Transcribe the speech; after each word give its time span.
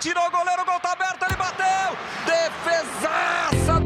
Tirou 0.00 0.22
o 0.22 0.30
goleiro, 0.30 0.62
o 0.62 0.64
gol 0.64 0.78
tá 0.78 0.92
aberto, 0.92 1.24
ele 1.24 1.36
bateu! 1.36 1.90
Defesaça! 2.24 3.82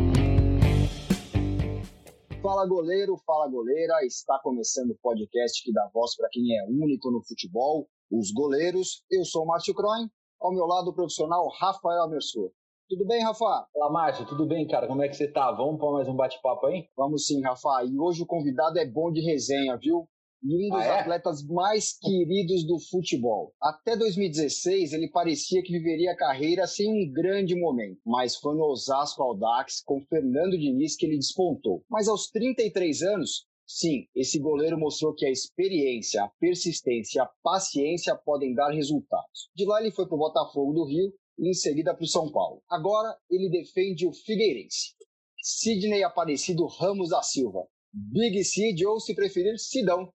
Fala 2.42 2.67
goleiro, 2.67 3.17
fala 3.25 3.49
goleira, 3.49 3.95
está 4.04 4.38
começando 4.43 4.90
o 4.90 4.98
podcast 5.01 5.64
que 5.64 5.72
dá 5.72 5.88
voz 5.90 6.14
para 6.14 6.29
quem 6.30 6.54
é 6.54 6.64
único 6.69 7.11
no 7.11 7.25
futebol, 7.25 7.88
os 8.11 8.30
goleiros. 8.30 9.03
Eu 9.11 9.25
sou 9.25 9.45
o 9.45 9.46
Márcio 9.46 9.72
Croin, 9.75 10.06
ao 10.38 10.53
meu 10.53 10.67
lado 10.67 10.90
o 10.90 10.95
profissional 10.95 11.48
Rafael 11.59 12.03
Amersur. 12.03 12.51
Tudo 12.90 13.06
bem, 13.06 13.24
Rafa? 13.24 13.67
Fala, 13.72 13.90
Márcio, 13.90 14.26
tudo 14.26 14.47
bem, 14.47 14.67
cara? 14.67 14.87
Como 14.87 15.03
é 15.03 15.08
que 15.08 15.17
você 15.17 15.33
tá? 15.33 15.51
Vamos 15.51 15.81
para 15.81 15.92
mais 15.92 16.09
um 16.09 16.15
bate-papo 16.15 16.66
aí? 16.66 16.91
Vamos 16.95 17.24
sim, 17.24 17.41
Rafa. 17.41 17.84
E 17.87 17.98
hoje 17.98 18.23
o 18.23 18.27
convidado 18.27 18.79
é 18.79 18.84
bom 18.84 19.10
de 19.10 19.23
resenha, 19.23 19.79
viu? 19.79 20.06
E 20.43 20.66
um 20.66 20.70
dos 20.70 20.80
ah, 20.80 20.84
é? 20.84 21.01
atletas 21.01 21.45
mais 21.47 21.97
queridos 21.98 22.66
do 22.66 22.79
futebol. 22.79 23.55
Até 23.61 23.97
2016, 23.97 24.93
ele 24.93 25.09
parecia 25.09 25.62
que 25.62 25.73
viveria 25.73 26.12
a 26.12 26.16
carreira 26.16 26.66
sem 26.66 26.88
um 26.88 27.12
grande 27.12 27.55
momento, 27.55 28.01
mas 28.05 28.37
foi 28.37 28.57
no 28.57 28.65
Osasco 28.65 29.23
Aldax 29.23 29.83
com 29.85 30.01
Fernando 30.01 30.59
Diniz 30.59 30.97
que 30.97 31.07
ele 31.07 31.16
despontou. 31.16 31.85
Mas 31.89 32.09
aos 32.09 32.29
33 32.29 33.02
anos, 33.02 33.47
sim, 33.66 34.07
esse 34.15 34.39
goleiro 34.39 34.79
mostrou 34.79 35.15
que 35.15 35.25
a 35.25 35.30
experiência, 35.30 36.25
a 36.25 36.29
persistência 36.41 37.19
e 37.19 37.23
a 37.23 37.30
paciência 37.43 38.16
podem 38.16 38.55
dar 38.55 38.71
resultados. 38.71 39.49
De 39.55 39.65
lá 39.65 39.80
ele 39.80 39.93
foi 39.93 40.07
para 40.07 40.16
o 40.16 40.19
Botafogo 40.19 40.73
do 40.73 40.85
Rio 40.85 41.13
e 41.38 41.51
em 41.51 41.55
seguida 41.55 41.95
para 41.95 42.05
o 42.05 42.09
São 42.09 42.30
Paulo. 42.30 42.63
Agora 42.69 43.16
ele 43.30 43.49
defende 43.49 44.07
o 44.07 44.13
Figueirense. 44.13 44.95
Sidney 45.43 46.02
Aparecido 46.05 46.66
Ramos 46.66 47.11
da 47.11 47.23
Silva. 47.23 47.66
Big 47.93 48.43
Sid 48.45 48.87
ou, 48.87 48.99
se 49.01 49.15
preferir, 49.15 49.59
Sidão. 49.59 50.11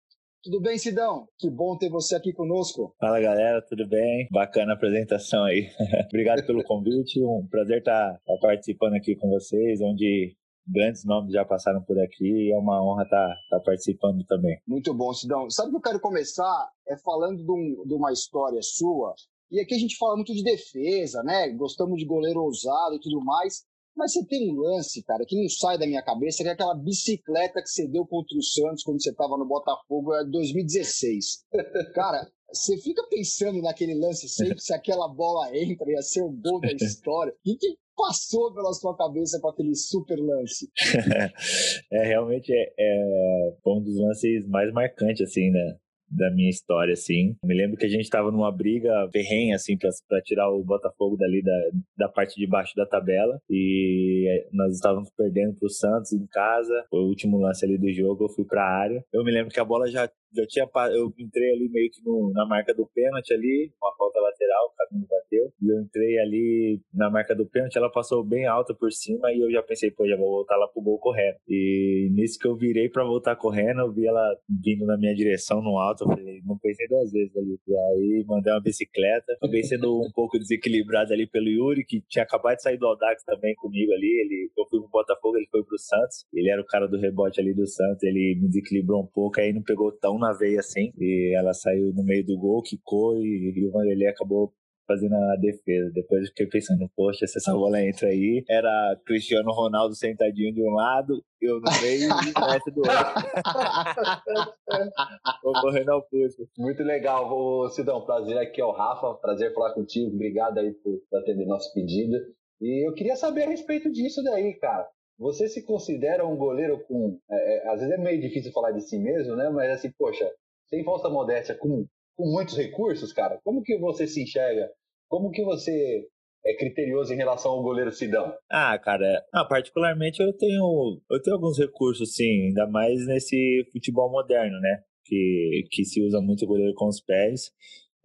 Tudo 0.47 0.61
bem, 0.61 0.77
Sidão? 0.77 1.27
Que 1.37 1.49
bom 1.49 1.77
ter 1.77 1.89
você 1.89 2.15
aqui 2.15 2.31
conosco. 2.31 2.95
Fala, 3.01 3.19
galera, 3.19 3.61
tudo 3.67 3.85
bem? 3.85 4.29
Bacana 4.31 4.71
a 4.71 4.75
apresentação 4.75 5.43
aí. 5.43 5.67
Obrigado 6.07 6.45
pelo 6.45 6.63
convite, 6.63 7.21
um 7.21 7.45
prazer 7.51 7.79
estar, 7.79 8.15
estar 8.17 8.37
participando 8.39 8.93
aqui 8.93 9.13
com 9.17 9.29
vocês, 9.29 9.81
onde 9.81 10.37
grandes 10.65 11.03
nomes 11.03 11.33
já 11.33 11.43
passaram 11.43 11.83
por 11.83 11.99
aqui 11.99 12.23
e 12.23 12.53
é 12.53 12.57
uma 12.57 12.81
honra 12.81 13.03
estar, 13.03 13.29
estar 13.43 13.59
participando 13.59 14.23
também. 14.23 14.57
Muito 14.65 14.93
bom, 14.93 15.13
Sidão. 15.13 15.49
Sabe 15.49 15.67
o 15.67 15.71
que 15.71 15.77
eu 15.79 15.91
quero 15.91 15.99
começar? 15.99 16.69
É 16.87 16.95
falando 16.95 17.43
de, 17.43 17.51
um, 17.51 17.83
de 17.85 17.93
uma 17.93 18.13
história 18.13 18.61
sua. 18.61 19.15
E 19.51 19.59
aqui 19.59 19.75
a 19.75 19.79
gente 19.79 19.97
fala 19.97 20.15
muito 20.15 20.33
de 20.33 20.43
defesa, 20.43 21.21
né? 21.23 21.49
Gostamos 21.57 21.99
de 21.99 22.05
goleiro 22.05 22.39
ousado 22.39 22.95
e 22.95 23.01
tudo 23.01 23.19
mais. 23.19 23.65
Mas 23.97 24.13
você 24.13 24.25
tem 24.27 24.51
um 24.51 24.59
lance, 24.59 25.03
cara, 25.03 25.25
que 25.27 25.35
não 25.35 25.49
sai 25.49 25.77
da 25.77 25.87
minha 25.87 26.03
cabeça, 26.03 26.43
que 26.43 26.49
é 26.49 26.51
aquela 26.51 26.75
bicicleta 26.75 27.61
que 27.61 27.69
você 27.69 27.87
deu 27.87 28.05
contra 28.05 28.37
o 28.37 28.43
Santos 28.43 28.83
quando 28.83 29.01
você 29.01 29.09
estava 29.09 29.35
no 29.37 29.47
Botafogo 29.47 30.15
em 30.15 30.29
2016. 30.29 31.45
cara, 31.95 32.29
você 32.53 32.77
fica 32.77 33.03
pensando 33.09 33.59
naquele 33.61 33.95
lance 33.95 34.29
sempre, 34.29 34.59
se 34.59 34.73
aquela 34.73 35.07
bola 35.07 35.49
entra, 35.57 35.91
ia 35.91 36.01
ser 36.03 36.21
o 36.21 36.29
gol 36.29 36.61
da 36.61 36.71
história. 36.71 37.33
O 37.33 37.57
que, 37.57 37.75
passou 37.97 38.53
pela 38.53 38.71
sua 38.73 38.95
cabeça 38.95 39.39
com 39.41 39.49
aquele 39.49 39.73
super 39.73 40.19
lance? 40.19 40.69
é, 41.91 42.05
realmente 42.05 42.53
é, 42.53 42.73
é 42.77 43.49
um 43.65 43.81
dos 43.81 43.97
lances 43.99 44.47
mais 44.47 44.71
marcantes, 44.71 45.27
assim, 45.27 45.49
né? 45.49 45.77
Da 46.09 46.31
minha 46.31 46.49
história, 46.49 46.93
assim. 46.93 47.35
Me 47.43 47.55
lembro 47.55 47.77
que 47.77 47.85
a 47.85 47.89
gente 47.89 48.03
estava 48.03 48.31
numa 48.31 48.51
briga 48.51 48.91
ferrenha, 49.11 49.55
assim, 49.55 49.77
para 49.77 50.21
tirar 50.21 50.49
o 50.49 50.63
Botafogo 50.63 51.17
dali 51.17 51.41
da, 51.43 52.05
da 52.05 52.09
parte 52.09 52.35
de 52.35 52.47
baixo 52.47 52.73
da 52.75 52.85
tabela. 52.85 53.39
E 53.49 54.47
nós 54.51 54.75
estávamos 54.75 55.09
perdendo 55.15 55.55
pro 55.55 55.69
Santos 55.69 56.13
em 56.13 56.25
casa. 56.27 56.85
Foi 56.89 56.99
o 56.99 57.07
último 57.07 57.37
lance 57.37 57.65
ali 57.65 57.77
do 57.77 57.91
jogo, 57.91 58.25
eu 58.25 58.29
fui 58.29 58.45
pra 58.45 58.63
área. 58.63 59.03
Eu 59.11 59.23
me 59.23 59.31
lembro 59.31 59.53
que 59.53 59.59
a 59.59 59.65
bola 59.65 59.89
já 59.89 60.09
já 60.33 60.45
tinha 60.47 60.67
eu 60.93 61.13
entrei 61.17 61.51
ali 61.53 61.69
meio 61.69 61.89
que 61.91 62.01
no, 62.05 62.31
na 62.33 62.45
marca 62.45 62.73
do 62.73 62.85
pênalti 62.93 63.33
ali, 63.33 63.71
uma 63.81 63.95
falta 63.97 64.19
lateral, 64.19 64.67
o 64.67 64.75
caminho 64.75 65.07
bateu, 65.09 65.51
e 65.61 65.71
eu 65.71 65.81
entrei 65.81 66.19
ali 66.19 66.81
na 66.93 67.09
marca 67.09 67.35
do 67.35 67.45
pênalti, 67.45 67.77
ela 67.77 67.91
passou 67.91 68.23
bem 68.23 68.45
alta 68.45 68.73
por 68.73 68.91
cima 68.91 69.31
e 69.31 69.39
eu 69.39 69.51
já 69.51 69.63
pensei, 69.63 69.91
pô, 69.91 70.07
já 70.07 70.15
vou 70.15 70.29
voltar 70.29 70.57
lá 70.57 70.67
pro 70.67 70.81
gol 70.81 70.99
correndo. 70.99 71.37
E 71.47 72.09
nisso 72.11 72.37
que 72.39 72.47
eu 72.47 72.55
virei 72.55 72.89
para 72.89 73.03
voltar 73.03 73.35
correndo, 73.35 73.81
eu 73.81 73.91
vi 73.91 74.05
ela 74.05 74.37
vindo 74.63 74.85
na 74.85 74.97
minha 74.97 75.15
direção 75.15 75.61
no 75.61 75.77
alto, 75.77 76.03
eu 76.03 76.09
falei, 76.09 76.41
não 76.45 76.57
pensei 76.57 76.87
duas 76.87 77.11
vezes 77.11 77.35
ali. 77.35 77.59
E 77.67 77.75
aí 77.75 78.25
mandei 78.27 78.53
uma 78.53 78.61
bicicleta, 78.61 79.33
acabei 79.33 79.63
sendo 79.63 80.01
um 80.01 80.11
pouco 80.13 80.37
desequilibrado 80.37 81.13
ali 81.13 81.27
pelo 81.27 81.47
Yuri, 81.47 81.85
que 81.85 82.01
tinha 82.07 82.23
acabado 82.23 82.57
de 82.57 82.63
sair 82.63 82.77
do 82.77 82.87
Audax 82.87 83.23
também 83.23 83.55
comigo 83.55 83.91
ali, 83.93 84.21
ele, 84.21 84.51
eu 84.57 84.65
fui 84.69 84.79
pro 84.79 84.89
Botafogo, 84.89 85.37
ele 85.37 85.47
foi 85.49 85.63
pro 85.63 85.77
Santos, 85.77 86.25
ele 86.33 86.49
era 86.49 86.61
o 86.61 86.65
cara 86.65 86.87
do 86.87 86.97
rebote 86.97 87.39
ali 87.39 87.53
do 87.53 87.65
Santos, 87.67 88.03
ele 88.03 88.37
me 88.39 88.47
desequilibrou 88.47 89.01
um 89.01 89.07
pouco, 89.07 89.39
aí 89.39 89.53
não 89.53 89.61
pegou 89.61 89.91
tão 89.91 90.16
na 90.17 90.33
veia 90.33 90.59
assim, 90.59 90.91
e 90.97 91.33
ela 91.37 91.53
saiu 91.53 91.93
no 91.93 92.03
meio 92.03 92.25
do 92.25 92.37
gol, 92.37 92.61
quicou 92.61 93.17
e, 93.17 93.67
o 93.67 93.71
Vanderlei 93.71 94.07
acabou 94.07 94.53
fazendo 94.87 95.15
a 95.15 95.35
defesa. 95.35 95.91
Depois 95.93 96.21
eu 96.21 96.27
fiquei 96.27 96.47
pensando, 96.47 96.89
poxa, 96.95 97.27
se 97.27 97.37
essa 97.37 97.51
bola 97.51 97.83
entra 97.83 98.07
aí, 98.07 98.45
era 98.49 98.97
Cristiano 99.05 99.51
Ronaldo 99.51 99.93
sentadinho 99.93 100.53
de 100.53 100.63
um 100.63 100.73
lado, 100.73 101.21
eu 101.41 101.59
no 101.59 101.69
meio 101.81 102.03
e 102.03 102.07
o 102.07 102.15
Messi 102.15 102.71
do 102.71 102.79
outro. 102.79 102.95
Vou 105.43 105.51
correndo 105.53 105.89
ao 105.89 106.01
pulso. 106.01 106.47
Muito 106.57 106.81
legal. 106.83 107.69
Sidão, 107.71 108.05
prazer 108.05 108.37
aqui 108.37 108.61
é 108.61 108.65
o 108.65 108.71
Rafa, 108.71 109.13
prazer 109.15 109.53
falar 109.53 109.73
contigo. 109.73 110.15
Obrigado 110.15 110.59
aí 110.59 110.71
por 110.71 111.01
atender 111.19 111.45
nosso 111.45 111.73
pedido. 111.73 112.15
E 112.61 112.87
eu 112.87 112.93
queria 112.93 113.15
saber 113.15 113.43
a 113.43 113.49
respeito 113.49 113.91
disso 113.91 114.23
daí, 114.23 114.53
cara. 114.55 114.87
Você 115.19 115.47
se 115.47 115.63
considera 115.65 116.25
um 116.25 116.37
goleiro 116.37 116.79
com. 116.87 117.19
É, 117.29 117.35
é, 117.35 117.69
às 117.69 117.79
vezes 117.79 117.93
é 117.93 117.97
meio 117.97 118.21
difícil 118.21 118.51
falar 118.51 118.71
de 118.71 118.81
si 118.81 118.99
mesmo, 118.99 119.35
né? 119.35 119.49
Mas 119.49 119.71
assim, 119.71 119.91
poxa, 119.97 120.29
sem 120.67 120.83
falsa 120.83 121.09
modéstia, 121.09 121.55
com, 121.55 121.85
com 122.15 122.31
muitos 122.31 122.55
recursos, 122.55 123.11
cara, 123.11 123.39
como 123.43 123.63
que 123.63 123.77
você 123.77 124.05
se 124.05 124.21
enxerga? 124.21 124.69
Como 125.09 125.31
que 125.31 125.43
você 125.43 126.05
é 126.45 126.55
criterioso 126.55 127.13
em 127.13 127.17
relação 127.17 127.51
ao 127.51 127.63
goleiro 127.63 127.91
Sidão? 127.91 128.33
Ah, 128.49 128.77
cara, 128.77 129.25
ah, 129.33 129.45
particularmente 129.45 130.21
eu 130.21 130.31
tenho, 130.33 131.01
eu 131.09 131.21
tenho 131.21 131.35
alguns 131.35 131.57
recursos, 131.57 132.13
sim, 132.13 132.47
ainda 132.47 132.67
mais 132.67 133.05
nesse 133.07 133.67
futebol 133.71 134.11
moderno, 134.11 134.59
né? 134.59 134.83
Que, 135.03 135.63
que 135.71 135.83
se 135.83 136.05
usa 136.05 136.21
muito 136.21 136.45
goleiro 136.45 136.73
com 136.75 136.87
os 136.87 137.01
pés. 137.01 137.51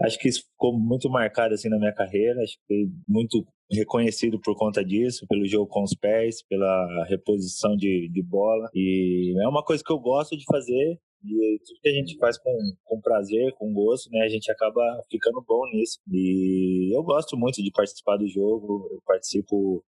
Acho 0.04 0.18
que 0.18 0.28
isso 0.28 0.42
ficou 0.50 0.78
muito 0.78 1.08
marcado 1.08 1.54
assim 1.54 1.68
na 1.68 1.78
minha 1.78 1.92
carreira, 1.92 2.42
acho 2.42 2.56
que 2.66 2.88
muito 3.08 3.46
reconhecido 3.70 4.40
por 4.40 4.56
conta 4.56 4.84
disso, 4.84 5.26
pelo 5.28 5.46
jogo 5.46 5.66
com 5.66 5.82
os 5.82 5.94
pés, 5.94 6.42
pela 6.48 7.06
reposição 7.08 7.76
de, 7.76 8.08
de 8.12 8.22
bola. 8.22 8.68
E 8.74 9.34
é 9.42 9.48
uma 9.48 9.64
coisa 9.64 9.82
que 9.84 9.92
eu 9.92 9.98
gosto 9.98 10.36
de 10.36 10.44
fazer. 10.44 10.98
E 11.24 11.58
tudo 11.64 11.80
que 11.80 11.88
a 11.88 11.92
gente 11.92 12.18
faz 12.18 12.36
com, 12.36 12.52
com 12.82 13.00
prazer, 13.00 13.52
com 13.52 13.72
gosto, 13.72 14.10
né? 14.10 14.22
A 14.24 14.28
gente 14.28 14.50
acaba 14.50 14.82
ficando 15.08 15.42
bom 15.46 15.62
nisso. 15.72 15.98
E 16.10 16.94
eu 16.94 17.02
gosto 17.04 17.36
muito 17.36 17.62
de 17.62 17.70
participar 17.70 18.16
do 18.16 18.28
jogo. 18.28 18.88
Eu 18.90 19.00
participo 19.06 19.84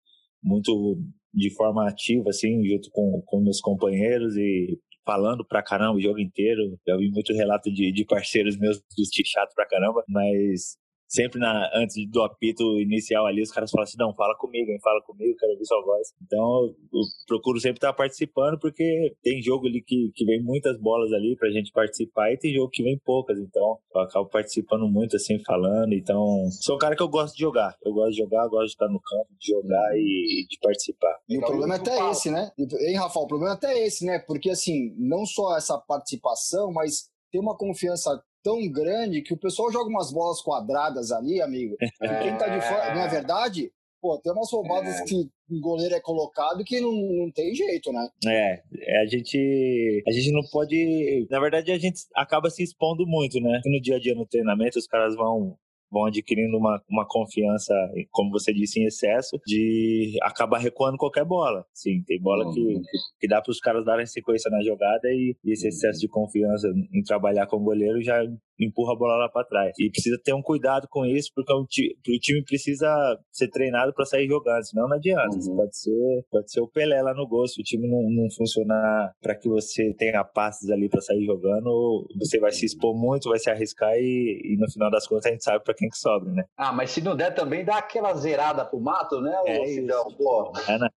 muito 0.43 0.99
de 1.33 1.55
forma 1.55 1.89
ativa, 1.89 2.31
assim, 2.31 2.65
junto 2.67 2.91
com, 2.91 3.23
com 3.25 3.41
meus 3.41 3.61
companheiros 3.61 4.37
e 4.37 4.77
falando 5.11 5.45
pra 5.45 5.63
caramba 5.63 5.97
o 5.97 6.01
jogo 6.01 6.21
inteiro. 6.21 6.79
Já 6.87 6.97
vi 6.97 7.11
muito 7.11 7.33
relato 7.33 7.73
de, 7.73 7.91
de 7.91 8.05
parceiros 8.05 8.57
meus 8.57 8.81
dos 8.97 9.09
chato 9.27 9.53
pra 9.55 9.67
caramba, 9.67 10.05
mas 10.09 10.79
sempre 11.11 11.41
na, 11.41 11.69
antes 11.75 11.97
do 12.09 12.23
apito 12.23 12.63
inicial 12.81 13.27
ali, 13.27 13.43
os 13.43 13.51
caras 13.51 13.71
falam 13.71 13.83
assim, 13.83 13.99
não, 13.99 14.15
fala 14.15 14.37
comigo, 14.39 14.71
hein, 14.71 14.79
fala 14.81 15.03
comigo, 15.03 15.37
quero 15.37 15.53
ouvir 15.53 15.67
sua 15.67 15.83
voz. 15.85 16.15
Então, 16.23 16.73
eu 16.93 17.01
procuro 17.27 17.59
sempre 17.59 17.79
estar 17.79 17.93
participando, 17.93 18.59
porque 18.61 19.13
tem 19.21 19.43
jogo 19.43 19.67
ali 19.67 19.83
que, 19.83 20.13
que 20.15 20.25
vem 20.25 20.41
muitas 20.41 20.81
bolas 20.81 21.13
ali 21.13 21.37
pra 21.37 21.51
gente 21.51 21.73
participar, 21.73 22.33
e 22.33 22.39
tem 22.39 22.55
jogo 22.55 22.71
que 22.71 22.85
vem 22.85 22.99
poucas, 23.05 23.39
então 23.39 23.79
eu 23.93 24.01
acabo 24.03 24.29
participando 24.29 24.87
muito, 24.89 25.17
assim, 25.17 25.43
falando, 25.45 25.93
então, 25.93 26.49
sou 26.63 26.77
um 26.77 26.79
cara 26.79 26.95
que 26.95 27.03
eu 27.03 27.09
gosto 27.09 27.35
de 27.35 27.41
jogar, 27.41 27.77
eu 27.85 27.93
gosto 27.93 28.13
de 28.13 28.19
jogar, 28.19 28.45
eu 28.45 28.51
gosto 28.51 28.67
de 28.67 28.73
estar 28.73 28.89
no 28.89 29.01
campo, 29.01 29.29
de 29.37 29.53
jogar 29.53 29.97
e 29.97 30.47
de 30.49 30.59
participar. 30.63 31.19
E 31.29 31.39
o 31.39 31.41
problema 31.41 31.75
é 31.75 31.79
até 31.79 32.11
esse, 32.11 32.31
né? 32.31 32.53
Hein, 32.57 32.97
Rafael, 32.97 33.25
o 33.25 33.29
problema 33.29 33.55
é 33.55 33.57
até 33.57 33.85
esse, 33.85 34.07
né? 34.07 34.21
Porque, 34.21 34.51
assim, 34.51 34.95
não 34.97 35.27
só 35.27 35.57
essa 35.57 35.77
participação, 35.77 36.73
mas 36.73 37.11
ter 37.33 37.39
uma 37.39 37.57
confiança 37.57 38.23
tão 38.43 38.69
grande 38.71 39.23
que 39.23 39.35
o 39.35 39.39
pessoal 39.39 39.73
joga 39.73 39.89
umas 39.89 40.13
bolas 40.13 40.41
quadradas 40.41 41.13
ali, 41.13 41.41
amigo. 41.41 41.77
E 41.81 42.23
quem 42.23 42.37
tá 42.37 42.49
de 42.49 42.61
fora, 42.61 42.95
não 42.95 43.03
é 43.03 43.09
verdade? 43.09 43.71
Pô, 44.01 44.19
tem 44.19 44.33
umas 44.33 44.51
roubadas 44.51 45.01
é. 45.01 45.05
que 45.05 45.29
o 45.51 45.61
goleiro 45.61 45.95
é 45.95 46.01
colocado 46.01 46.65
que 46.65 46.81
não, 46.81 46.93
não 46.93 47.31
tem 47.31 47.55
jeito, 47.55 47.93
né? 47.93 48.09
É, 48.27 48.63
é, 48.79 49.03
a 49.03 49.07
gente 49.07 50.03
a 50.07 50.11
gente 50.11 50.33
não 50.33 50.41
pode, 50.51 51.27
na 51.31 51.39
verdade 51.39 51.71
a 51.71 51.79
gente 51.79 52.01
acaba 52.17 52.49
se 52.49 52.63
expondo 52.63 53.07
muito, 53.07 53.39
né? 53.41 53.61
No 53.67 53.81
dia 53.81 53.97
a 53.97 54.01
dia 54.01 54.15
no 54.15 54.27
treinamento 54.27 54.79
os 54.79 54.87
caras 54.87 55.15
vão 55.15 55.59
vão 55.91 56.07
adquirindo 56.07 56.57
uma, 56.57 56.81
uma 56.89 57.07
confiança, 57.07 57.75
como 58.11 58.31
você 58.31 58.53
disse, 58.53 58.81
em 58.81 58.87
excesso, 58.87 59.39
de 59.47 60.17
acabar 60.23 60.59
recuando 60.59 60.97
qualquer 60.97 61.25
bola. 61.25 61.65
Sim, 61.75 62.03
tem 62.07 62.21
bola 62.21 62.47
uhum. 62.47 62.53
que, 62.53 62.75
que, 62.81 62.99
que, 63.21 63.29
dá 63.29 63.43
para 63.43 63.51
os 63.51 63.59
caras 63.59 63.85
darem 63.85 64.07
sequência 64.07 64.51
na 64.51 64.63
jogada 64.63 65.09
e, 65.09 65.37
e 65.45 65.53
esse 65.53 65.69
excesso 65.69 66.01
de 66.01 66.09
confiança 66.09 66.69
em 66.93 67.03
trabalhar 67.03 67.47
com 67.47 67.57
o 67.57 67.65
goleiro 67.65 68.01
já 68.01 68.23
empurra 68.61 68.93
a 68.93 68.97
bola 68.97 69.17
lá 69.17 69.29
para 69.29 69.47
trás. 69.47 69.73
E 69.79 69.91
precisa 69.91 70.19
ter 70.23 70.35
um 70.35 70.43
cuidado 70.43 70.87
com 70.89 71.05
isso, 71.07 71.31
porque 71.35 71.53
o, 71.53 71.65
ti, 71.67 71.97
o 72.09 72.19
time 72.21 72.45
precisa 72.45 72.89
ser 73.33 73.49
treinado 73.49 73.93
para 73.95 74.05
sair 74.05 74.27
jogando, 74.27 74.65
senão 74.65 74.89
não 74.89 74.97
adianta. 74.97 75.37
Uhum. 75.37 75.57
Pode 75.57 75.79
ser, 75.79 76.25
pode 76.31 76.53
ser 76.53 76.61
o 76.61 76.69
Pelé 76.69 77.03
lá 77.03 77.15
no 77.15 77.27
gol, 77.27 77.47
se 77.47 77.61
o 77.61 77.65
time 77.65 77.89
não, 77.89 78.03
não 78.03 78.31
funcionar 78.31 79.13
para 79.21 79.35
que 79.35 79.49
você 79.49 79.95
tenha 79.95 80.25
passes 80.25 80.71
ali 80.71 80.89
para 80.89 81.01
sair 81.01 81.25
jogando, 81.25 82.07
você 82.19 82.39
vai 82.39 82.53
se 82.53 82.67
expor 82.67 82.95
muito, 82.95 83.29
vai 83.29 83.39
se 83.39 83.51
arriscar 83.51 83.95
e, 83.97 84.41
e 84.45 84.57
no 84.57 84.71
final 84.71 84.91
das 84.91 85.07
contas 85.07 85.27
a 85.27 85.31
gente 85.31 85.45
sabe 85.45 85.65
para 85.65 85.75
quem 85.75 85.89
que 85.89 85.97
sobra, 85.97 86.31
né? 86.33 86.45
Ah, 86.57 86.73
mas 86.73 86.91
se 86.91 87.01
não 87.01 87.17
der 87.17 87.35
também 87.35 87.65
dá 87.65 87.79
aquela 87.79 88.15
zerada 88.15 88.65
pro 88.65 88.81
mato, 88.81 89.21
né, 89.21 89.37
é 89.47 89.67
Cidão? 89.67 90.05
Pô. 90.17 90.53
É 90.69 90.79
nada. 90.79 90.93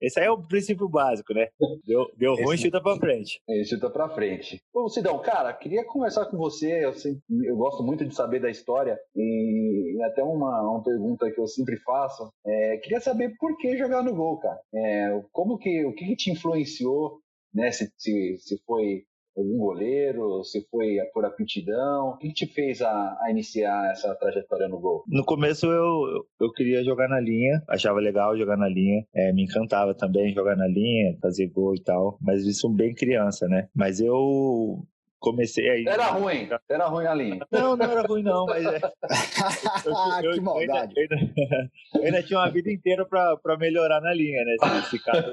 Esse 0.00 0.20
aí 0.20 0.26
é 0.26 0.30
o 0.30 0.42
princípio 0.42 0.88
básico, 0.88 1.32
né? 1.32 1.48
Deu, 1.84 2.06
deu 2.16 2.34
ruim, 2.34 2.54
Esse... 2.54 2.64
chuta 2.64 2.80
para 2.80 2.98
frente. 2.98 3.40
É, 3.48 3.64
chuta 3.64 3.90
para 3.90 4.08
frente. 4.08 4.60
Ô, 4.72 4.88
Sidão, 4.88 5.18
cara, 5.18 5.52
queria 5.52 5.84
conversar 5.84 6.26
com 6.26 6.36
você. 6.36 6.84
Sempre, 6.98 7.22
eu 7.44 7.56
gosto 7.56 7.82
muito 7.82 8.04
de 8.04 8.14
saber 8.14 8.40
da 8.40 8.50
história 8.50 8.98
e, 9.14 9.96
e 9.96 10.02
até 10.02 10.22
uma, 10.22 10.62
uma 10.70 10.82
pergunta 10.82 11.30
que 11.30 11.40
eu 11.40 11.46
sempre 11.46 11.76
faço. 11.78 12.30
É, 12.46 12.76
queria 12.78 13.00
saber 13.00 13.34
por 13.38 13.56
que 13.56 13.76
jogar 13.76 14.02
no 14.02 14.14
gol, 14.14 14.38
cara. 14.38 14.60
É, 14.74 15.22
como 15.32 15.56
que, 15.58 15.84
o 15.86 15.94
que, 15.94 16.04
que 16.04 16.16
te 16.16 16.30
influenciou 16.30 17.20
né? 17.54 17.70
Se, 17.70 17.90
se, 17.96 18.36
se 18.38 18.62
foi 18.64 19.02
algum 19.36 19.58
goleiro, 19.58 20.42
se 20.42 20.66
foi 20.68 20.96
por 21.12 21.24
aptidão? 21.24 22.10
O 22.10 22.16
que 22.18 22.32
te 22.32 22.46
fez 22.46 22.82
a, 22.82 23.16
a, 23.20 23.30
iniciar 23.30 23.90
essa 23.92 24.14
trajetória 24.16 24.68
no 24.68 24.80
gol? 24.80 25.04
No 25.06 25.24
começo 25.24 25.66
eu, 25.66 26.24
eu 26.40 26.52
queria 26.52 26.82
jogar 26.82 27.08
na 27.08 27.20
linha, 27.20 27.62
achava 27.68 28.00
legal 28.00 28.36
jogar 28.36 28.56
na 28.56 28.68
linha, 28.68 29.04
é, 29.14 29.32
me 29.32 29.44
encantava 29.44 29.94
também 29.94 30.32
jogar 30.32 30.56
na 30.56 30.66
linha, 30.66 31.16
fazer 31.22 31.48
gol 31.48 31.74
e 31.74 31.82
tal, 31.82 32.18
mas 32.20 32.44
isso 32.44 32.68
bem 32.68 32.94
criança, 32.94 33.46
né? 33.46 33.68
Mas 33.74 34.00
eu 34.00 34.82
comecei 35.18 35.68
aí. 35.68 35.84
Era 35.86 36.06
ruim, 36.06 36.48
era 36.68 36.86
ruim 36.86 37.06
a 37.06 37.14
linha. 37.14 37.46
Não, 37.50 37.76
não 37.76 37.84
era 37.84 38.02
ruim, 38.02 38.22
não, 38.22 38.46
mas. 38.46 38.64
É... 38.64 38.80
eu, 40.24 40.30
eu, 40.30 40.32
que 40.32 40.40
maldade. 40.40 40.92
Eu 40.96 41.02
ainda, 41.02 41.16
eu 41.94 42.04
ainda, 42.04 42.22
tinha 42.22 42.38
uma 42.38 42.50
vida 42.50 42.70
inteira 42.70 43.06
para 43.06 43.56
melhorar 43.58 44.00
na 44.00 44.14
linha, 44.14 44.42
né? 44.44 44.82
Se, 44.90 44.98
caso 45.02 45.32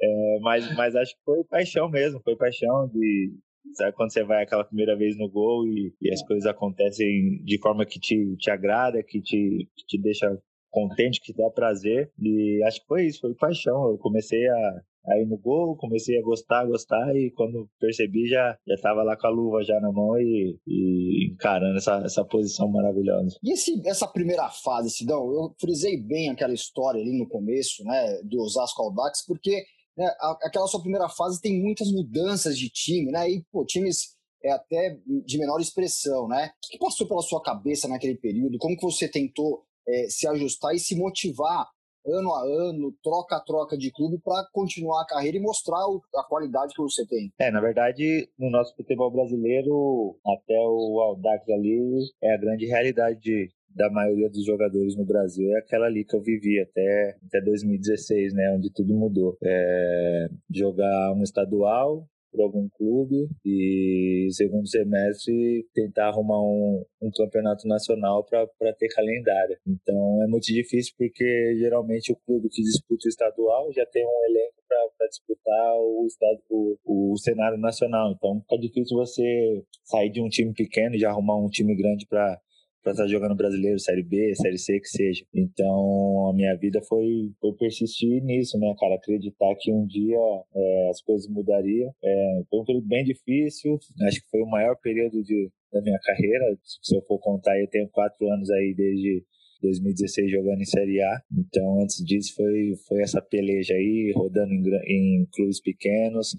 é, 0.00 0.38
mas, 0.40 0.74
mas 0.76 0.96
acho 0.96 1.14
que 1.14 1.22
foi 1.24 1.44
paixão 1.44 1.88
mesmo, 1.88 2.20
foi 2.22 2.36
paixão 2.36 2.88
de. 2.88 3.32
Sabe 3.74 3.92
quando 3.92 4.12
você 4.12 4.24
vai 4.24 4.42
aquela 4.42 4.64
primeira 4.64 4.96
vez 4.96 5.18
no 5.18 5.28
gol 5.28 5.66
e, 5.66 5.92
e 6.00 6.10
as 6.10 6.22
coisas 6.26 6.46
acontecem 6.46 7.42
de 7.44 7.60
forma 7.60 7.84
que 7.84 8.00
te, 8.00 8.34
te 8.36 8.50
agrada, 8.50 9.02
que 9.02 9.20
te, 9.20 9.68
que 9.76 9.86
te 9.86 10.00
deixa 10.00 10.26
contente, 10.70 11.20
que 11.20 11.34
dá 11.34 11.50
prazer. 11.50 12.10
E 12.18 12.62
acho 12.64 12.80
que 12.80 12.86
foi 12.86 13.06
isso, 13.06 13.20
foi 13.20 13.34
paixão. 13.34 13.90
Eu 13.90 13.98
comecei 13.98 14.48
a, 14.48 14.80
aí 15.06 15.24
no 15.26 15.38
gol, 15.38 15.76
comecei 15.76 16.18
a 16.18 16.22
gostar, 16.22 16.66
gostar, 16.66 17.14
e 17.16 17.30
quando 17.32 17.68
percebi 17.78 18.26
já 18.28 18.56
já 18.66 18.74
estava 18.74 19.02
lá 19.02 19.16
com 19.16 19.26
a 19.26 19.30
luva 19.30 19.62
já 19.62 19.78
na 19.80 19.92
mão 19.92 20.18
e, 20.18 20.58
e 20.66 21.32
encarando 21.32 21.78
essa, 21.78 22.02
essa 22.04 22.24
posição 22.24 22.68
maravilhosa. 22.68 23.36
E 23.42 23.52
esse, 23.52 23.80
essa 23.86 24.06
primeira 24.06 24.48
fase, 24.50 24.90
Sidão, 24.90 25.32
eu 25.32 25.54
frisei 25.60 26.00
bem 26.00 26.30
aquela 26.30 26.52
história 26.52 27.00
ali 27.00 27.16
no 27.18 27.28
começo, 27.28 27.84
né, 27.84 28.20
do 28.24 28.40
Osasco 28.40 28.82
Aldax, 28.82 29.24
porque 29.26 29.62
né, 29.96 30.06
aquela 30.42 30.66
sua 30.66 30.80
primeira 30.80 31.08
fase 31.08 31.40
tem 31.40 31.62
muitas 31.62 31.90
mudanças 31.90 32.58
de 32.58 32.68
time, 32.68 33.10
né, 33.10 33.30
e 33.30 33.44
pô, 33.50 33.64
times 33.64 34.18
é 34.42 34.52
até 34.52 34.96
de 35.26 35.38
menor 35.38 35.60
expressão, 35.60 36.28
né? 36.28 36.50
O 36.64 36.70
que 36.70 36.78
passou 36.78 37.08
pela 37.08 37.22
sua 37.22 37.42
cabeça 37.42 37.88
naquele 37.88 38.16
período? 38.16 38.56
Como 38.58 38.76
que 38.76 38.84
você 38.84 39.08
tentou 39.08 39.64
é, 39.86 40.08
se 40.08 40.28
ajustar 40.28 40.74
e 40.74 40.78
se 40.78 40.94
motivar 40.94 41.66
ano 42.10 42.34
a 42.34 42.42
ano, 42.42 42.92
troca 43.02 43.36
a 43.36 43.40
troca 43.40 43.76
de 43.76 43.90
clube 43.92 44.18
para 44.22 44.46
continuar 44.52 45.02
a 45.02 45.06
carreira 45.06 45.36
e 45.36 45.40
mostrar 45.40 45.84
a 46.16 46.24
qualidade 46.24 46.74
que 46.74 46.82
você 46.82 47.06
tem. 47.06 47.32
É, 47.38 47.50
na 47.50 47.60
verdade, 47.60 48.28
no 48.38 48.50
nosso 48.50 48.74
futebol 48.76 49.10
brasileiro, 49.10 50.16
até 50.26 50.58
o 50.58 51.00
Aldax 51.00 51.48
ali 51.50 51.78
é 52.22 52.34
a 52.34 52.38
grande 52.38 52.66
realidade 52.66 53.20
de, 53.20 53.48
da 53.74 53.90
maioria 53.90 54.28
dos 54.28 54.44
jogadores 54.44 54.96
no 54.96 55.04
Brasil 55.04 55.52
é 55.54 55.58
aquela 55.58 55.86
ali 55.86 56.04
que 56.04 56.16
eu 56.16 56.20
vivi 56.20 56.60
até, 56.60 57.16
até 57.26 57.40
2016, 57.40 58.34
né, 58.34 58.52
onde 58.56 58.72
tudo 58.72 58.94
mudou. 58.94 59.36
É, 59.42 60.28
jogar 60.50 61.12
um 61.12 61.22
estadual, 61.22 62.06
por 62.30 62.42
algum 62.42 62.68
clube 62.68 63.28
e 63.44 64.28
segundo 64.30 64.68
semestre 64.68 65.66
tentar 65.74 66.08
arrumar 66.08 66.40
um, 66.40 66.84
um 67.02 67.10
campeonato 67.10 67.66
nacional 67.66 68.24
para 68.24 68.72
ter 68.74 68.88
calendário. 68.88 69.56
Então 69.66 70.22
é 70.22 70.26
muito 70.26 70.44
difícil 70.44 70.94
porque 70.96 71.56
geralmente 71.58 72.12
o 72.12 72.16
clube 72.16 72.48
que 72.50 72.62
disputa 72.62 73.06
o 73.06 73.08
estadual 73.08 73.72
já 73.72 73.86
tem 73.86 74.04
um 74.04 74.24
elenco 74.30 74.58
para 74.68 75.08
disputar 75.08 75.74
o, 75.76 76.06
estado, 76.06 76.40
o, 76.50 77.12
o 77.12 77.16
cenário 77.16 77.58
nacional. 77.58 78.12
Então 78.12 78.40
fica 78.40 78.58
difícil 78.58 78.96
você 78.96 79.64
sair 79.84 80.10
de 80.10 80.20
um 80.20 80.28
time 80.28 80.52
pequeno 80.52 80.94
e 80.94 80.98
já 80.98 81.10
arrumar 81.10 81.36
um 81.36 81.48
time 81.48 81.74
grande 81.74 82.06
para 82.06 82.38
para 82.88 82.92
estar 82.92 83.04
tá 83.04 83.08
jogando 83.08 83.36
brasileiro, 83.36 83.78
Série 83.78 84.02
B, 84.02 84.34
Série 84.34 84.56
C, 84.56 84.80
que 84.80 84.88
seja. 84.88 85.24
Então, 85.34 86.30
a 86.30 86.32
minha 86.34 86.56
vida 86.56 86.80
foi, 86.88 87.30
foi 87.38 87.52
persistir 87.54 88.22
nisso, 88.24 88.58
né, 88.58 88.74
cara? 88.78 88.94
Acreditar 88.94 89.54
que 89.60 89.70
um 89.70 89.86
dia 89.86 90.16
é, 90.54 90.88
as 90.88 91.02
coisas 91.02 91.28
mudariam. 91.28 91.90
É, 92.02 92.40
foi 92.48 92.60
um 92.60 92.64
período 92.64 92.86
bem 92.88 93.04
difícil, 93.04 93.78
acho 94.06 94.20
que 94.22 94.30
foi 94.30 94.40
o 94.40 94.48
maior 94.48 94.74
período 94.82 95.22
de, 95.22 95.50
da 95.72 95.82
minha 95.82 95.98
carreira. 96.02 96.44
Se 96.82 96.96
eu 96.96 97.02
for 97.02 97.18
contar, 97.18 97.60
eu 97.60 97.68
tenho 97.68 97.88
quatro 97.90 98.26
anos 98.30 98.48
aí 98.50 98.74
desde 98.74 99.22
2016 99.60 100.30
jogando 100.30 100.60
em 100.62 100.64
Série 100.64 101.02
A. 101.02 101.20
Então, 101.36 101.82
antes 101.82 102.02
disso, 102.02 102.34
foi, 102.34 102.72
foi 102.86 103.02
essa 103.02 103.20
peleja 103.20 103.74
aí, 103.74 104.12
rodando 104.14 104.52
em, 104.52 105.22
em 105.22 105.26
clubes 105.30 105.60
pequenos 105.60 106.34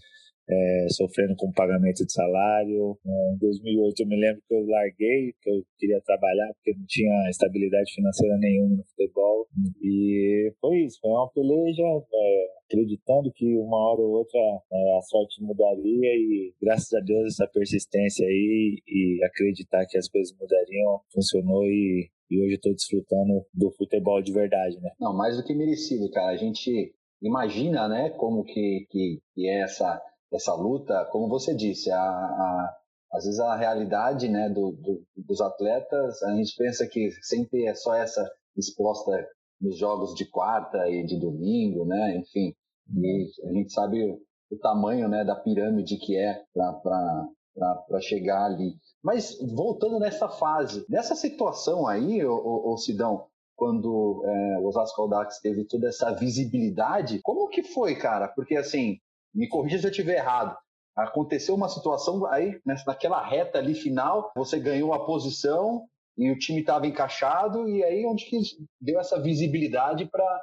é, 0.49 0.87
sofrendo 0.89 1.35
com 1.37 1.51
pagamento 1.51 2.05
de 2.05 2.11
salário. 2.11 2.97
É, 3.05 3.33
em 3.33 3.37
2008 3.37 4.01
eu 4.01 4.07
me 4.07 4.19
lembro 4.19 4.41
que 4.47 4.53
eu 4.53 4.65
larguei, 4.65 5.33
que 5.41 5.49
eu 5.49 5.63
queria 5.77 6.01
trabalhar 6.01 6.51
porque 6.55 6.77
não 6.77 6.85
tinha 6.87 7.29
estabilidade 7.29 7.93
financeira 7.93 8.37
nenhuma 8.37 8.77
no 8.77 8.83
futebol. 8.85 9.47
E 9.81 10.51
foi 10.59 10.85
isso, 10.85 10.99
foi 11.01 11.11
uma 11.11 11.29
peleja, 11.31 11.83
é, 11.83 12.47
acreditando 12.65 13.31
que 13.33 13.57
uma 13.57 13.77
hora 13.77 14.01
ou 14.01 14.17
outra 14.17 14.39
é, 14.39 14.97
a 14.97 15.01
sorte 15.01 15.41
mudaria 15.43 16.09
e 16.15 16.53
graças 16.61 16.91
a 16.93 16.99
Deus 16.99 17.27
essa 17.27 17.47
persistência 17.47 18.25
aí 18.25 18.81
e 18.87 19.23
acreditar 19.23 19.85
que 19.87 19.97
as 19.97 20.09
coisas 20.09 20.35
mudariam 20.39 21.01
funcionou 21.13 21.63
e, 21.65 22.09
e 22.29 22.41
hoje 22.41 22.55
estou 22.55 22.73
desfrutando 22.73 23.45
do 23.53 23.71
futebol 23.71 24.21
de 24.21 24.31
verdade, 24.31 24.79
né? 24.81 24.91
Não, 24.99 25.15
mais 25.15 25.37
do 25.37 25.43
que 25.43 25.53
merecido, 25.53 26.09
cara. 26.11 26.31
A 26.31 26.37
gente 26.37 26.93
imagina, 27.21 27.87
né, 27.87 28.09
como 28.11 28.43
que, 28.43 28.87
que, 28.89 29.19
que 29.33 29.47
é 29.47 29.61
essa 29.61 30.01
essa 30.31 30.53
luta, 30.53 31.05
como 31.11 31.27
você 31.27 31.55
disse, 31.55 31.91
a, 31.91 31.99
a, 31.99 32.77
às 33.13 33.25
vezes 33.25 33.39
a 33.39 33.55
realidade 33.55 34.27
né, 34.29 34.49
do, 34.49 34.71
do, 34.71 35.03
dos 35.17 35.41
atletas, 35.41 36.21
a 36.23 36.35
gente 36.35 36.55
pensa 36.55 36.87
que 36.87 37.09
sempre 37.21 37.65
é 37.65 37.73
só 37.73 37.95
essa 37.95 38.23
exposta 38.55 39.11
nos 39.59 39.77
jogos 39.77 40.13
de 40.15 40.25
quarta 40.25 40.89
e 40.89 41.03
de 41.05 41.19
domingo, 41.19 41.85
né? 41.85 42.17
Enfim, 42.17 42.53
e 42.95 43.29
a 43.45 43.53
gente 43.53 43.73
sabe 43.73 44.03
o, 44.51 44.57
tamanho 44.57 45.07
né, 45.07 45.23
da 45.23 45.35
pirâmide 45.35 45.97
que 45.97 46.17
é 46.17 46.41
para 46.53 48.01
chegar 48.01 48.45
ali. 48.45 48.73
Mas 49.03 49.37
voltando 49.53 49.99
nessa 49.99 50.27
fase, 50.29 50.85
nessa 50.89 51.15
situação 51.15 51.87
aí, 51.87 52.25
o 52.25 52.75
Sidão, 52.77 53.25
quando 53.55 54.23
é, 54.25 54.59
o 54.59 54.67
Osasco 54.67 55.01
Audax 55.01 55.39
teve 55.39 55.65
toda 55.65 55.89
essa 55.89 56.11
visibilidade, 56.15 57.19
como 57.21 57.49
que 57.49 57.61
foi, 57.61 57.95
cara? 57.95 58.27
Porque 58.29 58.55
assim, 58.55 58.97
me 59.33 59.47
corrija 59.47 59.79
se 59.79 59.85
eu 59.87 59.91
estiver 59.91 60.17
errado. 60.17 60.55
Aconteceu 60.95 61.55
uma 61.55 61.69
situação 61.69 62.25
aí, 62.25 62.59
naquela 62.85 63.25
reta 63.25 63.57
ali 63.57 63.73
final, 63.73 64.31
você 64.35 64.59
ganhou 64.59 64.93
a 64.93 65.05
posição 65.05 65.85
e 66.17 66.29
o 66.29 66.37
time 66.37 66.59
estava 66.59 66.85
encaixado, 66.85 67.69
e 67.69 67.81
aí 67.83 68.05
onde 68.05 68.25
que 68.25 68.37
deu 68.81 68.99
essa 68.99 69.21
visibilidade 69.21 70.05
para 70.05 70.41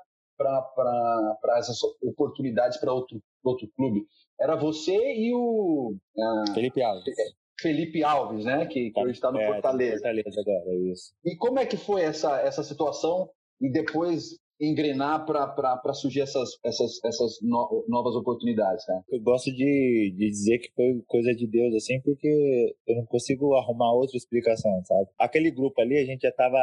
essas 1.59 1.77
oportunidades 2.03 2.79
para 2.79 2.95
outro, 2.95 3.21
outro 3.45 3.69
clube? 3.77 4.07
Era 4.41 4.57
você 4.57 4.97
e 5.15 5.35
o. 5.35 5.95
Uh, 6.17 6.55
Felipe 6.55 6.83
Alves. 6.83 7.15
Felipe 7.61 8.03
Alves, 8.03 8.45
né? 8.45 8.67
Que, 8.67 8.91
que 8.91 9.01
hoje 9.01 9.13
está 9.13 9.31
no 9.31 9.41
é, 9.41 9.47
Fortaleza. 9.47 9.97
Fortaleza 9.97 10.41
agora, 10.41 10.71
é 10.71 10.77
isso. 10.93 11.13
E 11.25 11.37
como 11.37 11.59
é 11.59 11.67
que 11.67 11.77
foi 11.77 12.03
essa, 12.03 12.39
essa 12.41 12.63
situação? 12.63 13.29
E 13.61 13.71
depois 13.71 14.39
engrenar 14.61 15.25
para 15.27 15.93
surgir 15.95 16.21
essas, 16.21 16.51
essas, 16.65 17.05
essas 17.05 17.39
no, 17.43 17.85
novas 17.89 18.15
oportunidades, 18.15 18.85
cara? 18.85 19.03
Eu 19.11 19.21
gosto 19.21 19.53
de, 19.53 20.15
de 20.17 20.29
dizer 20.29 20.59
que 20.59 20.73
foi 20.75 21.03
coisa 21.07 21.33
de 21.35 21.47
Deus, 21.47 21.75
assim, 21.75 22.01
porque 22.01 22.75
eu 22.87 22.97
não 22.97 23.07
consigo 23.07 23.55
arrumar 23.55 23.93
outra 23.93 24.17
explicação, 24.17 24.73
sabe? 24.85 25.09
Aquele 25.19 25.51
grupo 25.51 25.81
ali, 25.81 25.99
a 25.99 26.05
gente 26.05 26.23
já 26.23 26.33
tava, 26.33 26.59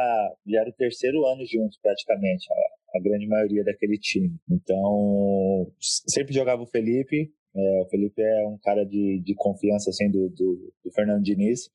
já 0.46 0.60
era 0.60 0.70
o 0.70 0.74
terceiro 0.74 1.24
ano 1.26 1.44
juntos, 1.46 1.78
praticamente, 1.80 2.46
a, 2.52 2.98
a 2.98 3.02
grande 3.02 3.26
maioria 3.26 3.64
daquele 3.64 3.98
time. 3.98 4.36
Então, 4.50 5.70
sempre 5.80 6.34
jogava 6.34 6.62
o 6.62 6.66
Felipe, 6.66 7.30
é, 7.56 7.82
o 7.82 7.88
Felipe 7.88 8.20
é 8.20 8.48
um 8.48 8.58
cara 8.58 8.84
de, 8.84 9.22
de 9.24 9.34
confiança, 9.34 9.90
assim, 9.90 10.10
do, 10.10 10.28
do, 10.30 10.72
do 10.84 10.90
Fernando 10.92 11.22
Diniz, 11.22 11.70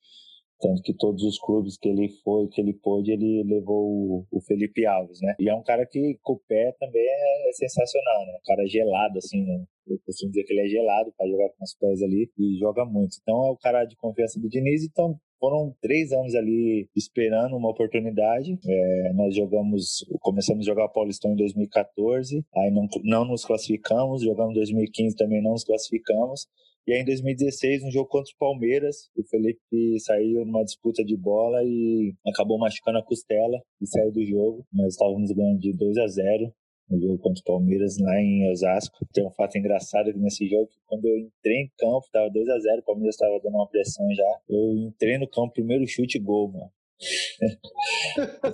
tanto 0.60 0.82
que 0.82 0.94
todos 0.94 1.22
os 1.24 1.38
clubes 1.38 1.76
que 1.78 1.88
ele 1.88 2.08
foi, 2.22 2.48
que 2.48 2.60
ele 2.60 2.74
pôde, 2.74 3.12
ele 3.12 3.42
levou 3.44 4.26
o, 4.30 4.40
Felipe 4.46 4.86
Alves, 4.86 5.20
né? 5.20 5.34
E 5.38 5.48
é 5.48 5.54
um 5.54 5.62
cara 5.62 5.86
que 5.86 6.18
com 6.22 6.34
o 6.34 6.40
pé 6.46 6.74
também 6.78 7.02
é 7.02 7.52
sensacional, 7.52 8.26
né? 8.26 8.32
Um 8.32 8.46
cara 8.46 8.66
gelado, 8.66 9.18
assim, 9.18 9.44
né? 9.44 9.64
Eu 9.86 9.98
costumo 10.04 10.30
dizer 10.30 10.44
que 10.44 10.52
ele 10.52 10.66
é 10.66 10.68
gelado 10.68 11.12
para 11.16 11.28
jogar 11.28 11.48
com 11.50 11.64
os 11.64 11.74
pés 11.74 12.02
ali 12.02 12.30
e 12.38 12.58
joga 12.58 12.84
muito. 12.84 13.16
Então 13.22 13.46
é 13.46 13.50
o 13.50 13.56
cara 13.56 13.84
de 13.84 13.96
confiança 13.96 14.38
do 14.38 14.48
Diniz, 14.48 14.84
então 14.84 15.18
foram 15.40 15.74
três 15.80 16.12
anos 16.12 16.34
ali 16.34 16.88
esperando 16.94 17.56
uma 17.56 17.70
oportunidade. 17.70 18.58
É, 18.68 19.12
nós 19.14 19.34
jogamos, 19.34 20.04
começamos 20.20 20.66
a 20.66 20.70
jogar 20.70 20.84
o 20.84 20.92
Paulistão 20.92 21.32
em 21.32 21.36
2014, 21.36 22.44
aí 22.54 22.70
não, 22.70 22.86
não 23.02 23.24
nos 23.24 23.44
classificamos, 23.44 24.22
jogamos 24.22 24.52
em 24.52 24.58
2015 24.58 25.16
também 25.16 25.42
não 25.42 25.52
nos 25.52 25.64
classificamos. 25.64 26.46
E 26.90 26.92
aí 26.92 27.02
em 27.02 27.04
2016, 27.04 27.84
um 27.84 27.90
jogo 27.92 28.08
contra 28.08 28.32
o 28.34 28.36
Palmeiras, 28.36 29.12
o 29.16 29.22
Felipe 29.22 30.00
saiu 30.00 30.44
numa 30.44 30.64
disputa 30.64 31.04
de 31.04 31.16
bola 31.16 31.62
e 31.62 32.12
acabou 32.26 32.58
machucando 32.58 32.98
a 32.98 33.04
costela 33.04 33.62
e 33.80 33.86
saiu 33.86 34.10
do 34.10 34.26
jogo. 34.26 34.66
Nós 34.72 34.94
estávamos 34.94 35.30
ganhando 35.30 35.60
de 35.60 35.72
2 35.72 35.98
a 35.98 36.08
0 36.08 36.52
no 36.90 37.00
jogo 37.00 37.18
contra 37.18 37.40
o 37.42 37.44
Palmeiras 37.44 37.96
lá 37.96 38.20
em 38.20 38.50
Osasco. 38.50 39.06
Tem 39.14 39.24
um 39.24 39.30
fato 39.30 39.56
engraçado 39.56 40.12
nesse 40.16 40.48
jogo 40.48 40.66
que 40.66 40.80
quando 40.84 41.04
eu 41.04 41.16
entrei 41.16 41.58
em 41.58 41.70
campo, 41.78 42.08
tava 42.12 42.28
2 42.28 42.48
a 42.48 42.58
0 42.58 42.80
o 42.80 42.84
Palmeiras 42.84 43.14
estava 43.14 43.38
dando 43.38 43.54
uma 43.54 43.68
pressão 43.68 44.04
já. 44.12 44.40
Eu 44.48 44.72
entrei 44.88 45.16
no 45.16 45.28
campo, 45.28 45.52
primeiro 45.52 45.86
chute 45.86 46.18
gol, 46.18 46.50
mano. 46.50 46.72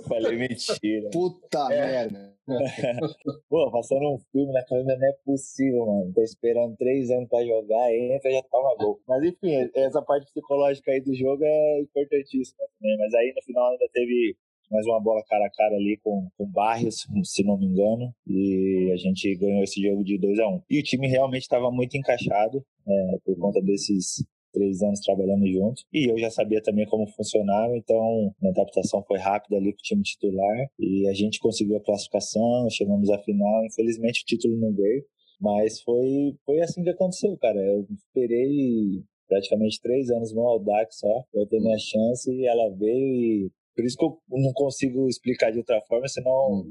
Falei 0.07 0.37
mentira. 0.37 1.09
Puta 1.11 1.67
é. 1.71 1.85
merda. 1.85 2.37
Pô, 3.49 3.69
passando 3.71 4.13
um 4.13 4.17
filme 4.31 4.53
na 4.53 4.63
câmera 4.65 4.97
não 4.97 5.07
é 5.07 5.13
possível, 5.25 5.85
mano. 5.85 6.13
Tô 6.13 6.21
esperando 6.21 6.77
três 6.77 7.09
anos 7.11 7.27
pra 7.29 7.43
jogar, 7.43 7.93
entra 7.93 8.31
já 8.31 8.41
toma 8.43 8.75
gol. 8.77 8.99
Mas 9.07 9.23
enfim, 9.23 9.69
essa 9.75 10.01
parte 10.01 10.31
psicológica 10.31 10.91
aí 10.91 11.01
do 11.01 11.13
jogo 11.13 11.43
é 11.43 11.81
importantíssima 11.81 12.63
também. 12.79 12.97
Mas 12.97 13.13
aí 13.13 13.33
no 13.35 13.43
final 13.43 13.71
ainda 13.71 13.87
teve 13.91 14.37
mais 14.71 14.85
uma 14.85 14.99
bola 15.01 15.23
cara 15.27 15.45
a 15.45 15.49
cara 15.49 15.75
ali 15.75 15.97
com, 16.03 16.27
com 16.37 16.45
Barrios, 16.45 17.07
se 17.23 17.43
não 17.43 17.57
me 17.57 17.65
engano, 17.65 18.13
e 18.25 18.91
a 18.93 18.97
gente 18.97 19.33
ganhou 19.35 19.63
esse 19.63 19.81
jogo 19.81 20.03
de 20.03 20.17
2 20.17 20.39
a 20.39 20.47
1 20.47 20.55
um. 20.55 20.61
E 20.69 20.79
o 20.79 20.83
time 20.83 21.07
realmente 21.07 21.43
estava 21.43 21.71
muito 21.71 21.95
encaixado 21.97 22.63
é, 22.85 23.17
por 23.23 23.37
conta 23.37 23.61
desses 23.61 24.25
três 24.57 24.81
anos 24.81 24.99
trabalhando 25.01 25.45
junto. 25.47 25.83
E 25.93 26.09
eu 26.09 26.17
já 26.17 26.29
sabia 26.29 26.61
também 26.61 26.85
como 26.87 27.07
funcionava, 27.07 27.75
então 27.77 28.33
a 28.43 28.49
adaptação 28.49 29.03
foi 29.07 29.19
rápida 29.19 29.57
ali 29.57 29.71
com 29.71 29.79
o 29.79 29.83
time 29.83 30.01
titular 30.01 30.67
e 30.79 31.07
a 31.07 31.13
gente 31.13 31.39
conseguiu 31.39 31.77
a 31.77 31.83
classificação, 31.83 32.69
chegamos 32.69 33.09
à 33.09 33.19
final. 33.19 33.65
Infelizmente 33.65 34.23
o 34.23 34.25
título 34.25 34.57
não 34.57 34.73
veio, 34.73 35.03
mas 35.39 35.81
foi, 35.81 36.35
foi 36.45 36.59
assim 36.61 36.83
que 36.83 36.89
aconteceu, 36.89 37.37
cara. 37.37 37.59
Eu 37.59 37.85
esperei 37.91 39.03
praticamente 39.27 39.81
três 39.81 40.09
anos 40.09 40.33
no 40.33 40.41
Audax 40.41 40.99
só 40.99 41.23
para 41.31 41.45
ter 41.47 41.59
minha 41.59 41.77
chance 41.77 42.31
e 42.31 42.47
ela 42.47 42.69
veio 42.75 42.95
e 42.95 43.51
por 43.75 43.85
isso 43.85 43.97
que 43.97 44.05
eu 44.05 44.17
não 44.31 44.51
consigo 44.53 45.07
explicar 45.07 45.51
de 45.51 45.59
outra 45.59 45.79
forma, 45.81 46.07
senão 46.07 46.65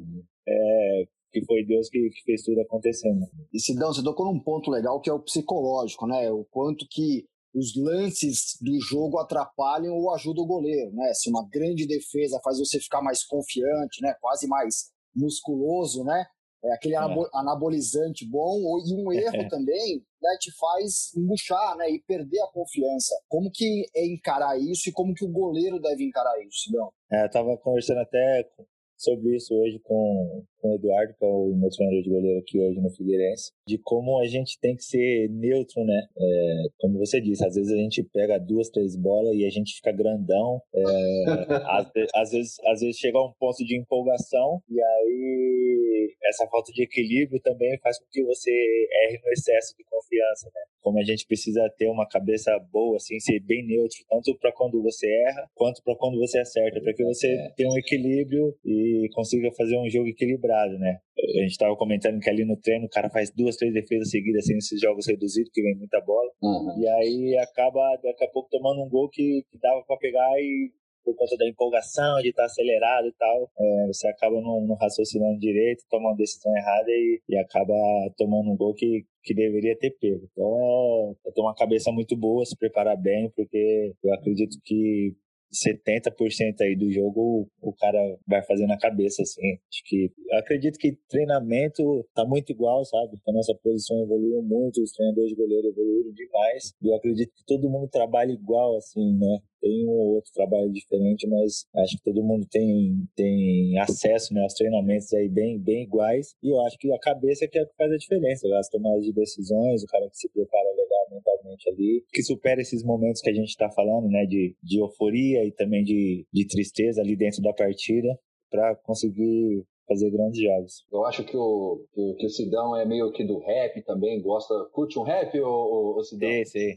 é, 0.48 1.04
que 1.32 1.44
foi 1.44 1.64
Deus 1.64 1.88
que, 1.88 1.98
que, 2.10 2.22
fez 2.24 2.42
tudo 2.42 2.60
acontecendo. 2.60 3.26
E 3.52 3.60
Sidão, 3.60 3.92
você 3.92 4.02
tocou 4.02 4.26
num 4.26 4.40
ponto 4.40 4.70
legal 4.70 5.00
que 5.00 5.10
é 5.10 5.12
o 5.12 5.22
psicológico, 5.22 6.06
né? 6.06 6.30
O 6.32 6.44
quanto 6.50 6.86
que 6.90 7.24
os 7.56 7.74
lances 7.74 8.58
do 8.60 8.78
jogo 8.80 9.18
atrapalham 9.18 9.94
ou 9.94 10.12
ajudam 10.14 10.44
o 10.44 10.46
goleiro, 10.46 10.92
né? 10.92 11.12
Se 11.14 11.30
uma 11.30 11.48
grande 11.48 11.86
defesa 11.86 12.38
faz 12.44 12.58
você 12.58 12.78
ficar 12.78 13.00
mais 13.00 13.24
confiante, 13.24 14.02
né? 14.02 14.14
Quase 14.20 14.46
mais 14.46 14.90
musculoso, 15.14 16.04
né? 16.04 16.26
É 16.62 16.74
aquele 16.74 16.94
é. 16.94 16.98
anabolizante 17.32 18.28
bom 18.28 18.58
e 18.84 18.94
um 18.94 19.12
erro 19.12 19.36
é. 19.36 19.48
também 19.48 20.04
né, 20.20 20.36
te 20.40 20.50
faz 20.58 21.12
murchar 21.14 21.76
né, 21.76 21.90
e 21.90 22.02
perder 22.02 22.40
a 22.40 22.52
confiança. 22.52 23.14
Como 23.28 23.50
que 23.52 23.86
é 23.94 24.04
encarar 24.04 24.58
isso 24.58 24.88
e 24.88 24.92
como 24.92 25.14
que 25.14 25.24
o 25.24 25.30
goleiro 25.30 25.80
deve 25.80 26.04
encarar 26.04 26.38
isso, 26.42 26.64
Sidão? 26.64 26.90
É, 27.10 27.24
eu 27.24 27.30
tava 27.30 27.56
conversando 27.58 28.00
até 28.00 28.48
sobre 28.96 29.36
isso 29.36 29.54
hoje 29.54 29.78
com, 29.84 30.44
com 30.66 30.72
o 30.72 30.74
Eduardo, 30.74 31.14
que 31.14 31.24
é 31.24 31.28
o 31.28 31.54
meu 31.54 31.70
treinador 31.70 32.02
de 32.02 32.10
goleiro 32.10 32.40
aqui 32.40 32.60
hoje 32.60 32.80
no 32.80 32.90
Figueirense, 32.90 33.52
de 33.68 33.78
como 33.78 34.18
a 34.18 34.26
gente 34.26 34.58
tem 34.60 34.74
que 34.74 34.84
ser 34.84 35.28
neutro, 35.30 35.84
né? 35.84 36.06
É, 36.18 36.62
como 36.78 36.98
você 36.98 37.20
disse, 37.20 37.44
às 37.46 37.54
vezes 37.54 37.72
a 37.72 37.76
gente 37.76 38.02
pega 38.12 38.38
duas, 38.38 38.68
três 38.70 38.96
bolas 38.96 39.34
e 39.34 39.46
a 39.46 39.50
gente 39.50 39.76
fica 39.76 39.92
grandão. 39.92 40.60
É, 40.74 41.24
às, 41.70 41.90
às, 42.14 42.30
vezes, 42.30 42.54
às 42.66 42.80
vezes 42.80 42.96
chega 42.96 43.18
a 43.18 43.26
um 43.26 43.32
ponto 43.38 43.64
de 43.64 43.78
empolgação 43.78 44.60
e 44.68 44.80
aí 44.80 46.16
essa 46.24 46.46
falta 46.48 46.72
de 46.72 46.82
equilíbrio 46.82 47.40
também 47.40 47.78
faz 47.78 47.98
com 47.98 48.06
que 48.10 48.24
você 48.24 48.50
erre 48.50 49.20
no 49.22 49.30
excesso 49.30 49.74
de 49.76 49.84
confiança, 49.84 50.50
né? 50.54 50.60
Como 50.80 50.98
a 50.98 51.04
gente 51.04 51.26
precisa 51.26 51.68
ter 51.76 51.88
uma 51.88 52.06
cabeça 52.06 52.56
boa, 52.72 52.96
assim, 52.96 53.18
ser 53.20 53.40
bem 53.40 53.66
neutro, 53.66 53.98
tanto 54.08 54.36
para 54.38 54.52
quando 54.52 54.82
você 54.82 55.06
erra, 55.28 55.48
quanto 55.54 55.82
para 55.82 55.96
quando 55.96 56.18
você 56.18 56.38
acerta, 56.38 56.80
para 56.80 56.94
que 56.94 57.04
você 57.04 57.26
tenha 57.56 57.70
um 57.70 57.78
equilíbrio 57.78 58.54
e 58.64 59.08
consiga 59.12 59.50
fazer 59.56 59.76
um 59.78 59.88
jogo 59.88 60.08
equilibrado, 60.08 60.55
né? 60.78 60.98
A 61.18 61.40
gente 61.42 61.52
estava 61.52 61.76
comentando 61.76 62.20
que 62.20 62.30
ali 62.30 62.44
no 62.44 62.56
treino 62.56 62.86
o 62.86 62.90
cara 62.90 63.10
faz 63.10 63.30
duas, 63.30 63.56
três 63.56 63.72
defesas 63.72 64.10
seguidas, 64.10 64.44
assim, 64.44 64.54
nesses 64.54 64.80
jogos 64.80 65.06
reduzidos, 65.06 65.50
que 65.52 65.62
vem 65.62 65.76
muita 65.76 66.00
bola, 66.00 66.30
uhum. 66.42 66.80
e 66.80 66.88
aí 66.88 67.38
acaba 67.38 67.80
daqui 68.02 68.24
a 68.24 68.28
pouco 68.28 68.48
tomando 68.50 68.82
um 68.82 68.88
gol 68.88 69.08
que, 69.08 69.44
que 69.50 69.58
dava 69.58 69.82
para 69.86 69.96
pegar 69.96 70.38
e 70.38 70.70
por 71.06 71.14
conta 71.14 71.36
da 71.36 71.48
empolgação, 71.48 72.20
de 72.20 72.30
estar 72.30 72.44
acelerado 72.44 73.06
e 73.06 73.12
tal, 73.12 73.48
é, 73.56 73.86
você 73.86 74.08
acaba 74.08 74.40
não, 74.40 74.60
não, 74.66 74.74
raciocinando 74.74 75.38
direito, 75.38 75.84
toma 75.88 76.08
uma 76.08 76.16
decisão 76.16 76.52
errada 76.56 76.90
e, 76.90 77.20
e, 77.28 77.38
acaba 77.38 77.72
tomando 78.16 78.50
um 78.50 78.56
gol 78.56 78.74
que, 78.74 79.04
que 79.22 79.32
deveria 79.32 79.78
ter 79.78 79.96
pego. 80.00 80.28
Então 80.32 81.14
é, 81.24 81.28
é 81.28 81.32
ter 81.32 81.40
uma 81.40 81.54
cabeça 81.54 81.92
muito 81.92 82.16
boa, 82.16 82.44
se 82.44 82.58
preparar 82.58 83.00
bem, 83.00 83.30
porque 83.36 83.94
eu 84.02 84.14
acredito 84.14 84.58
que 84.64 85.14
70% 85.52 86.60
aí 86.60 86.76
do 86.76 86.90
jogo 86.90 87.48
o 87.60 87.72
cara 87.72 87.98
vai 88.26 88.42
fazer 88.44 88.66
na 88.66 88.78
cabeça, 88.78 89.22
assim. 89.22 89.58
Acho 89.70 89.82
que 89.84 90.12
acredito 90.32 90.78
que 90.78 90.98
treinamento 91.08 91.82
tá 92.14 92.24
muito 92.24 92.50
igual, 92.50 92.84
sabe? 92.84 93.18
A 93.26 93.32
nossa 93.32 93.54
posição 93.62 94.02
evoluiu 94.02 94.42
muito, 94.42 94.82
os 94.82 94.92
treinadores 94.92 95.30
de 95.30 95.36
goleiro 95.36 95.68
evoluíram 95.68 96.12
demais. 96.12 96.74
E 96.82 96.88
eu 96.88 96.94
acredito 96.94 97.32
que 97.34 97.44
todo 97.46 97.70
mundo 97.70 97.88
trabalha 97.88 98.32
igual, 98.32 98.76
assim, 98.76 99.16
né? 99.18 99.38
Tem 99.60 99.86
um 99.86 99.90
ou 99.90 100.14
outro 100.16 100.30
trabalho 100.32 100.70
diferente, 100.70 101.26
mas 101.26 101.66
acho 101.82 101.96
que 101.96 102.04
todo 102.04 102.22
mundo 102.22 102.46
tem, 102.50 103.06
tem 103.16 103.78
acesso 103.78 104.32
né, 104.34 104.42
aos 104.42 104.54
treinamentos 104.54 105.12
aí 105.14 105.28
bem, 105.28 105.58
bem 105.58 105.84
iguais. 105.84 106.34
E 106.42 106.50
eu 106.50 106.60
acho 106.66 106.78
que 106.78 106.92
a 106.92 106.98
cabeça 106.98 107.44
é 107.44 107.48
que, 107.48 107.58
é 107.58 107.64
que 107.64 107.74
faz 107.76 107.90
a 107.90 107.96
diferença. 107.96 108.46
As 108.58 108.68
tomadas 108.68 109.04
de 109.04 109.12
decisões, 109.12 109.82
o 109.82 109.86
cara 109.86 110.08
que 110.08 110.16
se 110.16 110.28
prepara 110.28 110.70
legal 110.76 110.85
mentalmente 111.16 111.68
ali, 111.70 112.04
que 112.12 112.22
supera 112.22 112.60
esses 112.60 112.84
momentos 112.84 113.20
que 113.20 113.30
a 113.30 113.34
gente 113.34 113.48
está 113.48 113.70
falando, 113.70 114.08
né? 114.08 114.26
De, 114.26 114.54
de 114.62 114.80
euforia 114.80 115.44
e 115.44 115.52
também 115.52 115.82
de, 115.82 116.26
de 116.32 116.46
tristeza 116.46 117.00
ali 117.00 117.16
dentro 117.16 117.42
da 117.42 117.52
partida, 117.52 118.08
para 118.50 118.76
conseguir 118.76 119.64
fazer 119.88 120.10
grandes 120.10 120.42
jogos. 120.42 120.84
Eu 120.92 121.04
acho 121.06 121.24
que 121.24 121.36
o, 121.36 121.84
que 121.92 122.00
o, 122.00 122.26
o 122.26 122.28
Sidão 122.28 122.76
é 122.76 122.84
meio 122.84 123.12
que 123.12 123.24
do 123.24 123.38
rap 123.38 123.82
também, 123.84 124.20
gosta. 124.20 124.54
Curte 124.72 124.98
um 124.98 125.02
rap, 125.02 125.38
ou, 125.40 126.02
Sidão? 126.02 126.28
Sim, 126.28 126.44
sim. 126.44 126.76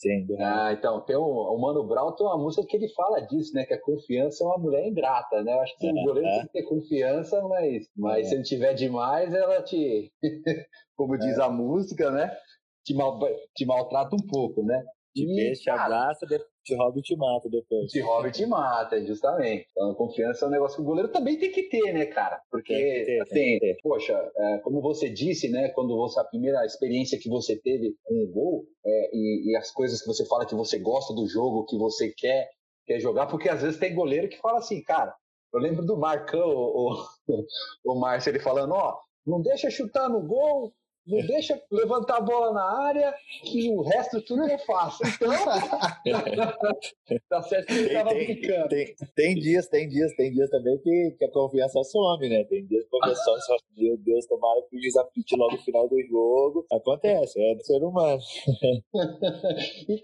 Sim, 0.00 0.26
ah, 0.38 0.72
então, 0.72 0.98
tem 1.02 1.14
um, 1.14 1.20
o 1.20 1.60
Mano 1.60 1.86
Brown 1.86 2.12
tem 2.12 2.26
uma 2.26 2.38
música 2.38 2.66
que 2.66 2.74
ele 2.74 2.88
fala 2.94 3.20
disso, 3.20 3.52
né? 3.52 3.66
Que 3.66 3.74
a 3.74 3.80
confiança 3.82 4.42
é 4.42 4.46
uma 4.46 4.56
mulher 4.56 4.88
ingrata, 4.88 5.42
né? 5.42 5.52
Eu 5.52 5.60
acho 5.60 5.76
que 5.76 5.90
o 5.90 5.92
goleiro 5.92 6.26
tem 6.26 6.46
que 6.46 6.52
ter 6.52 6.62
confiança, 6.62 7.42
mas, 7.46 7.86
mas 7.94 8.26
é. 8.26 8.30
se 8.30 8.34
ele 8.34 8.42
tiver 8.42 8.72
demais, 8.72 9.30
ela 9.34 9.62
te. 9.62 10.10
como 10.96 11.18
diz 11.18 11.36
é. 11.36 11.42
a 11.42 11.50
música, 11.50 12.10
né? 12.10 12.34
Te, 12.84 12.94
mal, 12.94 13.18
te 13.54 13.66
maltrata 13.66 14.16
um 14.16 14.26
pouco, 14.26 14.62
né? 14.62 14.82
Te 15.14 15.26
deixa, 15.26 15.62
te 15.62 15.70
abraça, 15.70 16.26
te 16.64 16.74
rouba 16.76 16.98
e 16.98 17.02
te 17.02 17.16
mata 17.16 17.48
depois. 17.50 17.90
Te 17.90 18.00
rouba 18.00 18.28
e 18.28 18.30
te 18.30 18.46
mata, 18.46 19.04
justamente. 19.04 19.66
Então, 19.70 19.90
a 19.90 19.94
confiança 19.94 20.44
é 20.44 20.48
um 20.48 20.50
negócio 20.52 20.76
que 20.76 20.82
o 20.82 20.84
goleiro 20.84 21.10
também 21.10 21.36
tem 21.36 21.50
que 21.50 21.64
ter, 21.64 21.92
né, 21.92 22.06
cara? 22.06 22.40
Porque, 22.50 22.74
ter, 22.74 23.20
assim, 23.22 23.58
poxa, 23.82 24.14
é, 24.36 24.58
como 24.58 24.80
você 24.80 25.10
disse, 25.10 25.48
né, 25.48 25.70
quando 25.70 25.96
você, 25.96 26.20
a 26.20 26.24
primeira 26.24 26.64
experiência 26.64 27.18
que 27.18 27.28
você 27.28 27.56
teve 27.56 27.96
com 28.04 28.22
o 28.22 28.32
gol, 28.32 28.64
é, 28.84 29.10
e, 29.12 29.50
e, 29.50 29.56
as 29.56 29.72
coisas 29.72 30.00
que 30.00 30.06
você 30.06 30.24
fala 30.26 30.46
que 30.46 30.54
você 30.54 30.78
gosta 30.78 31.12
do 31.12 31.26
jogo, 31.26 31.66
que 31.66 31.76
você 31.76 32.12
quer, 32.16 32.48
quer 32.86 33.00
jogar, 33.00 33.26
porque 33.26 33.48
às 33.48 33.62
vezes 33.62 33.80
tem 33.80 33.94
goleiro 33.94 34.28
que 34.28 34.38
fala 34.38 34.58
assim, 34.58 34.80
cara, 34.82 35.12
eu 35.52 35.58
lembro 35.58 35.84
do 35.84 35.98
Marcão, 35.98 36.48
o, 36.48 36.92
o, 36.92 37.46
o 37.84 37.98
Márcio, 37.98 38.30
ele 38.30 38.38
falando, 38.38 38.74
ó, 38.74 38.96
não 39.26 39.42
deixa 39.42 39.70
chutar 39.70 40.08
no 40.08 40.22
gol, 40.22 40.72
não 41.10 41.26
deixa 41.26 41.60
levantar 41.70 42.18
a 42.18 42.20
bola 42.20 42.52
na 42.52 42.86
área, 42.86 43.14
que 43.42 43.70
o 43.70 43.82
resto 43.82 44.22
tudo 44.22 44.44
é 44.44 44.58
fácil. 44.58 45.06
Então, 45.06 45.30
tá 47.28 47.42
certo 47.42 47.66
que 47.66 47.72
ele 47.74 47.92
tava 47.92 48.10
tem, 48.10 48.26
brincando. 48.26 48.68
Tem, 48.68 48.94
tem, 49.14 49.34
dias, 49.34 49.68
tem 49.68 49.88
dias, 49.88 50.14
tem 50.14 50.32
dias 50.32 50.48
também 50.50 50.78
que, 50.78 51.16
que 51.18 51.24
a 51.24 51.30
confiança 51.30 51.82
some, 51.84 52.28
né? 52.28 52.44
Tem 52.44 52.64
dias 52.66 52.84
que 52.84 52.96
a 52.96 53.00
confiança 53.00 53.40
some, 53.40 53.60
meu 53.76 53.96
Deus, 53.98 54.26
tomara 54.26 54.62
que 54.68 54.76
o 54.76 54.80
desapite 54.80 55.36
logo 55.36 55.52
no 55.52 55.62
final 55.62 55.88
do 55.88 56.00
jogo. 56.06 56.66
Acontece, 56.72 57.40
é 57.40 57.54
do 57.54 57.64
ser 57.64 57.82
humano. 57.82 58.20
e, 59.88 59.94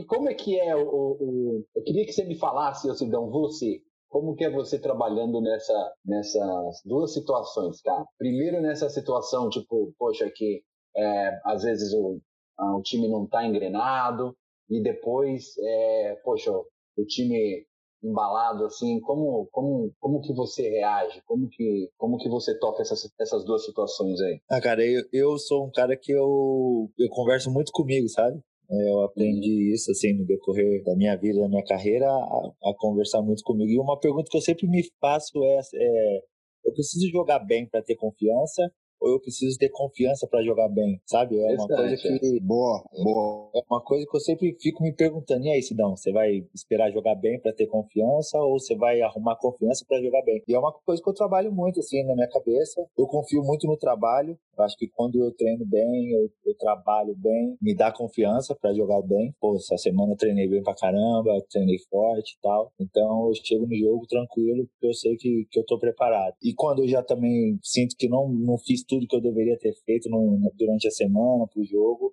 e, 0.00 0.04
como 0.04 0.28
é 0.28 0.34
que 0.34 0.58
é 0.58 0.74
o, 0.74 0.80
o, 0.80 1.64
Eu 1.74 1.82
queria 1.82 2.04
que 2.04 2.12
você 2.12 2.24
me 2.24 2.36
falasse, 2.36 2.86
Cidão, 2.96 3.30
você, 3.30 3.82
como 4.08 4.34
que 4.34 4.44
é 4.44 4.50
você 4.50 4.78
trabalhando 4.78 5.40
nessa, 5.40 5.92
nessas 6.04 6.80
duas 6.84 7.12
situações, 7.12 7.80
cara? 7.82 8.04
Primeiro 8.18 8.60
nessa 8.60 8.88
situação, 8.88 9.48
tipo, 9.48 9.92
poxa, 9.98 10.30
que 10.34 10.62
é, 10.96 11.40
às 11.44 11.62
vezes 11.62 11.92
o, 11.92 12.20
o 12.58 12.82
time 12.82 13.08
não 13.08 13.24
está 13.24 13.46
engrenado, 13.46 14.34
e 14.68 14.82
depois, 14.82 15.56
é, 15.58 16.16
poxa, 16.24 16.50
o 16.50 17.04
time 17.06 17.64
embalado 18.02 18.64
assim, 18.64 19.00
como, 19.00 19.48
como, 19.50 19.92
como 19.98 20.20
que 20.20 20.32
você 20.34 20.68
reage? 20.68 21.20
Como 21.24 21.48
que, 21.48 21.90
como 21.96 22.18
que 22.18 22.28
você 22.28 22.58
toca 22.58 22.82
essas, 22.82 23.08
essas 23.20 23.44
duas 23.44 23.64
situações 23.64 24.20
aí? 24.20 24.40
Ah, 24.50 24.60
cara, 24.60 24.84
eu, 24.84 25.02
eu 25.12 25.38
sou 25.38 25.66
um 25.66 25.70
cara 25.70 25.96
que 25.96 26.12
eu, 26.12 26.90
eu 26.98 27.08
converso 27.10 27.50
muito 27.50 27.72
comigo, 27.72 28.08
sabe? 28.08 28.40
É, 28.70 28.90
eu 28.90 29.02
aprendi 29.02 29.72
isso, 29.72 29.90
assim, 29.90 30.12
no 30.12 30.26
decorrer 30.26 30.82
da 30.84 30.96
minha 30.96 31.16
vida, 31.16 31.40
da 31.40 31.48
minha 31.48 31.64
carreira, 31.64 32.06
a, 32.06 32.52
a, 32.64 32.74
conversar 32.76 33.22
muito 33.22 33.42
comigo. 33.44 33.70
E 33.70 33.78
uma 33.78 33.98
pergunta 33.98 34.28
que 34.30 34.36
eu 34.36 34.42
sempre 34.42 34.66
me 34.66 34.82
faço 35.00 35.44
é, 35.44 35.60
é 35.74 36.18
eu 36.64 36.72
preciso 36.72 37.08
jogar 37.10 37.38
bem 37.38 37.66
para 37.66 37.82
ter 37.82 37.94
confiança 37.94 38.62
ou 39.00 39.12
eu 39.12 39.20
preciso 39.20 39.58
ter 39.58 39.68
confiança 39.70 40.26
para 40.26 40.42
jogar 40.42 40.68
bem, 40.68 41.00
sabe? 41.06 41.38
É 41.38 41.54
uma 41.54 41.66
coisa 41.66 41.96
que. 41.96 42.40
Boa, 42.40 42.82
boa. 43.02 43.50
É 43.54 43.60
uma 43.70 43.82
coisa 43.82 44.06
que 44.08 44.16
eu 44.16 44.20
sempre 44.20 44.56
fico 44.60 44.82
me 44.82 44.92
perguntando: 44.92 45.44
e 45.44 45.50
aí, 45.50 45.62
Sidão, 45.62 45.96
você 45.96 46.10
vai 46.12 46.44
esperar 46.54 46.90
jogar 46.90 47.14
bem 47.14 47.40
para 47.40 47.52
ter 47.52 47.66
confiança 47.66 48.38
ou 48.38 48.58
você 48.58 48.74
vai 48.74 49.00
arrumar 49.02 49.36
confiança 49.36 49.84
para 49.86 50.00
jogar 50.00 50.22
bem? 50.22 50.42
E 50.48 50.54
é 50.54 50.58
uma 50.58 50.72
coisa 50.72 51.02
que 51.02 51.08
eu 51.08 51.14
trabalho 51.14 51.52
muito, 51.52 51.80
assim, 51.80 52.02
na 52.04 52.14
minha 52.14 52.28
cabeça. 52.28 52.84
Eu 52.96 53.06
confio 53.06 53.42
muito 53.42 53.66
no 53.66 53.76
trabalho. 53.76 54.38
Eu 54.56 54.64
acho 54.64 54.76
que 54.76 54.88
quando 54.88 55.22
eu 55.22 55.32
treino 55.32 55.66
bem, 55.66 56.12
eu, 56.12 56.30
eu 56.44 56.56
trabalho 56.56 57.14
bem, 57.16 57.56
me 57.60 57.74
dá 57.74 57.92
confiança 57.92 58.54
para 58.54 58.74
jogar 58.74 59.02
bem. 59.02 59.34
Pô, 59.40 59.56
essa 59.56 59.76
semana 59.76 60.12
eu 60.12 60.16
treinei 60.16 60.48
bem 60.48 60.62
pra 60.62 60.74
caramba, 60.74 61.44
treinei 61.50 61.78
forte 61.90 62.34
e 62.36 62.40
tal. 62.40 62.72
Então 62.80 63.28
eu 63.28 63.34
chego 63.34 63.66
no 63.66 63.76
jogo 63.76 64.06
tranquilo, 64.06 64.66
porque 64.68 64.86
eu 64.86 64.94
sei 64.94 65.16
que, 65.16 65.46
que 65.50 65.58
eu 65.58 65.64
tô 65.66 65.78
preparado. 65.78 66.34
E 66.42 66.54
quando 66.54 66.82
eu 66.82 66.88
já 66.88 67.02
também 67.02 67.58
sinto 67.62 67.94
que 67.98 68.08
não, 68.08 68.28
não 68.28 68.58
fiz 68.58 68.84
tudo 68.84 69.06
que 69.06 69.16
eu 69.16 69.20
deveria 69.20 69.58
ter 69.58 69.74
feito 69.84 70.08
no, 70.08 70.50
durante 70.54 70.88
a 70.88 70.90
semana 70.90 71.46
para 71.46 71.60
o 71.60 71.64
jogo, 71.64 72.12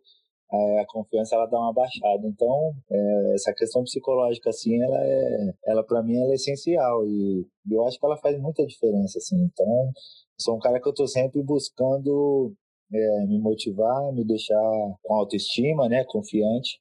a 0.81 0.85
confiança 0.87 1.35
ela 1.35 1.47
dá 1.47 1.57
uma 1.57 1.73
baixada. 1.73 2.27
Então, 2.27 2.73
é, 2.91 3.33
essa 3.33 3.53
questão 3.53 3.83
psicológica, 3.83 4.49
assim, 4.49 4.81
ela 4.81 4.97
é, 5.03 5.53
ela 5.65 5.83
para 5.83 6.03
mim 6.03 6.15
ela 6.17 6.31
é 6.31 6.35
essencial 6.35 7.05
e 7.07 7.45
eu 7.71 7.83
acho 7.85 7.99
que 7.99 8.05
ela 8.05 8.17
faz 8.17 8.39
muita 8.39 8.65
diferença, 8.65 9.17
assim. 9.17 9.37
Então, 9.43 9.91
sou 10.37 10.55
um 10.55 10.59
cara 10.59 10.79
que 10.79 10.87
eu 10.87 10.91
estou 10.91 11.07
sempre 11.07 11.41
buscando 11.43 12.53
é, 12.93 13.25
me 13.25 13.39
motivar, 13.39 14.11
me 14.13 14.25
deixar 14.25 14.59
com 15.01 15.15
autoestima, 15.15 15.89
né, 15.89 16.03
confiante, 16.05 16.79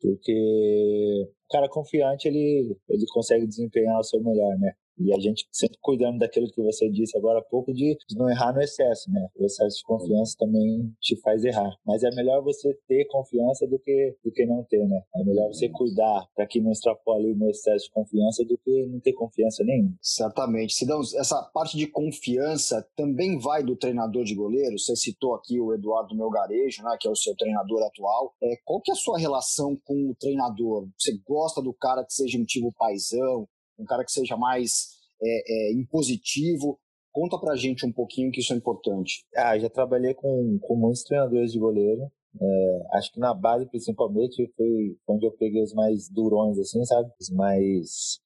porque 0.00 1.28
o 1.48 1.52
cara 1.52 1.68
confiante 1.68 2.28
ele 2.28 2.76
ele 2.88 3.04
consegue 3.12 3.46
desempenhar 3.46 3.98
o 3.98 4.04
seu 4.04 4.22
melhor, 4.22 4.56
né? 4.58 4.72
E 4.98 5.14
a 5.14 5.18
gente 5.18 5.46
sempre 5.52 5.78
cuidando 5.80 6.18
daquilo 6.18 6.50
que 6.50 6.62
você 6.62 6.88
disse 6.90 7.16
agora 7.16 7.38
há 7.38 7.42
pouco, 7.42 7.72
de, 7.72 7.96
não 8.16 8.28
errar 8.28 8.52
no 8.52 8.60
excesso, 8.60 9.10
né? 9.10 9.28
O 9.36 9.44
excesso 9.44 9.78
de 9.78 9.84
confiança 9.84 10.34
também 10.38 10.92
te 11.00 11.16
faz 11.20 11.44
errar. 11.44 11.70
Mas 11.86 12.02
é 12.02 12.10
melhor 12.10 12.42
você 12.42 12.74
ter 12.86 13.06
confiança 13.06 13.66
do 13.66 13.78
que, 13.78 14.16
do 14.24 14.32
que 14.32 14.44
não 14.46 14.64
ter, 14.64 14.84
né? 14.86 15.00
É 15.16 15.24
melhor 15.24 15.48
você 15.48 15.68
cuidar 15.68 16.26
para 16.34 16.46
que 16.46 16.60
não 16.60 16.72
extrapole 16.72 17.34
no 17.34 17.48
excesso 17.48 17.86
de 17.86 17.90
confiança 17.90 18.44
do 18.44 18.58
que 18.58 18.86
não 18.86 19.00
ter 19.00 19.12
confiança 19.12 19.62
nenhuma. 19.64 19.94
Certamente. 20.02 20.74
Sidão, 20.74 21.00
essa 21.00 21.42
parte 21.54 21.76
de 21.76 21.86
confiança 21.86 22.86
também 22.96 23.38
vai 23.38 23.62
do 23.62 23.76
treinador 23.76 24.24
de 24.24 24.34
goleiro. 24.34 24.78
Você 24.78 24.96
citou 24.96 25.34
aqui 25.34 25.60
o 25.60 25.72
Eduardo 25.72 26.16
Melgarejo, 26.16 26.82
né? 26.82 26.96
Que 27.00 27.08
é 27.08 27.10
o 27.10 27.16
seu 27.16 27.34
treinador 27.36 27.82
atual. 27.84 28.34
É, 28.42 28.56
qual 28.64 28.80
que 28.80 28.90
é 28.90 28.94
a 28.94 28.96
sua 28.96 29.18
relação 29.18 29.76
com 29.84 30.10
o 30.10 30.14
treinador? 30.18 30.88
Você 30.98 31.18
gosta 31.26 31.62
do 31.62 31.72
cara 31.72 32.04
que 32.04 32.12
seja 32.12 32.38
um 32.38 32.44
tipo 32.44 32.72
paisão? 32.72 33.46
Um 33.78 33.84
cara 33.84 34.04
que 34.04 34.12
seja 34.12 34.36
mais 34.36 34.98
é, 35.22 35.70
é, 35.70 35.72
impositivo. 35.72 36.78
Conta 37.12 37.38
pra 37.38 37.56
gente 37.56 37.86
um 37.86 37.92
pouquinho 37.92 38.30
que 38.30 38.40
isso 38.40 38.52
é 38.52 38.56
importante. 38.56 39.24
Ah, 39.36 39.58
já 39.58 39.68
trabalhei 39.68 40.14
com, 40.14 40.58
com 40.60 40.76
muitos 40.76 41.02
treinadores 41.02 41.52
de 41.52 41.58
goleiro. 41.58 42.10
É, 42.40 42.96
acho 42.98 43.12
que 43.12 43.18
na 43.18 43.34
base, 43.34 43.66
principalmente, 43.66 44.52
foi 44.56 44.96
onde 45.08 45.26
eu 45.26 45.32
peguei 45.32 45.62
os 45.62 45.72
mais 45.72 46.08
durões, 46.10 46.58
assim, 46.58 46.84
sabe? 46.84 47.10
Os 47.20 47.30
mais 47.30 48.20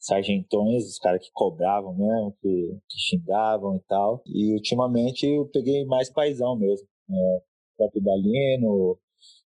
sargentões, 0.00 0.84
os 0.84 0.98
caras 0.98 1.24
que 1.24 1.30
cobravam 1.32 1.94
mesmo, 1.94 2.36
que, 2.40 2.78
que, 2.88 2.98
xingavam 2.98 3.76
e 3.76 3.80
tal. 3.88 4.22
E 4.26 4.52
ultimamente 4.52 5.26
eu 5.26 5.46
peguei 5.46 5.84
mais 5.84 6.10
paisão 6.10 6.56
mesmo. 6.56 6.86
É, 7.10 7.14
o 7.14 7.76
próprio 7.76 8.02
Dalino, 8.02 8.98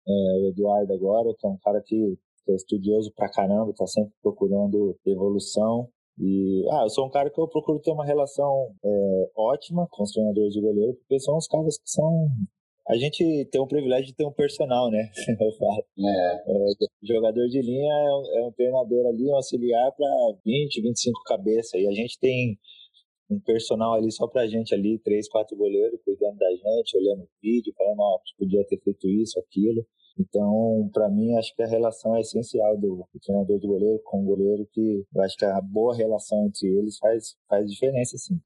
é, 0.07 0.13
o 0.41 0.49
Eduardo 0.49 0.93
agora, 0.93 1.35
que 1.39 1.47
é 1.47 1.51
um 1.51 1.59
cara 1.59 1.83
que 1.85 2.19
que 2.45 2.53
é 2.53 2.55
estudioso 2.55 3.13
pra 3.15 3.31
caramba, 3.31 3.73
tá 3.77 3.87
sempre 3.87 4.13
procurando 4.23 4.97
evolução. 5.07 5.89
E, 6.19 6.67
ah, 6.71 6.83
eu 6.85 6.91
sou 6.91 7.07
um 7.07 7.11
cara 7.11 7.31
que 7.31 7.41
eu 7.41 7.49
procuro 7.49 7.81
ter 7.81 7.91
uma 7.91 8.05
relação 8.05 8.75
é, 8.85 9.31
ótima 9.37 9.87
com 9.91 10.03
os 10.03 10.13
treinadores 10.13 10.53
de 10.53 10.61
goleiro, 10.61 10.95
porque 10.95 11.19
são 11.21 11.37
os 11.37 11.47
caras 11.47 11.79
que 11.79 11.91
são. 11.91 12.29
A 12.89 12.97
gente 12.97 13.49
tem 13.51 13.61
o 13.61 13.67
privilégio 13.67 14.07
de 14.07 14.15
ter 14.15 14.27
um 14.27 14.33
personal, 14.33 14.91
né? 14.91 15.09
Eu 15.41 15.53
falo. 15.53 15.85
É. 15.99 16.35
É, 16.35 17.07
jogador 17.07 17.47
de 17.49 17.63
linha 17.63 17.93
é 17.93 18.11
um, 18.13 18.39
é 18.39 18.47
um 18.49 18.53
treinador 18.53 19.07
ali, 19.07 19.31
um 19.31 19.37
auxiliar 19.37 19.93
para 19.93 20.09
20, 20.45 20.83
25 20.83 21.23
cabeças. 21.25 21.81
E 21.81 21.87
a 21.87 21.93
gente 21.93 22.19
tem 22.19 22.59
um 23.31 23.41
personal 23.41 23.95
ali 23.95 24.11
só 24.13 24.27
pra 24.27 24.47
gente 24.47 24.75
ali, 24.75 24.99
três, 24.99 25.29
quatro 25.29 25.57
goleiros 25.57 26.01
cuidando 26.05 26.37
da 26.37 26.51
gente, 26.51 26.97
olhando 26.97 27.23
o 27.23 27.29
vídeo, 27.41 27.73
falando, 27.77 28.01
ó, 28.01 28.17
oh, 28.17 28.21
podia 28.39 28.65
ter 28.67 28.79
feito 28.81 29.09
isso, 29.09 29.39
aquilo. 29.39 29.87
Então, 30.19 30.89
para 30.93 31.09
mim, 31.09 31.37
acho 31.37 31.55
que 31.55 31.63
a 31.63 31.67
relação 31.67 32.17
é 32.17 32.21
essencial 32.21 32.77
do, 32.77 33.07
do, 33.13 33.21
treinador 33.21 33.59
de 33.59 33.67
goleiro 33.67 34.01
com 34.05 34.23
o 34.23 34.27
goleiro, 34.27 34.67
que 34.73 35.05
eu 35.15 35.23
acho 35.23 35.37
que 35.37 35.45
a 35.45 35.61
boa 35.61 35.95
relação 35.95 36.47
entre 36.47 36.69
eles 36.69 36.99
faz, 36.99 37.37
faz 37.49 37.71
diferença, 37.71 38.17
sim. 38.19 38.39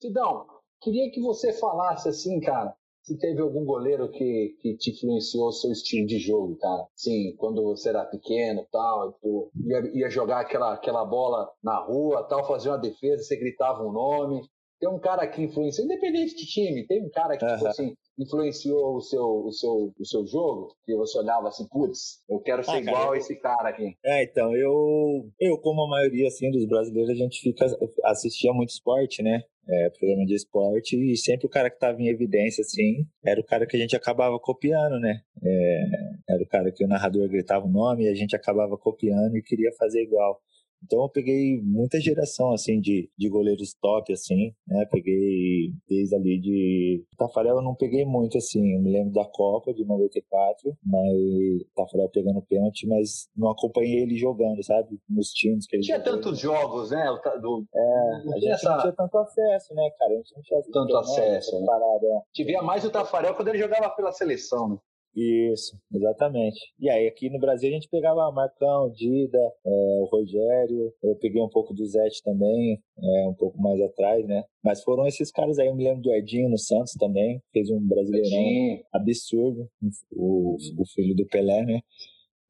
Sidão, 0.00 0.46
queria 0.80 1.10
que 1.10 1.20
você 1.20 1.52
falasse 1.52 2.08
assim, 2.08 2.40
cara, 2.40 2.74
se 3.02 3.18
teve 3.18 3.40
algum 3.40 3.64
goleiro 3.64 4.10
que, 4.10 4.56
que 4.60 4.76
te 4.76 4.90
influenciou 4.90 5.52
seu 5.52 5.72
estilo 5.72 6.06
de 6.06 6.18
jogo, 6.18 6.56
cara. 6.56 6.86
Sim, 6.94 7.34
quando 7.36 7.62
você 7.62 7.88
era 7.88 8.04
pequeno 8.04 8.66
tal, 8.70 9.12
tu 9.20 9.50
ia, 9.66 9.98
ia 9.98 10.10
jogar 10.10 10.40
aquela, 10.40 10.74
aquela 10.74 11.04
bola 11.04 11.50
na 11.62 11.78
rua, 11.78 12.22
tal, 12.24 12.46
fazer 12.46 12.68
uma 12.68 12.78
defesa, 12.78 13.22
você 13.22 13.36
gritava 13.36 13.82
um 13.82 13.92
nome. 13.92 14.42
Tem 14.80 14.88
um 14.88 14.98
cara 14.98 15.26
que 15.28 15.42
influenciou, 15.42 15.84
independente 15.84 16.34
de 16.34 16.46
time, 16.46 16.86
tem 16.86 17.04
um 17.04 17.10
cara 17.10 17.36
que, 17.36 17.44
uhum. 17.44 17.54
tipo 17.54 17.66
assim, 17.66 17.94
influenciou 18.18 18.96
o 18.96 19.00
seu, 19.02 19.24
o 19.24 19.52
seu, 19.52 19.92
o 19.98 20.06
seu 20.06 20.26
jogo? 20.26 20.74
Que 20.86 20.96
você 20.96 21.18
olhava 21.18 21.48
assim, 21.48 21.68
putz, 21.68 22.22
eu 22.28 22.40
quero 22.40 22.64
ser 22.64 22.70
ah, 22.70 22.80
igual 22.80 22.96
cara, 22.96 23.14
a 23.14 23.18
esse 23.18 23.36
cara 23.36 23.68
aqui. 23.68 23.94
É, 24.02 24.24
então, 24.24 24.56
eu, 24.56 25.28
eu, 25.38 25.58
como 25.58 25.84
a 25.84 25.88
maioria 25.88 26.28
assim, 26.28 26.50
dos 26.50 26.66
brasileiros, 26.66 27.10
a 27.10 27.14
gente 27.14 27.40
fica 27.42 27.66
assistia 28.04 28.54
muito 28.54 28.70
esporte, 28.70 29.22
né? 29.22 29.42
É, 29.68 29.90
programa 29.90 30.24
de 30.24 30.34
esporte, 30.34 30.96
e 30.96 31.16
sempre 31.16 31.46
o 31.46 31.50
cara 31.50 31.68
que 31.68 31.76
estava 31.76 32.00
em 32.00 32.08
evidência, 32.08 32.62
assim, 32.62 33.04
era 33.24 33.40
o 33.40 33.44
cara 33.44 33.66
que 33.66 33.76
a 33.76 33.78
gente 33.78 33.94
acabava 33.94 34.36
copiando, 34.40 34.98
né? 34.98 35.20
É, 35.44 35.84
era 36.30 36.42
o 36.42 36.48
cara 36.48 36.72
que 36.72 36.84
o 36.84 36.88
narrador 36.88 37.28
gritava 37.28 37.66
o 37.66 37.70
nome 37.70 38.04
e 38.04 38.08
a 38.08 38.14
gente 38.14 38.34
acabava 38.34 38.76
copiando 38.78 39.36
e 39.36 39.42
queria 39.42 39.70
fazer 39.78 40.02
igual. 40.02 40.40
Então 40.84 41.02
eu 41.02 41.08
peguei 41.08 41.60
muita 41.62 42.00
geração, 42.00 42.52
assim, 42.52 42.80
de, 42.80 43.10
de 43.16 43.28
goleiros 43.28 43.74
top, 43.80 44.12
assim, 44.12 44.54
né? 44.66 44.86
Peguei 44.90 45.72
desde 45.88 46.14
ali 46.14 46.40
de... 46.40 47.04
Tafarel 47.16 47.56
eu 47.56 47.62
não 47.62 47.74
peguei 47.74 48.04
muito, 48.04 48.38
assim, 48.38 48.74
eu 48.74 48.80
me 48.80 48.90
lembro 48.90 49.12
da 49.12 49.24
Copa 49.24 49.72
de 49.74 49.84
94, 49.84 50.76
mas 50.84 51.64
Tafarel 51.74 52.08
pegando 52.08 52.42
pênalti, 52.42 52.86
mas 52.86 53.28
não 53.36 53.50
acompanhei 53.50 54.00
ele 54.02 54.16
jogando, 54.16 54.62
sabe? 54.64 54.98
Nos 55.08 55.28
times 55.28 55.66
que 55.66 55.76
ele 55.76 55.82
Tinha 55.82 55.98
jogou. 55.98 56.12
tantos 56.12 56.38
jogos, 56.38 56.90
né? 56.90 57.04
Do... 57.40 57.64
É, 57.74 58.24
não 58.24 58.32
a 58.32 58.40
gente 58.40 58.52
essa... 58.52 58.70
não 58.70 58.80
tinha 58.80 58.92
tanto 58.92 59.18
acesso, 59.18 59.74
né, 59.74 59.90
cara? 59.98 60.12
A 60.12 60.16
gente 60.16 60.34
não 60.34 60.42
tinha 60.42 60.62
tanto 60.72 60.96
acesso, 60.96 61.60
né? 61.60 61.66
Parada. 61.66 62.22
Tivia 62.32 62.62
mais 62.62 62.84
o 62.84 62.90
Tafarel 62.90 63.34
quando 63.34 63.48
ele 63.48 63.58
jogava 63.58 63.90
pela 63.90 64.12
seleção, 64.12 64.68
né? 64.68 64.76
Isso, 65.14 65.76
exatamente. 65.92 66.58
E 66.78 66.88
aí 66.88 67.08
aqui 67.08 67.28
no 67.30 67.40
Brasil 67.40 67.68
a 67.68 67.72
gente 67.72 67.88
pegava 67.88 68.30
Marcão, 68.30 68.90
Dida, 68.90 69.38
é, 69.38 69.70
o 70.00 70.08
Rogério, 70.10 70.92
eu 71.02 71.16
peguei 71.16 71.42
um 71.42 71.48
pouco 71.48 71.74
do 71.74 71.84
Zete 71.84 72.22
também, 72.22 72.80
é, 73.02 73.26
um 73.26 73.34
pouco 73.34 73.60
mais 73.60 73.80
atrás, 73.80 74.24
né? 74.26 74.44
Mas 74.62 74.82
foram 74.82 75.06
esses 75.06 75.30
caras 75.32 75.58
aí, 75.58 75.66
eu 75.66 75.74
me 75.74 75.84
lembro 75.84 76.02
do 76.02 76.12
Edinho 76.12 76.48
no 76.48 76.58
Santos 76.58 76.92
também, 76.92 77.42
fez 77.52 77.68
um 77.70 77.80
brasileirão 77.86 78.28
Edinho. 78.28 78.84
absurdo, 78.92 79.68
o, 80.12 80.56
o 80.78 80.86
filho 80.94 81.14
do 81.16 81.26
Pelé, 81.26 81.64
né? 81.64 81.80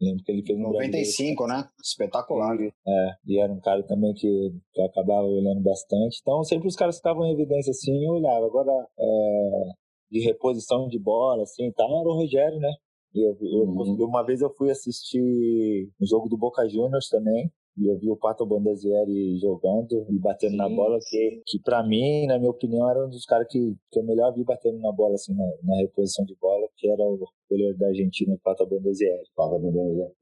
Lembro 0.00 0.24
que 0.24 0.32
ele 0.32 0.42
fez 0.42 0.58
um 0.58 0.62
95, 0.62 1.46
né? 1.46 1.68
Espetacular. 1.82 2.56
É, 2.58 3.10
e 3.26 3.38
era 3.38 3.52
um 3.52 3.60
cara 3.60 3.82
também 3.82 4.14
que, 4.14 4.50
que 4.72 4.80
eu 4.80 4.86
acabava 4.86 5.26
olhando 5.26 5.60
bastante. 5.60 6.18
Então, 6.22 6.42
sempre 6.42 6.68
os 6.68 6.76
caras 6.76 6.96
estavam 6.96 7.26
em 7.26 7.32
evidência 7.32 7.70
assim, 7.70 8.02
eu 8.02 8.12
olhava. 8.12 8.46
Agora, 8.46 8.72
é, 8.98 9.70
de 10.10 10.20
reposição 10.20 10.88
de 10.88 10.98
bola, 10.98 11.42
assim, 11.42 11.70
tá, 11.72 11.84
era 11.84 12.08
o 12.08 12.14
Rogério, 12.14 12.58
né? 12.58 12.70
Eu, 13.14 13.36
eu, 13.40 13.64
uhum. 13.64 13.96
Uma 14.04 14.24
vez 14.24 14.40
eu 14.40 14.50
fui 14.50 14.70
assistir 14.70 15.90
um 16.00 16.06
jogo 16.06 16.28
do 16.28 16.36
Boca 16.36 16.68
Juniors 16.68 17.08
também, 17.08 17.50
e 17.76 17.86
eu 17.90 17.98
vi 17.98 18.10
o 18.10 18.16
Pato 18.16 18.44
Bandazieri 18.44 19.38
jogando 19.38 20.06
e 20.10 20.18
batendo 20.18 20.52
Sim. 20.52 20.56
na 20.56 20.68
bola, 20.68 20.98
que, 21.08 21.42
que 21.46 21.58
para 21.62 21.82
mim, 21.82 22.26
na 22.26 22.38
minha 22.38 22.50
opinião, 22.50 22.88
era 22.90 23.06
um 23.06 23.08
dos 23.08 23.24
caras 23.24 23.46
que, 23.48 23.74
que 23.90 23.98
eu 23.98 24.04
melhor 24.04 24.32
vi 24.34 24.44
batendo 24.44 24.78
na 24.80 24.92
bola, 24.92 25.14
assim, 25.14 25.34
na, 25.34 25.44
na 25.64 25.76
reposição 25.80 26.24
de 26.24 26.36
bola, 26.40 26.66
que 26.76 26.90
era 26.90 27.02
o 27.02 27.18
goleiro 27.48 27.78
da 27.78 27.88
Argentina, 27.88 28.34
o 28.34 28.38
Pato 28.38 28.66
Bandazieri. 28.66 29.22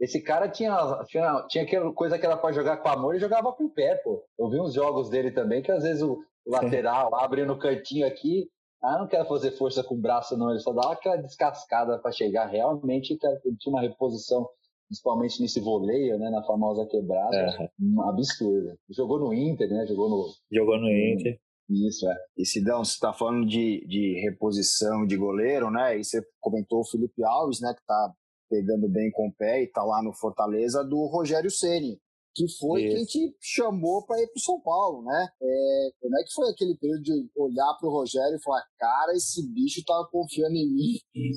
Esse 0.01 0.23
cara 0.23 0.49
tinha, 0.49 0.77
tinha, 1.09 1.47
tinha 1.49 1.65
aquela 1.65 1.93
coisa 1.93 2.19
que 2.19 2.27
era 2.27 2.37
pra 2.37 2.53
jogar 2.53 2.77
com 2.77 2.89
amor 2.89 3.17
e 3.17 3.21
jogava 3.21 3.53
com 3.53 3.65
o 3.65 3.71
pé, 3.71 3.97
pô. 3.97 4.25
Eu 4.39 4.49
vi 4.49 4.61
uns 4.61 4.75
jogos 4.75 5.11
dele 5.11 5.31
também, 5.31 5.63
que 5.63 5.73
às 5.73 5.83
vezes 5.83 6.03
o 6.03 6.19
lateral 6.47 7.15
abre 7.15 7.45
no 7.45 7.59
cantinho 7.59 8.07
aqui, 8.07 8.49
ah, 8.83 8.99
não 8.99 9.09
quero 9.09 9.27
fazer 9.27 9.53
força 9.53 9.83
com 9.83 9.95
o 9.95 10.01
braço, 10.01 10.37
não. 10.37 10.51
Ele 10.51 10.61
só 10.61 10.73
dá 10.73 10.93
aquela 10.93 11.17
descascada 11.17 11.99
para 11.99 12.13
chegar. 12.13 12.47
Realmente, 12.47 13.17
cara, 13.19 13.41
ele 13.45 13.57
tinha 13.57 13.73
uma 13.73 13.83
reposição, 13.83 14.49
principalmente 14.87 15.41
nesse 15.43 15.61
voleio, 15.61 16.19
né? 16.19 16.31
Na 16.31 16.45
famosa 16.45 16.87
quebrada. 16.87 17.37
É. 17.37 17.69
Absurda. 18.09 18.79
Jogou 18.91 19.19
no 19.19 19.35
Inter, 19.35 19.69
né? 19.69 19.87
Jogou 19.87 20.09
no. 20.09 20.27
Jogou 20.53 20.79
no 20.79 20.89
Inter. 20.89 21.39
Isso, 21.69 22.09
é. 22.09 22.17
E 22.37 22.47
Sidão, 22.47 22.85
você 22.85 22.93
está 22.93 23.13
falando 23.13 23.47
de, 23.47 23.85
de 23.87 24.21
reposição 24.23 25.07
de 25.07 25.17
goleiro, 25.17 25.71
né? 25.71 25.99
E 25.99 26.05
você 26.05 26.23
comentou 26.41 26.81
o 26.81 26.89
Felipe 26.89 27.23
Alves, 27.25 27.61
né? 27.61 27.75
Que 27.75 27.85
tá 27.85 28.15
pegando 28.49 28.89
bem 28.89 29.11
com 29.11 29.29
o 29.29 29.35
pé 29.35 29.63
e 29.63 29.67
tá 29.67 29.83
lá 29.83 30.03
no 30.03 30.15
Fortaleza, 30.15 30.83
do 30.83 31.05
Rogério 31.07 31.51
Ceni 31.51 32.01
que 32.39 32.59
foi 32.59 32.85
Isso. 32.85 32.95
quem 32.95 33.05
te 33.05 33.37
chamou 33.41 34.05
para 34.07 34.23
ir 34.23 34.29
para 34.29 34.43
São 34.43 34.61
Paulo, 34.61 35.03
né? 35.03 35.27
É, 35.43 35.91
como 36.01 36.19
é 36.19 36.23
que 36.23 36.33
foi 36.33 36.49
aquele 36.51 36.77
período 36.77 37.03
de 37.03 37.31
olhar 37.37 37.75
para 37.79 37.89
o 37.89 37.93
Rogério 37.93 38.37
e 38.37 38.43
falar, 38.43 38.63
cara, 38.79 39.13
esse 39.13 39.43
bicho 39.53 39.83
tava 39.85 40.07
confiando 40.11 40.55
em 40.55 40.73
mim, 40.73 40.95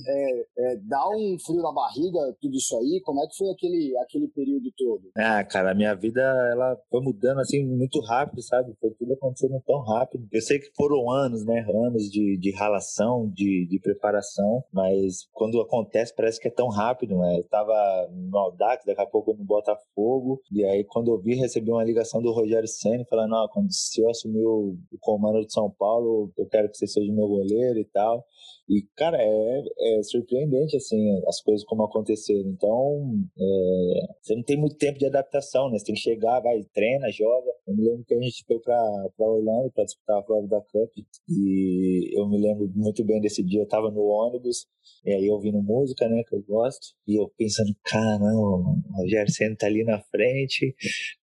é, 0.08 0.42
é, 0.58 0.76
dá 0.88 1.10
um 1.10 1.38
frio 1.44 1.62
na 1.62 1.72
barriga, 1.72 2.20
tudo 2.40 2.56
isso 2.56 2.78
aí, 2.78 3.02
como 3.04 3.24
é 3.24 3.28
que 3.28 3.38
foi 3.38 3.50
aquele, 3.50 3.98
aquele 3.98 4.28
período 4.28 4.72
todo? 4.78 5.10
Ah, 5.18 5.44
cara, 5.44 5.72
a 5.72 5.76
minha 5.76 5.96
vida, 5.96 6.22
ela 6.52 6.78
foi 6.90 7.02
mudando 7.02 7.40
assim 7.40 7.66
muito 7.66 8.00
rápido, 8.02 8.42
sabe? 8.44 8.74
Foi 8.80 8.92
tudo 8.92 9.14
acontecendo 9.14 9.62
tão 9.66 9.82
rápido. 9.82 10.28
Eu 10.32 10.42
sei 10.42 10.60
que 10.60 10.72
foram 10.76 11.10
anos, 11.10 11.46
né? 11.46 11.66
Anos 11.88 12.04
de, 12.10 12.38
de 12.38 12.52
ralação, 12.52 13.28
de, 13.34 13.68
de 13.68 13.80
preparação, 13.80 14.64
mas 14.72 15.28
quando 15.32 15.60
acontece 15.62 16.14
parece 16.16 16.40
que 16.40 16.48
é 16.48 16.52
tão 16.52 16.68
rápido, 16.68 17.18
né? 17.18 17.40
Eu 17.40 17.48
tava 17.48 17.74
no 18.12 18.38
Audax, 18.38 18.86
daqui 18.86 19.02
a 19.02 19.06
pouco 19.08 19.34
no 19.34 19.44
Botafogo, 19.44 20.42
e 20.52 20.64
aí 20.64 20.84
quando 20.92 21.10
eu 21.10 21.18
vi, 21.18 21.36
recebi 21.36 21.72
uma 21.72 21.86
ligação 21.86 22.22
do 22.22 22.32
Rogério 22.32 22.68
Senna 22.68 23.06
falando: 23.10 23.34
ó, 23.34 23.48
quando 23.48 23.72
se 23.72 24.02
eu 24.02 24.10
assumir 24.10 24.44
o, 24.44 24.78
o 24.92 24.98
comando 25.00 25.46
de 25.46 25.52
São 25.52 25.72
Paulo, 25.72 26.32
eu 26.38 26.46
quero 26.48 26.70
que 26.70 26.78
você 26.78 26.86
seja 26.86 27.12
meu 27.12 27.28
goleiro 27.28 27.80
e 27.80 27.86
tal. 27.86 28.26
E, 28.72 28.88
cara, 28.96 29.18
é, 29.20 29.64
é 29.98 30.04
surpreendente, 30.04 30.78
assim, 30.78 31.22
as 31.28 31.42
coisas 31.42 31.66
como 31.66 31.84
aconteceram. 31.84 32.50
Então, 32.52 33.20
é, 33.38 34.14
você 34.22 34.34
não 34.34 34.44
tem 34.44 34.58
muito 34.58 34.78
tempo 34.78 34.98
de 34.98 35.08
adaptação, 35.08 35.70
né? 35.70 35.78
Você 35.78 35.88
tem 35.88 35.96
que 35.96 36.00
chegar, 36.00 36.40
vai, 36.40 36.58
treina, 36.74 37.12
joga. 37.12 37.52
Eu 37.68 37.76
me 37.76 37.84
lembro 37.84 38.06
que 38.06 38.14
a 38.14 38.22
gente 38.22 38.46
foi 38.48 38.60
pra, 38.60 39.10
pra 39.18 39.28
Orlando 39.28 39.70
para 39.74 39.84
disputar 39.84 40.20
a 40.20 40.24
Florida 40.24 40.62
Cup. 40.72 40.90
E 41.28 42.18
eu 42.18 42.30
me 42.30 42.40
lembro 42.40 42.72
muito 42.74 43.04
bem 43.04 43.20
desse 43.20 43.44
dia. 43.44 43.60
Eu 43.60 43.68
tava 43.68 43.92
no 43.92 44.06
ônibus, 44.06 44.66
e 45.06 45.12
aí 45.12 45.30
ouvindo 45.30 45.62
música, 45.62 46.08
né, 46.08 46.24
que 46.26 46.36
eu 46.36 46.42
gosto. 46.42 46.96
E 47.06 47.20
eu 47.20 47.30
pensando, 47.38 47.76
caramba, 47.84 48.26
o 48.26 49.02
Rogério 49.02 49.34
Senna 49.34 49.56
tá 49.58 49.68
ali 49.68 49.84
na 49.84 50.00
frente. 50.00 50.74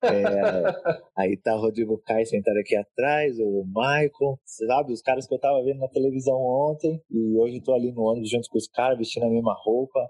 É, 0.05 0.09
aí 1.17 1.35
tá 1.39 1.57
o 1.57 1.61
Rodrigo 1.63 1.97
Caio 2.05 2.27
sentado 2.27 2.59
aqui 2.59 2.77
atrás, 2.77 3.39
o 3.39 3.65
Michael, 3.65 4.39
sabe? 4.45 4.93
Os 4.93 5.01
caras 5.01 5.27
que 5.27 5.35
eu 5.35 5.39
tava 5.39 5.65
vendo 5.65 5.79
na 5.79 5.89
televisão 5.89 6.37
ontem. 6.37 7.01
E 7.11 7.38
hoje 7.39 7.59
estou 7.59 7.75
ali 7.75 7.93
no 7.93 8.03
ônibus 8.03 8.31
junto 8.31 8.49
com 8.49 8.59
os 8.59 8.69
caras, 8.69 8.99
vestindo 8.99 9.25
a 9.25 9.31
mesma 9.31 9.55
roupa. 9.55 10.01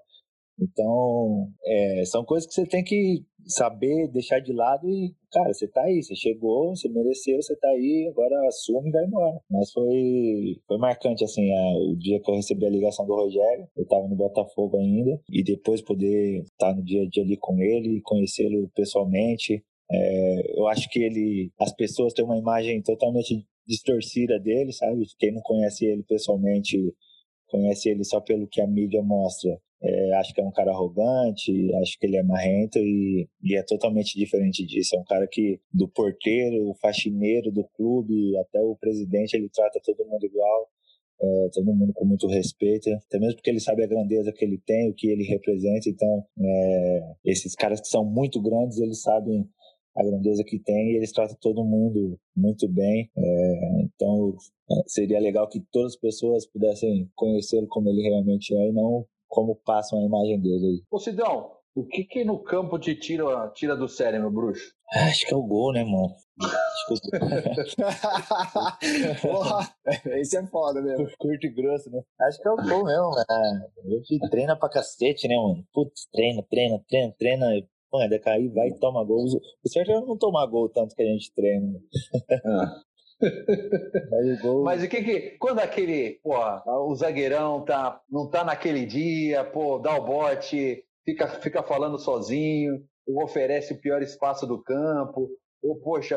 Então, 0.61 1.49
é, 1.65 2.05
são 2.05 2.25
coisas 2.25 2.49
que 2.49 2.55
você 2.55 2.67
tem 2.67 2.83
que 2.83 3.25
saber 3.47 4.09
deixar 4.09 4.41
de 4.41 4.53
lado 4.53 4.89
e, 4.89 5.15
cara, 5.33 5.53
você 5.53 5.69
tá 5.69 5.83
aí, 5.83 6.03
você 6.03 6.15
chegou, 6.17 6.75
você 6.75 6.89
mereceu, 6.89 7.41
você 7.41 7.57
tá 7.57 7.69
aí, 7.69 8.09
agora 8.11 8.35
assume 8.49 8.89
e 8.89 8.93
vai 8.93 9.05
embora. 9.05 9.41
Mas 9.49 9.71
foi, 9.73 10.61
foi 10.67 10.79
marcante, 10.79 11.25
assim, 11.25 11.49
a, 11.51 11.79
o 11.91 11.97
dia 11.97 12.21
que 12.21 12.31
eu 12.31 12.35
recebi 12.35 12.67
a 12.67 12.71
ligação 12.71 13.07
do 13.07 13.15
Rogério, 13.15 13.69
eu 13.77 13.87
tava 13.87 14.09
no 14.09 14.17
Botafogo 14.17 14.77
ainda, 14.77 15.21
e 15.31 15.43
depois 15.45 15.81
poder 15.81 16.43
estar 16.43 16.75
no 16.75 16.83
dia 16.83 17.03
a 17.03 17.09
dia 17.09 17.23
ali 17.23 17.37
com 17.37 17.59
ele, 17.63 18.03
conhecê-lo 18.03 18.69
pessoalmente. 18.75 19.63
É, 19.91 20.59
eu 20.61 20.67
acho 20.67 20.91
que 20.91 21.01
ele, 21.01 21.51
as 21.59 21.73
pessoas 21.75 22.13
têm 22.13 22.25
uma 22.25 22.37
imagem 22.37 22.83
totalmente 22.83 23.47
distorcida 23.67 24.39
dele, 24.41 24.73
sabe? 24.73 25.05
Quem 25.19 25.33
não 25.33 25.43
conhece 25.43 25.87
ele 25.87 26.03
pessoalmente 26.03 26.77
conhece 27.49 27.89
ele 27.89 28.05
só 28.05 28.21
pelo 28.21 28.47
que 28.47 28.61
a 28.61 28.67
mídia 28.67 29.03
mostra. 29.03 29.59
É, 29.81 30.15
acho 30.17 30.35
que 30.35 30.41
é 30.41 30.45
um 30.45 30.51
cara 30.51 30.73
arrogante, 30.73 31.53
acho 31.77 31.99
que 32.01 32.07
ele 32.07 32.17
é 32.17 32.23
marrento 32.23 32.79
e, 32.81 33.29
e, 33.43 33.57
é 33.57 33.63
totalmente 33.63 34.19
diferente 34.19 34.67
disso. 34.67 34.97
É 34.97 34.99
um 34.99 35.05
cara 35.05 35.27
que, 35.31 35.61
do 35.73 35.89
porteiro, 35.89 36.69
o 36.69 36.75
faxineiro 36.81 37.53
do 37.53 37.65
clube, 37.77 38.37
até 38.39 38.61
o 38.61 38.77
presidente, 38.77 39.35
ele 39.35 39.49
trata 39.49 39.81
todo 39.85 40.05
mundo 40.09 40.25
igual, 40.25 40.69
é, 41.23 41.49
todo 41.53 41.73
mundo 41.73 41.93
com 41.95 42.05
muito 42.05 42.27
respeito, 42.27 42.91
até 42.91 43.21
mesmo 43.21 43.37
porque 43.37 43.51
ele 43.51 43.61
sabe 43.61 43.85
a 43.85 43.89
grandeza 43.89 44.33
que 44.33 44.45
ele 44.45 44.61
tem, 44.67 44.91
o 44.91 44.95
que 44.95 45.09
ele 45.09 45.23
representa. 45.25 45.89
Então, 45.89 46.25
é, 46.41 47.01
esses 47.25 47.55
caras 47.55 47.81
que 47.81 47.89
são 47.89 48.05
muito 48.05 48.43
grandes, 48.43 48.79
eles 48.79 49.01
sabem 49.01 49.49
a 49.99 50.05
grandeza 50.05 50.45
que 50.45 50.59
tem 50.59 50.93
e 50.93 50.97
eles 50.97 51.13
tratam 51.13 51.37
todo 51.41 51.65
mundo 51.65 52.19
muito 52.37 52.69
bem. 52.69 53.11
É, 53.17 53.83
então 53.83 54.37
é, 54.71 54.75
seria 54.87 55.21
legal 55.21 55.49
que 55.49 55.61
todas 55.73 55.95
as 55.95 55.99
pessoas 55.99 56.47
pudessem 56.47 57.11
conhecê-lo 57.15 57.67
como 57.69 57.89
ele 57.89 58.03
realmente 58.03 58.55
é 58.55 58.69
e 58.69 58.73
não 58.73 59.07
como 59.27 59.57
passam 59.57 59.99
a 59.99 60.05
imagem 60.05 60.41
dele. 60.41 60.83
Ô 60.91 60.99
Sidão, 60.99 61.53
o 61.75 61.85
que 61.85 62.05
que 62.05 62.25
no 62.25 62.43
campo 62.43 62.79
te 62.79 62.95
tira, 62.95 63.49
tira 63.55 63.77
do 63.77 63.89
sério, 63.89 64.21
meu 64.21 64.31
bruxo? 64.31 64.79
Acho 64.91 65.27
que 65.27 65.35
é 65.35 65.37
o 65.37 65.43
gol, 65.43 65.73
né, 65.73 65.85
mano? 65.85 66.15
Porra, 69.21 69.69
esse 70.19 70.39
é 70.39 70.47
foda 70.47 70.81
mesmo. 70.81 71.07
Curto 71.19 71.47
e 71.47 71.51
grosso, 71.51 71.91
né? 71.91 72.01
Acho 72.23 72.41
que 72.41 72.49
é 72.49 72.51
o 72.51 72.57
gol 72.57 72.85
mesmo, 72.85 73.11
mano. 73.11 73.25
A 73.29 73.91
gente 73.91 74.19
treina 74.31 74.57
pra 74.57 74.71
cacete, 74.71 75.29
né, 75.29 75.37
mano? 75.37 75.63
Putz, 75.73 76.09
treina, 76.11 76.43
treina, 76.51 76.83
treina, 76.89 77.15
treina. 77.19 77.47
Mano, 77.93 78.15
é 78.15 78.19
cair, 78.19 78.49
vai 78.51 78.69
e 78.69 78.79
toma 78.79 79.05
gol. 79.05 79.25
O 79.65 79.69
certo 79.69 79.91
é 79.91 80.01
não 80.01 80.17
tomar 80.17 80.47
gol 80.47 80.69
tanto 80.69 80.95
que 80.95 81.03
a 81.03 81.07
gente 81.07 81.33
treina. 81.35 81.79
Ah. 82.45 82.83
Mas 84.65 84.83
o 84.83 84.89
que 84.89 85.03
que. 85.03 85.21
Quando 85.39 85.59
aquele. 85.59 86.21
Pô, 86.23 86.35
o 86.87 86.95
zagueirão 86.95 87.65
tá, 87.65 88.01
não 88.09 88.29
tá 88.31 88.45
naquele 88.45 88.87
dia, 88.87 89.45
pô, 89.45 89.79
dá 89.79 89.97
o 89.97 90.05
bote, 90.05 90.85
fica, 91.05 91.27
fica 91.27 91.63
falando 91.63 91.99
sozinho, 91.99 92.81
ou 93.07 93.25
oferece 93.25 93.73
o 93.73 93.81
pior 93.81 94.03
espaço 94.03 94.47
do 94.47 94.63
campo, 94.63 95.29
ou, 95.63 95.81
poxa, 95.81 96.17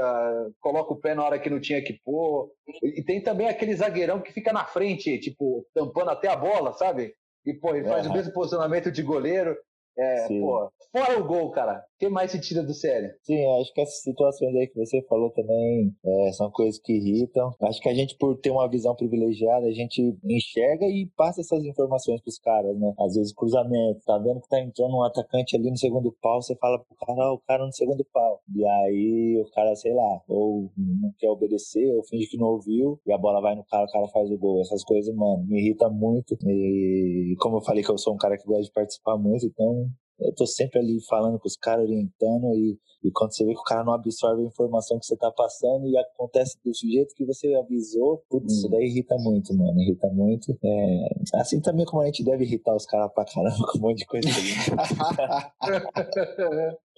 coloca 0.59 0.93
o 0.93 0.99
pé 0.99 1.15
na 1.15 1.23
hora 1.23 1.39
que 1.39 1.49
não 1.49 1.59
tinha 1.59 1.83
que 1.83 1.99
pôr. 2.03 2.51
E 2.83 3.03
tem 3.03 3.21
também 3.21 3.47
aquele 3.47 3.75
zagueirão 3.75 4.21
que 4.21 4.33
fica 4.33 4.53
na 4.53 4.65
frente, 4.65 5.17
tipo, 5.19 5.65
tampando 5.73 6.11
até 6.11 6.27
a 6.27 6.35
bola, 6.35 6.73
sabe? 6.73 7.13
E, 7.45 7.53
pô, 7.53 7.73
ele 7.73 7.87
faz 7.87 8.05
uhum. 8.05 8.11
o 8.11 8.15
mesmo 8.15 8.33
posicionamento 8.33 8.91
de 8.91 9.01
goleiro. 9.01 9.57
É, 9.97 10.27
Sim. 10.27 10.41
pô, 10.41 10.69
fora 10.91 11.19
o 11.19 11.25
gol, 11.25 11.51
cara. 11.51 11.79
O 11.79 11.99
que 11.99 12.09
mais 12.09 12.31
se 12.31 12.39
tira 12.39 12.63
do 12.63 12.73
sério? 12.73 13.11
Sim, 13.21 13.45
acho 13.59 13.73
que 13.73 13.81
essas 13.81 14.01
situações 14.01 14.55
aí 14.55 14.67
que 14.67 14.79
você 14.79 15.01
falou 15.03 15.29
também 15.31 15.93
é, 16.03 16.31
são 16.31 16.49
coisas 16.49 16.79
que 16.79 16.93
irritam. 16.93 17.51
Acho 17.61 17.79
que 17.79 17.89
a 17.89 17.93
gente, 17.93 18.17
por 18.17 18.37
ter 18.37 18.49
uma 18.49 18.67
visão 18.67 18.95
privilegiada, 18.95 19.67
a 19.67 19.71
gente 19.71 20.17
enxerga 20.23 20.85
e 20.85 21.07
passa 21.15 21.41
essas 21.41 21.63
informações 21.63 22.21
pros 22.21 22.39
caras, 22.39 22.75
né? 22.79 22.93
Às 22.99 23.15
vezes 23.15 23.33
cruzamento, 23.33 24.01
tá 24.05 24.17
vendo 24.17 24.41
que 24.41 24.49
tá 24.49 24.59
entrando 24.59 24.95
um 24.95 25.03
atacante 25.03 25.55
ali 25.55 25.69
no 25.69 25.77
segundo 25.77 26.15
pau, 26.21 26.41
você 26.41 26.55
fala 26.55 26.79
pro 26.79 26.95
cara, 27.05 27.31
ó, 27.31 27.33
o 27.35 27.39
cara 27.39 27.65
no 27.65 27.73
segundo 27.73 28.05
pau. 28.11 28.41
E 28.55 28.65
aí 28.65 29.41
o 29.45 29.51
cara, 29.51 29.75
sei 29.75 29.93
lá, 29.93 30.21
ou 30.27 30.71
não 30.75 31.13
quer 31.19 31.29
obedecer, 31.29 31.93
ou 31.95 32.03
finge 32.03 32.27
que 32.27 32.37
não 32.37 32.47
ouviu, 32.47 32.99
e 33.05 33.13
a 33.13 33.17
bola 33.17 33.41
vai 33.41 33.55
no 33.55 33.63
cara, 33.65 33.85
o 33.85 33.91
cara 33.91 34.07
faz 34.07 34.31
o 34.31 34.37
gol. 34.37 34.61
Essas 34.61 34.83
coisas, 34.83 35.13
mano, 35.15 35.45
me 35.47 35.59
irritam 35.59 35.91
muito. 35.93 36.35
E 36.47 37.35
como 37.39 37.57
eu 37.57 37.61
falei 37.61 37.83
que 37.83 37.91
eu 37.91 37.97
sou 37.97 38.13
um 38.13 38.17
cara 38.17 38.37
que 38.37 38.45
gosta 38.45 38.63
de 38.63 38.71
participar 38.71 39.17
muito, 39.17 39.45
então 39.45 39.80
eu 40.21 40.33
tô 40.35 40.45
sempre 40.45 40.79
ali 40.79 40.99
falando 41.07 41.39
com 41.39 41.47
os 41.47 41.57
caras, 41.57 41.85
orientando, 41.85 42.53
e, 42.55 42.77
e 43.03 43.11
quando 43.11 43.33
você 43.33 43.45
vê 43.45 43.53
que 43.53 43.59
o 43.59 43.63
cara 43.63 43.83
não 43.83 43.93
absorve 43.93 44.43
a 44.43 44.45
informação 44.45 44.99
que 44.99 45.05
você 45.05 45.17
tá 45.17 45.31
passando 45.31 45.87
e 45.87 45.97
acontece 45.97 46.57
do 46.63 46.71
jeito 46.73 47.15
que 47.15 47.25
você 47.25 47.53
avisou, 47.55 48.23
putz, 48.29 48.53
hum. 48.53 48.57
isso 48.57 48.69
daí 48.69 48.85
irrita 48.85 49.15
muito, 49.17 49.53
mano, 49.55 49.79
irrita 49.81 50.07
muito. 50.09 50.57
É, 50.63 51.09
assim 51.35 51.59
também 51.59 51.85
como 51.85 52.01
a 52.01 52.05
gente 52.05 52.23
deve 52.23 52.43
irritar 52.43 52.75
os 52.75 52.85
caras 52.85 53.11
pra 53.13 53.25
caramba 53.25 53.57
com 53.71 53.77
um 53.77 53.81
monte 53.81 53.99
de 53.99 54.05
coisa. 54.05 54.29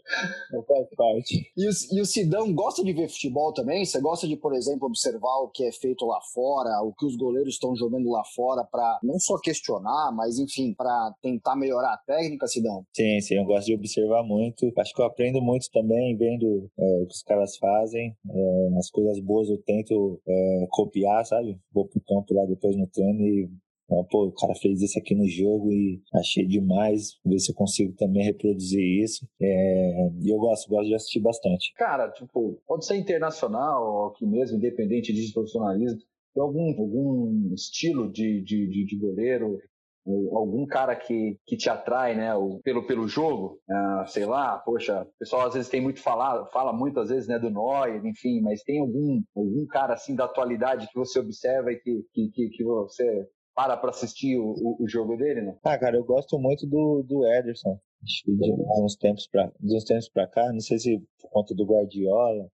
faz 0.67 0.87
parte. 0.95 1.51
E 1.55 1.67
o, 1.67 1.71
e 1.91 2.01
o 2.01 2.05
Sidão 2.05 2.53
gosta 2.53 2.83
de 2.83 2.93
ver 2.93 3.09
futebol 3.09 3.53
também? 3.53 3.85
Você 3.85 3.99
gosta 3.99 4.27
de, 4.27 4.35
por 4.35 4.53
exemplo, 4.53 4.87
observar 4.87 5.41
o 5.41 5.49
que 5.49 5.63
é 5.65 5.71
feito 5.71 6.05
lá 6.05 6.19
fora, 6.33 6.81
o 6.83 6.93
que 6.93 7.05
os 7.05 7.15
goleiros 7.15 7.55
estão 7.55 7.75
jogando 7.75 8.09
lá 8.09 8.23
fora, 8.35 8.63
para 8.63 8.99
não 9.03 9.19
só 9.19 9.37
questionar, 9.39 10.11
mas 10.13 10.37
enfim, 10.39 10.73
para 10.73 11.13
tentar 11.21 11.55
melhorar 11.55 11.93
a 11.93 11.97
técnica, 11.97 12.47
Sidão? 12.47 12.85
Sim, 12.93 13.19
sim, 13.21 13.35
eu 13.35 13.45
gosto 13.45 13.67
de 13.67 13.75
observar 13.75 14.23
muito. 14.23 14.71
Acho 14.77 14.93
que 14.93 15.01
eu 15.01 15.05
aprendo 15.05 15.41
muito 15.41 15.69
também 15.71 16.15
vendo 16.17 16.69
é, 16.77 17.03
o 17.03 17.07
que 17.07 17.13
os 17.13 17.23
caras 17.23 17.57
fazem. 17.57 18.15
É, 18.29 18.77
as 18.77 18.89
coisas 18.89 19.19
boas 19.19 19.49
eu 19.49 19.57
tento 19.63 20.21
é, 20.27 20.67
copiar, 20.69 21.25
sabe? 21.25 21.59
Vou 21.73 21.87
pro 21.87 22.01
campo 22.01 22.33
lá 22.33 22.45
depois 22.45 22.75
no 22.75 22.87
treino 22.87 23.21
e 23.21 23.49
Pô, 23.87 24.27
o 24.27 24.31
cara 24.31 24.55
fez 24.55 24.81
isso 24.81 24.97
aqui 24.97 25.13
no 25.13 25.27
jogo 25.27 25.71
e 25.71 26.01
achei 26.15 26.45
demais. 26.45 27.19
Ver 27.25 27.39
se 27.39 27.51
eu 27.51 27.55
consigo 27.55 27.93
também 27.97 28.23
reproduzir 28.23 29.03
isso. 29.03 29.27
É... 29.41 30.09
E 30.21 30.33
eu 30.33 30.37
gosto, 30.37 30.69
gosto 30.69 30.87
de 30.87 30.95
assistir 30.95 31.19
bastante. 31.19 31.73
Cara, 31.75 32.09
tipo, 32.11 32.61
pode 32.67 32.85
ser 32.85 32.95
internacional 32.95 34.07
aqui 34.07 34.25
mesmo, 34.25 34.57
independente 34.57 35.13
de 35.13 35.33
profissionalismo. 35.33 35.99
Tem 36.33 36.41
algum, 36.41 36.69
algum 36.79 37.53
estilo 37.53 38.11
de, 38.11 38.41
de, 38.41 38.67
de, 38.67 38.85
de 38.85 38.97
goleiro 38.97 39.59
algum 40.05 40.65
cara 40.65 40.95
que, 40.95 41.37
que 41.45 41.55
te 41.55 41.69
atrai, 41.69 42.15
né, 42.15 42.31
pelo, 42.63 42.85
pelo 42.85 43.07
jogo, 43.07 43.59
ah, 43.69 44.05
sei 44.07 44.25
lá, 44.25 44.57
poxa, 44.57 45.03
o 45.03 45.19
pessoal 45.19 45.47
às 45.47 45.53
vezes 45.53 45.69
tem 45.69 45.81
muito 45.81 46.01
falado, 46.01 46.49
fala 46.51 46.73
muito 46.73 46.99
às 46.99 47.09
vezes, 47.09 47.27
né, 47.27 47.39
do 47.39 47.49
Neuer, 47.49 48.05
enfim, 48.05 48.41
mas 48.41 48.63
tem 48.63 48.79
algum, 48.79 49.23
algum 49.35 49.65
cara 49.67 49.93
assim 49.93 50.15
da 50.15 50.25
atualidade 50.25 50.87
que 50.87 50.99
você 50.99 51.19
observa 51.19 51.71
e 51.71 51.77
que, 51.77 52.03
que, 52.13 52.49
que 52.49 52.63
você 52.63 53.27
para 53.55 53.77
para 53.77 53.89
assistir 53.89 54.37
o, 54.37 54.53
o, 54.53 54.83
o, 54.83 54.87
jogo 54.87 55.15
dele, 55.15 55.41
né? 55.41 55.57
Ah, 55.63 55.77
cara, 55.77 55.97
eu 55.97 56.03
gosto 56.03 56.39
muito 56.39 56.65
do, 56.67 57.03
do 57.03 57.25
Ederson. 57.25 57.79
De 58.25 58.51
uns 58.83 58.95
tempos 58.97 59.27
para 59.27 59.51
uns 59.63 59.83
tempos 59.85 60.09
para 60.09 60.27
cá, 60.27 60.51
não 60.51 60.59
sei 60.59 60.77
se 60.77 60.99
por 61.21 61.29
conta 61.29 61.55
do 61.55 61.65
Guardiola, 61.65 62.49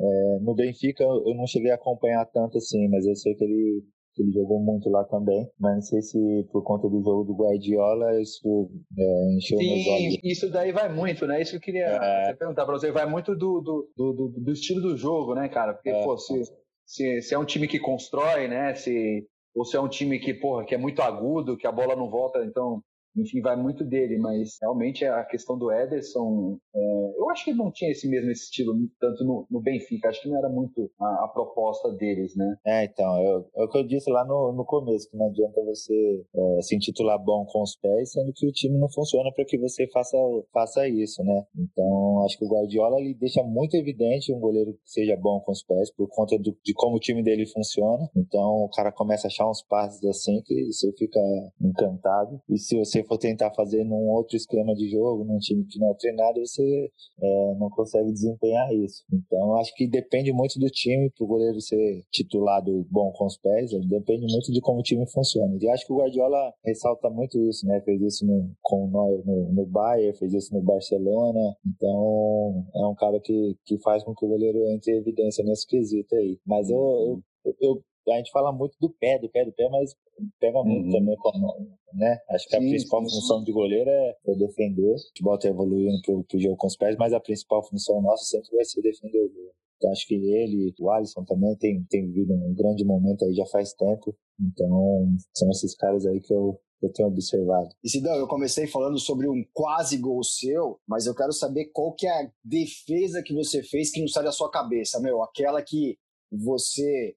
É, 0.00 0.38
no 0.40 0.54
Benfica 0.54 1.02
eu 1.02 1.34
não 1.34 1.46
cheguei 1.46 1.72
a 1.72 1.74
acompanhar 1.74 2.24
tanto 2.26 2.58
assim, 2.58 2.88
mas 2.88 3.04
eu 3.04 3.16
sei 3.16 3.34
que 3.34 3.44
ele 3.44 3.82
ele 4.20 4.32
jogou 4.32 4.60
muito 4.60 4.88
lá 4.88 5.04
também, 5.04 5.48
mas 5.58 5.74
não 5.74 5.82
sei 5.82 6.02
se 6.02 6.18
por 6.50 6.62
conta 6.62 6.88
do 6.88 7.02
jogo 7.02 7.24
do 7.24 7.34
Guardiola 7.34 8.20
isso 8.20 8.70
é, 8.98 9.34
encheu 9.34 9.58
Sim, 9.58 9.74
meus 9.74 9.86
olhos. 9.86 10.18
isso 10.24 10.50
daí 10.50 10.72
vai 10.72 10.92
muito, 10.92 11.26
né? 11.26 11.40
Isso 11.40 11.52
que 11.52 11.56
eu 11.56 11.60
queria 11.60 11.86
é. 11.86 12.34
perguntar 12.34 12.64
para 12.64 12.74
você, 12.74 12.90
vai 12.90 13.06
muito 13.06 13.34
do, 13.36 13.60
do, 13.60 13.92
do, 13.96 14.28
do, 14.36 14.52
estilo 14.52 14.80
do 14.80 14.96
jogo, 14.96 15.34
né, 15.34 15.48
cara? 15.48 15.74
Porque, 15.74 15.90
é. 15.90 16.02
pô, 16.02 16.16
se, 16.18 16.42
se, 16.84 17.22
se 17.22 17.34
é 17.34 17.38
um 17.38 17.44
time 17.44 17.68
que 17.68 17.78
constrói, 17.78 18.48
né, 18.48 18.74
se, 18.74 19.26
ou 19.54 19.64
se 19.64 19.76
é 19.76 19.80
um 19.80 19.88
time 19.88 20.18
que, 20.18 20.34
porra, 20.34 20.64
que 20.64 20.74
é 20.74 20.78
muito 20.78 21.02
agudo, 21.02 21.56
que 21.56 21.66
a 21.66 21.72
bola 21.72 21.96
não 21.96 22.08
volta, 22.08 22.44
então 22.44 22.82
enfim, 23.20 23.40
vai 23.40 23.56
muito 23.56 23.84
dele, 23.84 24.18
mas 24.18 24.56
realmente 24.60 25.04
a 25.04 25.24
questão 25.24 25.58
do 25.58 25.72
Ederson, 25.72 26.58
é, 26.74 27.12
eu 27.16 27.30
acho 27.30 27.44
que 27.44 27.52
não 27.52 27.70
tinha 27.70 27.90
esse 27.90 28.08
mesmo 28.08 28.30
estilo, 28.30 28.74
tanto 29.00 29.24
no, 29.24 29.46
no 29.50 29.60
Benfica, 29.60 30.08
acho 30.08 30.22
que 30.22 30.28
não 30.28 30.38
era 30.38 30.48
muito 30.48 30.90
a, 31.00 31.24
a 31.24 31.28
proposta 31.28 31.90
deles, 31.92 32.34
né? 32.36 32.56
É, 32.66 32.84
então, 32.84 33.16
é, 33.16 33.44
é, 33.56 33.64
o 33.64 33.68
que 33.68 33.78
eu 33.78 33.86
disse 33.86 34.10
lá 34.10 34.24
no, 34.24 34.52
no 34.52 34.64
começo, 34.64 35.10
que 35.10 35.16
não 35.16 35.26
adianta 35.26 35.62
você 35.64 36.24
é, 36.34 36.62
se 36.62 36.76
intitular 36.76 37.18
bom 37.22 37.44
com 37.46 37.62
os 37.62 37.76
pés, 37.76 38.12
sendo 38.12 38.32
que 38.34 38.46
o 38.46 38.52
time 38.52 38.78
não 38.78 38.90
funciona 38.90 39.30
para 39.34 39.44
que 39.44 39.58
você 39.58 39.86
faça, 39.88 40.16
faça 40.52 40.88
isso, 40.88 41.22
né? 41.22 41.44
Então, 41.56 42.24
acho 42.24 42.38
que 42.38 42.44
o 42.44 42.48
Guardiola 42.48 43.00
ele 43.00 43.14
deixa 43.14 43.42
muito 43.42 43.74
evidente 43.76 44.32
um 44.32 44.40
goleiro 44.40 44.72
que 44.72 44.90
seja 44.90 45.16
bom 45.16 45.40
com 45.40 45.52
os 45.52 45.62
pés, 45.62 45.92
por 45.94 46.08
conta 46.08 46.38
do, 46.38 46.56
de 46.64 46.72
como 46.74 46.96
o 46.96 47.00
time 47.00 47.22
dele 47.22 47.46
funciona. 47.46 48.08
Então, 48.16 48.64
o 48.64 48.70
cara 48.70 48.92
começa 48.92 49.26
a 49.26 49.28
achar 49.28 49.48
uns 49.48 49.62
passes 49.62 50.04
assim 50.04 50.40
que 50.44 50.72
você 50.72 50.92
fica 50.92 51.20
encantado. 51.60 52.40
E 52.48 52.58
se 52.58 52.76
você 52.76 53.04
for 53.08 53.18
tentar 53.18 53.50
fazer 53.54 53.84
num 53.84 54.10
outro 54.10 54.36
esquema 54.36 54.74
de 54.74 54.88
jogo, 54.90 55.24
num 55.24 55.38
time 55.38 55.64
que 55.64 55.78
não 55.78 55.90
é 55.90 55.94
treinado, 55.94 56.38
você 56.40 56.90
é, 57.20 57.54
não 57.58 57.70
consegue 57.70 58.12
desempenhar 58.12 58.72
isso. 58.74 59.04
Então, 59.12 59.56
acho 59.56 59.74
que 59.74 59.88
depende 59.88 60.32
muito 60.32 60.58
do 60.58 60.68
time, 60.68 61.10
para 61.10 61.24
o 61.24 61.28
goleiro 61.28 61.60
ser 61.60 62.04
titulado 62.12 62.86
bom 62.90 63.10
com 63.12 63.26
os 63.26 63.38
pés, 63.38 63.70
depende 63.88 64.26
muito 64.30 64.52
de 64.52 64.60
como 64.60 64.80
o 64.80 64.82
time 64.82 65.04
funciona. 65.10 65.56
E 65.60 65.68
acho 65.68 65.86
que 65.86 65.92
o 65.92 65.96
Guardiola 65.96 66.52
ressalta 66.64 67.08
muito 67.10 67.40
isso, 67.48 67.66
né? 67.66 67.80
Fez 67.80 68.00
isso 68.02 68.26
no, 68.26 68.50
com 68.62 68.84
o 68.84 68.90
Neuer 68.90 69.26
no, 69.26 69.52
no 69.52 69.66
Bayern, 69.66 70.16
fez 70.18 70.32
isso 70.34 70.54
no 70.54 70.62
Barcelona. 70.62 71.56
Então, 71.66 72.66
é 72.74 72.86
um 72.86 72.94
cara 72.94 73.18
que, 73.20 73.56
que 73.64 73.78
faz 73.78 74.04
com 74.04 74.14
que 74.14 74.24
o 74.24 74.28
goleiro 74.28 74.58
entre 74.70 74.92
em 74.92 74.98
evidência 74.98 75.44
nesse 75.44 75.66
quesito 75.66 76.14
aí. 76.14 76.38
Mas 76.46 76.70
eu, 76.70 77.22
eu, 77.44 77.54
eu 77.60 77.82
a 78.14 78.18
gente 78.18 78.30
fala 78.30 78.52
muito 78.52 78.76
do 78.80 78.90
pé, 78.90 79.18
do 79.18 79.28
pé, 79.28 79.44
do 79.44 79.52
pé, 79.52 79.68
mas 79.68 79.94
pega 80.40 80.62
muito 80.62 80.86
uhum. 80.86 80.92
também 80.92 81.16
com 81.16 81.28
a 81.28 81.38
mão, 81.38 81.68
né? 81.94 82.18
Acho 82.30 82.46
que 82.46 82.56
sim, 82.56 82.56
a 82.56 82.68
principal 82.68 83.04
sim, 83.04 83.14
função 83.14 83.38
sim. 83.38 83.44
de 83.44 83.52
goleiro 83.52 83.88
é, 83.88 84.16
defender. 84.36 84.94
O 84.94 84.98
futebol 85.08 85.38
tá 85.38 85.48
evoluindo 85.48 86.00
pro, 86.02 86.24
pro 86.24 86.40
jogo 86.40 86.56
com 86.56 86.66
os 86.66 86.76
pés, 86.76 86.96
mas 86.96 87.12
a 87.12 87.20
principal 87.20 87.62
função 87.68 88.00
nossa 88.02 88.24
sempre 88.24 88.50
vai 88.54 88.64
ser 88.64 88.82
defender 88.82 89.18
o 89.18 89.32
gol. 89.32 89.52
Então 89.78 89.92
acho 89.92 90.06
que 90.06 90.14
ele, 90.14 90.74
o 90.80 90.90
Alisson 90.90 91.24
também 91.24 91.56
tem, 91.56 91.84
tem 91.88 92.06
vivido 92.06 92.34
um 92.34 92.54
grande 92.54 92.84
momento 92.84 93.24
aí 93.24 93.32
já 93.32 93.46
faz 93.46 93.72
tempo. 93.72 94.14
Então 94.40 95.06
são 95.34 95.50
esses 95.50 95.74
caras 95.76 96.04
aí 96.04 96.20
que 96.20 96.34
eu, 96.34 96.60
eu 96.82 96.92
tenho 96.92 97.08
observado. 97.08 97.68
E 97.82 97.88
Sidão, 97.88 98.14
eu 98.16 98.26
comecei 98.26 98.66
falando 98.66 98.98
sobre 98.98 99.28
um 99.28 99.44
quase 99.52 99.96
gol 99.96 100.22
seu, 100.24 100.80
mas 100.86 101.06
eu 101.06 101.14
quero 101.14 101.32
saber 101.32 101.66
qual 101.72 101.94
que 101.94 102.06
é 102.06 102.10
a 102.10 102.30
defesa 102.44 103.22
que 103.22 103.32
você 103.32 103.62
fez 103.62 103.90
que 103.90 104.00
não 104.00 104.08
sai 104.08 104.24
da 104.24 104.32
sua 104.32 104.50
cabeça, 104.50 105.00
meu. 105.00 105.22
Aquela 105.22 105.62
que 105.62 105.96
você 106.30 107.14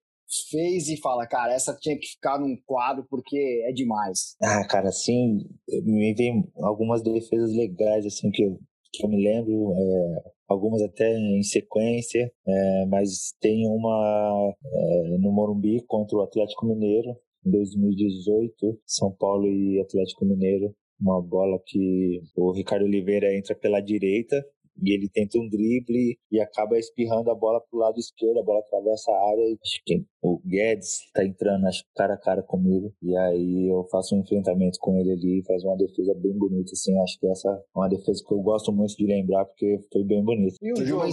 fez 0.49 0.87
e 0.87 0.99
fala, 0.99 1.27
cara, 1.27 1.53
essa 1.53 1.75
tinha 1.79 1.97
que 1.97 2.07
ficar 2.07 2.39
num 2.39 2.55
quadro 2.65 3.05
porque 3.09 3.37
é 3.67 3.71
demais? 3.73 4.35
Ah, 4.41 4.65
cara, 4.67 4.89
assim, 4.89 5.39
me 5.83 6.13
vem 6.13 6.43
algumas 6.57 7.01
defesas 7.01 7.53
legais, 7.53 8.05
assim, 8.05 8.29
que 8.31 8.43
eu, 8.43 8.59
que 8.93 9.05
eu 9.05 9.09
me 9.09 9.21
lembro, 9.21 9.73
é, 9.73 10.31
algumas 10.47 10.81
até 10.81 11.17
em 11.17 11.43
sequência, 11.43 12.31
é, 12.47 12.85
mas 12.85 13.33
tem 13.39 13.67
uma 13.67 14.53
é, 14.63 15.17
no 15.17 15.31
Morumbi 15.31 15.83
contra 15.87 16.17
o 16.17 16.21
Atlético 16.21 16.65
Mineiro, 16.65 17.09
em 17.45 17.51
2018, 17.51 18.79
São 18.85 19.11
Paulo 19.11 19.47
e 19.47 19.81
Atlético 19.81 20.25
Mineiro, 20.25 20.73
uma 20.99 21.21
bola 21.21 21.59
que 21.65 22.21
o 22.37 22.51
Ricardo 22.51 22.85
Oliveira 22.85 23.35
entra 23.35 23.55
pela 23.55 23.81
direita 23.81 24.37
e 24.81 24.93
ele 24.93 25.09
tenta 25.09 25.37
um 25.37 25.47
drible 25.47 26.17
e 26.31 26.39
acaba 26.39 26.77
espirrando 26.77 27.29
a 27.29 27.35
bola 27.35 27.61
pro 27.69 27.79
lado 27.79 27.97
esquerdo, 27.97 28.39
a 28.39 28.43
bola 28.43 28.59
atravessa 28.59 29.11
a 29.11 29.29
área 29.29 29.41
e 29.41 29.57
acho 29.61 29.81
que 29.85 30.05
o 30.21 30.39
Guedes 30.45 30.99
tá 31.13 31.25
entrando 31.25 31.65
acho, 31.67 31.83
cara 31.95 32.13
a 32.13 32.17
cara 32.17 32.43
comigo. 32.43 32.93
E 33.01 33.15
aí 33.17 33.69
eu 33.71 33.85
faço 33.91 34.15
um 34.15 34.19
enfrentamento 34.19 34.77
com 34.79 34.97
ele 34.97 35.11
ali 35.11 35.39
e 35.39 35.45
faz 35.45 35.63
uma 35.63 35.77
defesa 35.77 36.13
bem 36.15 36.37
bonita 36.37 36.71
assim, 36.73 36.97
acho 36.99 37.19
que 37.19 37.27
essa 37.27 37.49
é 37.49 37.79
uma 37.79 37.89
defesa 37.89 38.23
que 38.25 38.33
eu 38.33 38.41
gosto 38.41 38.71
muito 38.71 38.95
de 38.95 39.05
lembrar 39.05 39.45
porque 39.45 39.79
foi 39.91 40.03
bem 40.03 40.23
bonita. 40.23 40.55
E 40.61 40.71
o 40.73 40.85
jogo, 40.85 41.03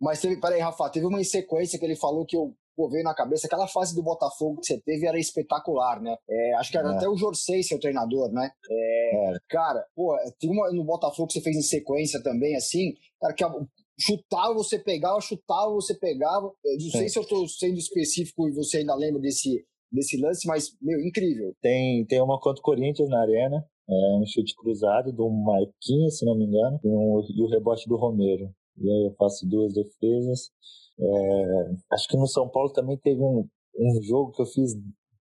Mas 0.00 0.20
teve, 0.20 0.40
peraí, 0.40 0.60
Rafa, 0.60 0.90
teve 0.90 1.06
uma 1.06 1.22
sequência 1.24 1.78
que 1.78 1.84
ele 1.84 1.96
falou 1.96 2.24
que 2.24 2.36
eu 2.36 2.54
pô, 2.76 2.88
veio 2.88 3.04
na 3.04 3.14
cabeça, 3.14 3.46
aquela 3.46 3.66
fase 3.66 3.94
do 3.94 4.02
Botafogo 4.02 4.60
que 4.60 4.66
você 4.66 4.80
teve 4.80 5.06
era 5.06 5.18
espetacular, 5.18 6.00
né? 6.00 6.16
É, 6.28 6.54
acho 6.54 6.70
que 6.70 6.78
era 6.78 6.92
é. 6.92 6.96
até 6.96 7.08
o 7.08 7.16
Jorsei 7.16 7.62
seu 7.62 7.78
treinador, 7.78 8.32
né? 8.32 8.50
É, 8.70 9.34
é. 9.34 9.38
Cara, 9.48 9.84
pô, 9.94 10.16
tem 10.38 10.50
uma 10.50 10.70
no 10.72 10.84
Botafogo 10.84 11.28
que 11.28 11.34
você 11.34 11.40
fez 11.40 11.56
em 11.56 11.62
sequência 11.62 12.22
também, 12.22 12.56
assim, 12.56 12.94
cara, 13.20 13.34
que 13.34 13.44
chutava, 13.98 14.54
você 14.54 14.78
pegava, 14.78 15.20
chutava, 15.20 15.70
você 15.70 15.94
pegava. 15.94 16.52
Eu 16.64 16.72
não 16.74 16.90
sei 16.90 17.08
se 17.08 17.18
eu 17.18 17.26
tô 17.26 17.46
sendo 17.46 17.78
específico 17.78 18.48
e 18.48 18.52
você 18.52 18.78
ainda 18.78 18.94
lembra 18.94 19.20
desse, 19.20 19.64
desse 19.90 20.20
lance, 20.20 20.46
mas, 20.46 20.74
meu, 20.80 21.00
incrível. 21.00 21.54
Tem, 21.60 22.04
tem 22.06 22.20
uma 22.20 22.40
contra 22.40 22.60
o 22.60 22.64
Corinthians 22.64 23.08
na 23.08 23.20
arena, 23.20 23.64
é 23.88 24.16
um 24.16 24.24
chute 24.26 24.54
cruzado 24.56 25.12
do 25.12 25.28
Marquinhos, 25.28 26.18
se 26.18 26.24
não 26.24 26.36
me 26.36 26.46
engano, 26.46 26.80
e, 26.82 26.88
um, 26.88 27.22
e 27.36 27.42
o 27.42 27.48
rebote 27.48 27.88
do 27.88 27.96
Romero. 27.96 28.50
E 28.78 28.90
aí 28.90 29.06
eu 29.06 29.14
faço 29.18 29.46
duas 29.46 29.72
defesas. 29.74 30.50
É, 31.02 31.94
acho 31.94 32.08
que 32.08 32.16
no 32.16 32.26
São 32.28 32.48
Paulo 32.48 32.72
também 32.72 32.96
teve 32.96 33.20
um, 33.20 33.48
um 33.76 34.02
jogo 34.02 34.32
que 34.32 34.42
eu 34.42 34.46
fiz 34.46 34.72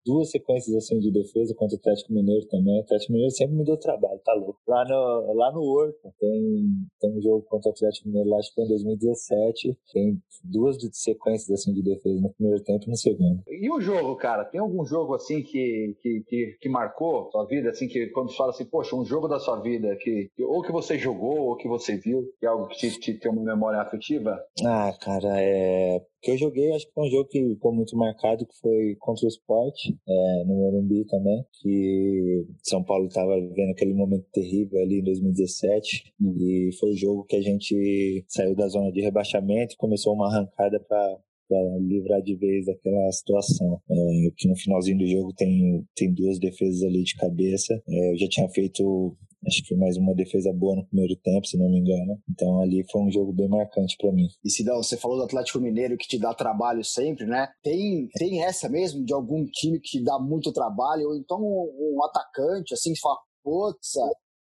duas 0.09 0.31
sequências 0.31 0.75
assim 0.75 0.99
de 0.99 1.11
defesa 1.11 1.53
contra 1.53 1.75
o 1.75 1.79
Atlético 1.79 2.11
Mineiro 2.11 2.47
também. 2.47 2.79
O 2.79 2.81
Atlético 2.81 3.13
Mineiro 3.13 3.31
sempre 3.31 3.55
me 3.55 3.63
deu 3.63 3.77
trabalho, 3.77 4.19
tá 4.25 4.33
louco. 4.33 4.59
Lá 4.67 4.83
no, 4.85 5.33
lá 5.35 5.51
no 5.51 5.61
Horto 5.61 6.11
tem, 6.19 6.65
tem 6.99 7.15
um 7.15 7.21
jogo 7.21 7.45
contra 7.47 7.69
o 7.69 7.71
Atlético 7.71 8.07
Mineiro 8.07 8.29
lá, 8.29 8.37
acho 8.37 8.49
que 8.49 8.55
foi 8.55 8.63
em 8.63 8.69
2017. 8.69 9.77
Tem 9.93 10.17
duas 10.43 10.77
sequências 10.93 11.51
assim 11.51 11.73
de 11.73 11.83
defesa 11.83 12.19
no 12.19 12.33
primeiro 12.33 12.63
tempo 12.63 12.85
e 12.87 12.89
no 12.89 12.97
segundo. 12.97 13.43
E 13.47 13.69
o 13.69 13.79
jogo, 13.79 14.15
cara? 14.15 14.45
Tem 14.45 14.59
algum 14.59 14.83
jogo 14.83 15.13
assim 15.13 15.43
que, 15.43 15.95
que, 16.01 16.23
que, 16.27 16.57
que 16.59 16.69
marcou 16.69 17.29
sua 17.31 17.45
vida? 17.45 17.69
Assim, 17.69 17.87
que 17.87 18.07
quando 18.07 18.35
fala 18.35 18.49
assim, 18.49 18.65
poxa, 18.65 18.95
um 18.95 19.05
jogo 19.05 19.27
da 19.27 19.39
sua 19.39 19.59
vida 19.61 19.95
que, 19.97 20.31
que 20.35 20.43
ou 20.43 20.63
que 20.63 20.71
você 20.71 20.97
jogou 20.97 21.49
ou 21.49 21.55
que 21.55 21.67
você 21.67 21.97
viu, 21.97 22.23
que 22.39 22.45
é 22.45 22.49
algo 22.49 22.67
que 22.67 22.77
te, 22.77 22.99
te 22.99 23.13
tem 23.13 23.31
uma 23.31 23.43
memória 23.43 23.79
afetiva? 23.79 24.41
Ah, 24.65 24.91
cara, 24.99 25.39
é 25.39 26.01
que 26.21 26.31
eu 26.31 26.37
joguei, 26.37 26.71
acho 26.73 26.87
que 26.87 26.93
foi 26.93 27.07
um 27.07 27.11
jogo 27.11 27.29
que 27.29 27.49
ficou 27.49 27.73
muito 27.73 27.95
marcado, 27.95 28.45
que 28.45 28.57
foi 28.59 28.95
contra 28.99 29.25
o 29.25 29.29
Sport, 29.29 29.75
é, 30.07 30.43
no 30.45 30.55
Morumbi 30.55 31.05
também, 31.05 31.43
que 31.61 32.45
São 32.63 32.83
Paulo 32.83 33.07
estava 33.07 33.39
vivendo 33.39 33.71
aquele 33.71 33.93
momento 33.93 34.25
terrível 34.31 34.81
ali 34.81 34.99
em 34.99 35.03
2017, 35.03 36.13
uhum. 36.19 36.35
e 36.37 36.69
foi 36.79 36.91
o 36.91 36.97
jogo 36.97 37.25
que 37.25 37.35
a 37.35 37.41
gente 37.41 38.25
saiu 38.27 38.55
da 38.55 38.67
zona 38.67 38.91
de 38.91 39.01
rebaixamento 39.01 39.73
e 39.73 39.77
começou 39.77 40.13
uma 40.13 40.27
arrancada 40.27 40.79
para 40.79 41.19
para 41.49 41.79
livrar 41.79 42.21
de 42.21 42.35
vez 42.35 42.67
daquela 42.67 43.11
situação. 43.11 43.81
É, 43.89 44.31
que 44.37 44.47
no 44.47 44.55
finalzinho 44.55 44.99
do 44.99 45.07
jogo 45.07 45.33
tem, 45.33 45.83
tem 45.95 46.13
duas 46.13 46.37
defesas 46.37 46.83
ali 46.83 47.03
de 47.03 47.15
cabeça. 47.15 47.73
É, 47.89 48.11
eu 48.11 48.17
já 48.17 48.27
tinha 48.29 48.47
feito 48.49 49.17
Acho 49.47 49.63
que 49.63 49.75
mais 49.75 49.95
uma 49.95 50.13
defesa 50.13 50.51
boa 50.53 50.75
no 50.75 50.85
primeiro 50.85 51.15
tempo, 51.15 51.47
se 51.47 51.57
não 51.57 51.69
me 51.69 51.79
engano. 51.79 52.21
Então 52.29 52.61
ali 52.61 52.85
foi 52.91 53.01
um 53.01 53.11
jogo 53.11 53.31
bem 53.31 53.47
marcante 53.47 53.95
para 53.97 54.11
mim. 54.11 54.27
E 54.43 54.49
Sidão, 54.49 54.83
você 54.83 54.97
falou 54.97 55.17
do 55.17 55.23
Atlético 55.23 55.59
Mineiro 55.59 55.97
que 55.97 56.07
te 56.07 56.19
dá 56.19 56.33
trabalho 56.33 56.83
sempre, 56.83 57.25
né? 57.25 57.47
Tem, 57.63 58.09
tem 58.17 58.43
essa 58.43 58.67
mesmo 58.67 59.03
de 59.05 59.13
algum 59.13 59.45
time 59.45 59.79
que 59.79 59.99
te 59.99 60.03
dá 60.03 60.19
muito 60.19 60.51
trabalho, 60.51 61.09
ou 61.09 61.15
então 61.15 61.39
um, 61.39 61.95
um 61.95 62.03
atacante, 62.03 62.73
assim, 62.73 62.93
que 62.93 62.99
fala, 62.99 63.17
putz, 63.43 63.93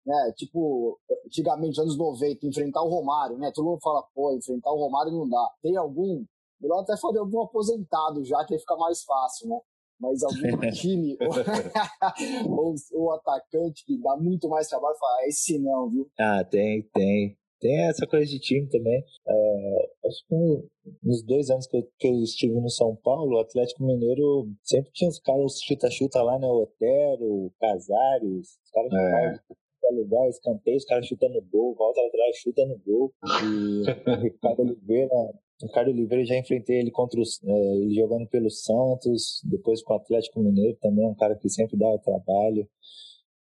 né? 0.06 0.32
Tipo, 0.36 0.98
antigamente, 1.26 1.80
anos 1.80 1.98
90, 1.98 2.46
enfrentar 2.46 2.82
o 2.82 2.88
Romário, 2.88 3.36
né? 3.38 3.52
Todo 3.54 3.66
mundo 3.66 3.80
fala, 3.82 4.02
pô, 4.14 4.34
enfrentar 4.34 4.72
o 4.72 4.78
Romário 4.78 5.12
não 5.12 5.28
dá. 5.28 5.50
Tem 5.62 5.76
algum 5.76 6.24
Melhor 6.60 6.80
até 6.80 6.96
fazer 6.96 7.18
algum 7.18 7.42
aposentado 7.42 8.24
já, 8.24 8.44
que 8.44 8.54
aí 8.54 8.60
fica 8.60 8.76
mais 8.76 9.02
fácil, 9.04 9.48
né? 9.48 9.58
Mas 9.98 10.22
algum 10.22 10.60
time 10.72 11.16
ou, 12.46 12.74
ou, 12.92 13.12
atacante 13.12 13.84
que 13.84 13.98
dá 14.00 14.16
muito 14.16 14.48
mais 14.48 14.68
trabalho, 14.68 14.96
fala, 14.98 15.18
ah, 15.20 15.28
esse 15.28 15.58
não, 15.58 15.90
viu? 15.90 16.08
Ah, 16.18 16.44
tem, 16.44 16.82
tem. 16.94 17.36
Tem 17.58 17.88
essa 17.88 18.06
coisa 18.06 18.26
de 18.26 18.38
time 18.38 18.68
também. 18.68 19.02
É, 19.26 19.90
acho 20.06 20.26
que 20.28 20.68
nos 21.02 21.22
dois 21.24 21.48
anos 21.48 21.66
que 21.66 21.78
eu, 21.78 21.88
que 21.98 22.06
eu 22.06 22.22
estive 22.22 22.54
no 22.60 22.68
São 22.68 22.94
Paulo, 22.96 23.36
o 23.36 23.40
Atlético 23.40 23.82
Mineiro 23.82 24.46
sempre 24.62 24.90
tinha 24.92 25.08
os 25.08 25.18
caras 25.18 25.58
chuta-chuta 25.62 26.22
lá, 26.22 26.38
né? 26.38 26.46
O 26.46 26.64
Otero, 26.64 27.24
o 27.24 27.52
Casares, 27.58 28.58
os 28.62 28.70
caras 28.70 28.92
é. 28.92 29.90
lugar, 29.90 30.28
escanteio, 30.28 30.76
os 30.76 30.84
caras 30.84 31.06
chutando 31.06 31.34
no 31.34 31.42
gol, 31.42 31.74
volta 31.74 32.00
atrás, 32.02 32.36
chuta 32.36 32.66
no 32.66 32.78
gol. 32.78 33.14
E 33.24 33.82
o 34.10 34.22
Ricardo 34.22 34.60
Oliveira 34.60 35.32
Ricardo 35.62 35.90
Oliveira 35.90 36.24
já 36.24 36.36
enfrentei 36.36 36.80
ele 36.80 36.90
contra 36.90 37.20
os, 37.20 37.42
é, 37.42 37.76
ele 37.76 37.94
jogando 37.94 38.26
pelo 38.28 38.50
Santos, 38.50 39.40
depois 39.44 39.82
com 39.82 39.94
o 39.94 39.96
Atlético 39.96 40.40
Mineiro 40.40 40.76
também, 40.80 41.04
é 41.04 41.08
um 41.08 41.14
cara 41.14 41.36
que 41.36 41.48
sempre 41.48 41.78
dá 41.78 41.86
trabalho. 41.98 42.68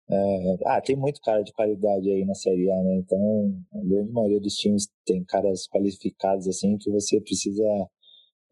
É, 0.10 0.16
ah, 0.68 0.82
tem 0.82 0.96
muito 0.96 1.20
cara 1.22 1.42
de 1.42 1.52
qualidade 1.52 2.10
aí 2.10 2.24
na 2.26 2.36
Série 2.36 2.72
A, 2.72 2.84
né? 2.84 2.96
Então, 2.98 3.20
a 3.74 3.84
grande 3.84 4.12
maioria 4.12 4.40
dos 4.40 4.54
times 4.56 4.88
tem 5.06 5.24
caras 5.26 5.68
qualificados 5.68 6.48
assim 6.48 6.78
que 6.78 6.92
você 6.92 7.20
precisa 7.22 7.64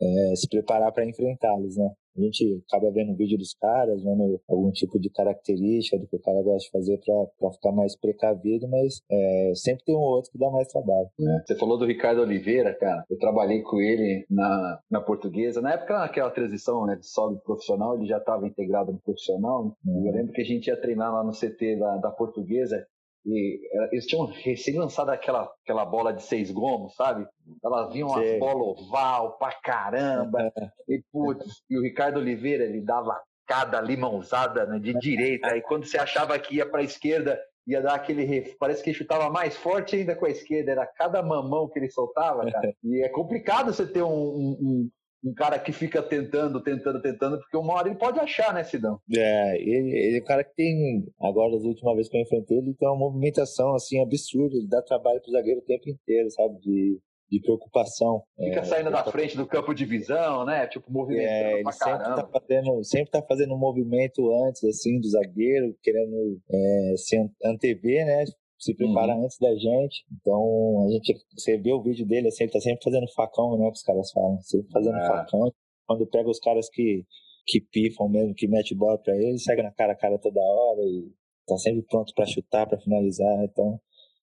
é, 0.01 0.35
se 0.35 0.47
preparar 0.49 0.91
para 0.91 1.07
enfrentá-los, 1.07 1.77
né? 1.77 1.89
A 2.15 2.21
gente 2.21 2.63
acaba 2.67 2.91
vendo 2.91 3.13
o 3.13 3.15
vídeo 3.15 3.37
dos 3.37 3.53
caras, 3.55 4.03
vendo 4.03 4.39
algum 4.47 4.71
tipo 4.71 4.99
de 4.99 5.09
característica 5.09 5.97
do 5.97 6.07
que 6.07 6.15
o 6.15 6.21
cara 6.21 6.41
gosta 6.43 6.65
de 6.65 6.71
fazer 6.71 6.99
para 7.39 7.51
ficar 7.51 7.71
mais 7.71 7.97
precavido, 7.99 8.67
mas 8.69 9.01
é, 9.11 9.51
sempre 9.55 9.83
tem 9.85 9.95
um 9.95 10.01
outro 10.01 10.31
que 10.31 10.37
dá 10.37 10.49
mais 10.51 10.67
trabalho. 10.67 11.07
É. 11.19 11.43
Você 11.45 11.55
falou 11.55 11.77
do 11.77 11.85
Ricardo 11.85 12.21
Oliveira, 12.21 12.73
cara. 12.77 13.03
Eu 13.09 13.17
trabalhei 13.17 13.61
com 13.61 13.79
ele 13.79 14.25
na, 14.29 14.79
na 14.89 15.01
portuguesa. 15.01 15.61
Na 15.61 15.73
época, 15.73 15.97
naquela 15.97 16.29
transição 16.29 16.85
né, 16.85 16.95
de 16.95 17.07
solo 17.07 17.39
profissional, 17.39 17.95
ele 17.95 18.05
já 18.05 18.17
estava 18.17 18.47
integrado 18.47 18.91
no 18.91 18.99
profissional. 18.99 19.75
Uhum. 19.85 20.07
Eu 20.07 20.13
lembro 20.13 20.33
que 20.33 20.41
a 20.41 20.45
gente 20.45 20.67
ia 20.67 20.79
treinar 20.79 21.11
lá 21.13 21.23
no 21.23 21.31
CT 21.31 21.77
da, 21.77 21.97
da 21.97 22.11
portuguesa 22.11 22.85
e 23.25 23.59
eles 23.91 24.05
tinham 24.05 24.25
recém 24.25 24.77
lançado 24.77 25.09
aquela, 25.09 25.49
aquela 25.63 25.85
bola 25.85 26.13
de 26.13 26.23
seis 26.23 26.51
gomos, 26.51 26.93
sabe? 26.95 27.25
Elas 27.63 27.93
vinham 27.93 28.09
uma 28.09 28.39
bola 28.39 28.63
oval 28.63 29.37
pra 29.37 29.53
caramba. 29.53 30.51
e, 30.87 31.01
putz, 31.11 31.63
e 31.69 31.77
o 31.77 31.81
Ricardo 31.81 32.19
Oliveira, 32.19 32.65
ele 32.65 32.81
dava 32.81 33.19
cada 33.47 33.79
limãozada 33.81 34.65
né, 34.65 34.79
de 34.79 34.93
direita. 34.99 35.55
E 35.55 35.61
quando 35.61 35.85
você 35.85 35.97
achava 35.97 36.37
que 36.37 36.55
ia 36.55 36.69
pra 36.69 36.83
esquerda, 36.83 37.39
ia 37.65 37.81
dar 37.81 37.95
aquele. 37.95 38.55
Parece 38.59 38.83
que 38.83 38.89
ele 38.89 38.97
chutava 38.97 39.29
mais 39.29 39.55
forte 39.55 39.95
ainda 39.95 40.15
com 40.15 40.25
a 40.25 40.29
esquerda. 40.29 40.71
Era 40.71 40.85
cada 40.85 41.21
mamão 41.23 41.69
que 41.69 41.79
ele 41.79 41.89
soltava, 41.89 42.49
cara. 42.51 42.73
E 42.83 43.03
é 43.03 43.09
complicado 43.09 43.73
você 43.73 43.85
ter 43.85 44.03
um, 44.03 44.09
um, 44.09 44.89
um 45.23 45.33
cara 45.33 45.57
que 45.57 45.71
fica 45.71 46.01
tentando, 46.03 46.61
tentando, 46.61 47.01
tentando, 47.01 47.39
porque 47.39 47.55
uma 47.55 47.73
hora 47.73 47.87
ele 47.87 47.97
pode 47.97 48.19
achar, 48.19 48.53
né, 48.53 48.63
Sidão? 48.63 48.99
É, 49.15 49.55
ele, 49.61 49.91
ele 49.91 50.17
é 50.17 50.21
um 50.21 50.25
cara 50.25 50.43
que 50.43 50.53
tem, 50.55 51.05
agora, 51.21 51.51
das 51.51 51.63
últimas 51.63 51.95
vezes 51.95 52.11
que 52.11 52.17
eu 52.17 52.21
enfrentei, 52.21 52.57
ele 52.57 52.73
tem 52.73 52.87
uma 52.87 52.97
movimentação, 52.97 53.73
assim, 53.73 54.01
absurda, 54.01 54.55
ele 54.55 54.67
dá 54.67 54.81
trabalho 54.81 55.21
pro 55.21 55.31
zagueiro 55.31 55.61
o 55.61 55.65
tempo 55.65 55.89
inteiro, 55.89 56.29
sabe, 56.29 56.59
de, 56.59 56.99
de 57.31 57.41
preocupação. 57.41 58.23
Fica 58.37 58.59
é, 58.59 58.63
saindo 58.63 58.91
da 58.91 59.03
frente 59.05 59.37
do 59.37 59.47
campo 59.47 59.73
de 59.73 59.85
visão, 59.85 60.45
né, 60.45 60.67
tipo, 60.67 60.91
movimentando 60.91 61.29
é, 61.29 61.59
ele 61.61 61.71
sempre 61.71 62.03
tá, 62.03 62.27
fazendo, 62.27 62.83
sempre 62.83 63.11
tá 63.11 63.21
fazendo 63.21 63.53
um 63.53 63.59
movimento 63.59 64.29
antes, 64.45 64.63
assim, 64.65 64.99
do 64.99 65.09
zagueiro, 65.09 65.73
querendo 65.81 66.37
é, 66.51 66.93
se 66.97 67.17
antever, 67.45 68.05
né, 68.05 68.25
se 68.63 68.73
prepara 68.73 69.15
uhum. 69.15 69.25
antes 69.25 69.37
da 69.37 69.53
gente. 69.55 70.05
Então, 70.11 70.85
a 70.85 70.91
gente, 70.91 71.13
você 71.35 71.57
vê 71.57 71.73
o 71.73 71.81
vídeo 71.81 72.05
dele, 72.05 72.29
assim, 72.29 72.43
ele 72.43 72.53
tá 72.53 72.59
sempre 72.61 72.83
fazendo 72.83 73.11
facão, 73.13 73.57
né? 73.57 73.65
Que 73.67 73.77
os 73.77 73.83
caras 73.83 74.11
falam, 74.11 74.41
sempre 74.41 74.71
fazendo 74.71 74.97
é. 74.97 75.07
facão. 75.07 75.53
Quando 75.85 76.07
pega 76.07 76.29
os 76.29 76.39
caras 76.39 76.69
que, 76.69 77.05
que 77.45 77.59
pifam 77.59 78.07
mesmo, 78.07 78.33
que 78.33 78.47
mete 78.47 78.73
bola 78.73 78.97
pra 78.97 79.15
ele, 79.15 79.37
segue 79.37 79.61
na 79.61 79.71
cara 79.71 79.93
a 79.93 79.97
cara 79.97 80.17
toda 80.17 80.39
hora 80.39 80.81
e 80.81 81.11
tá 81.45 81.57
sempre 81.57 81.81
pronto 81.83 82.13
para 82.15 82.25
chutar, 82.25 82.65
para 82.65 82.79
finalizar. 82.79 83.43
Então, 83.43 83.79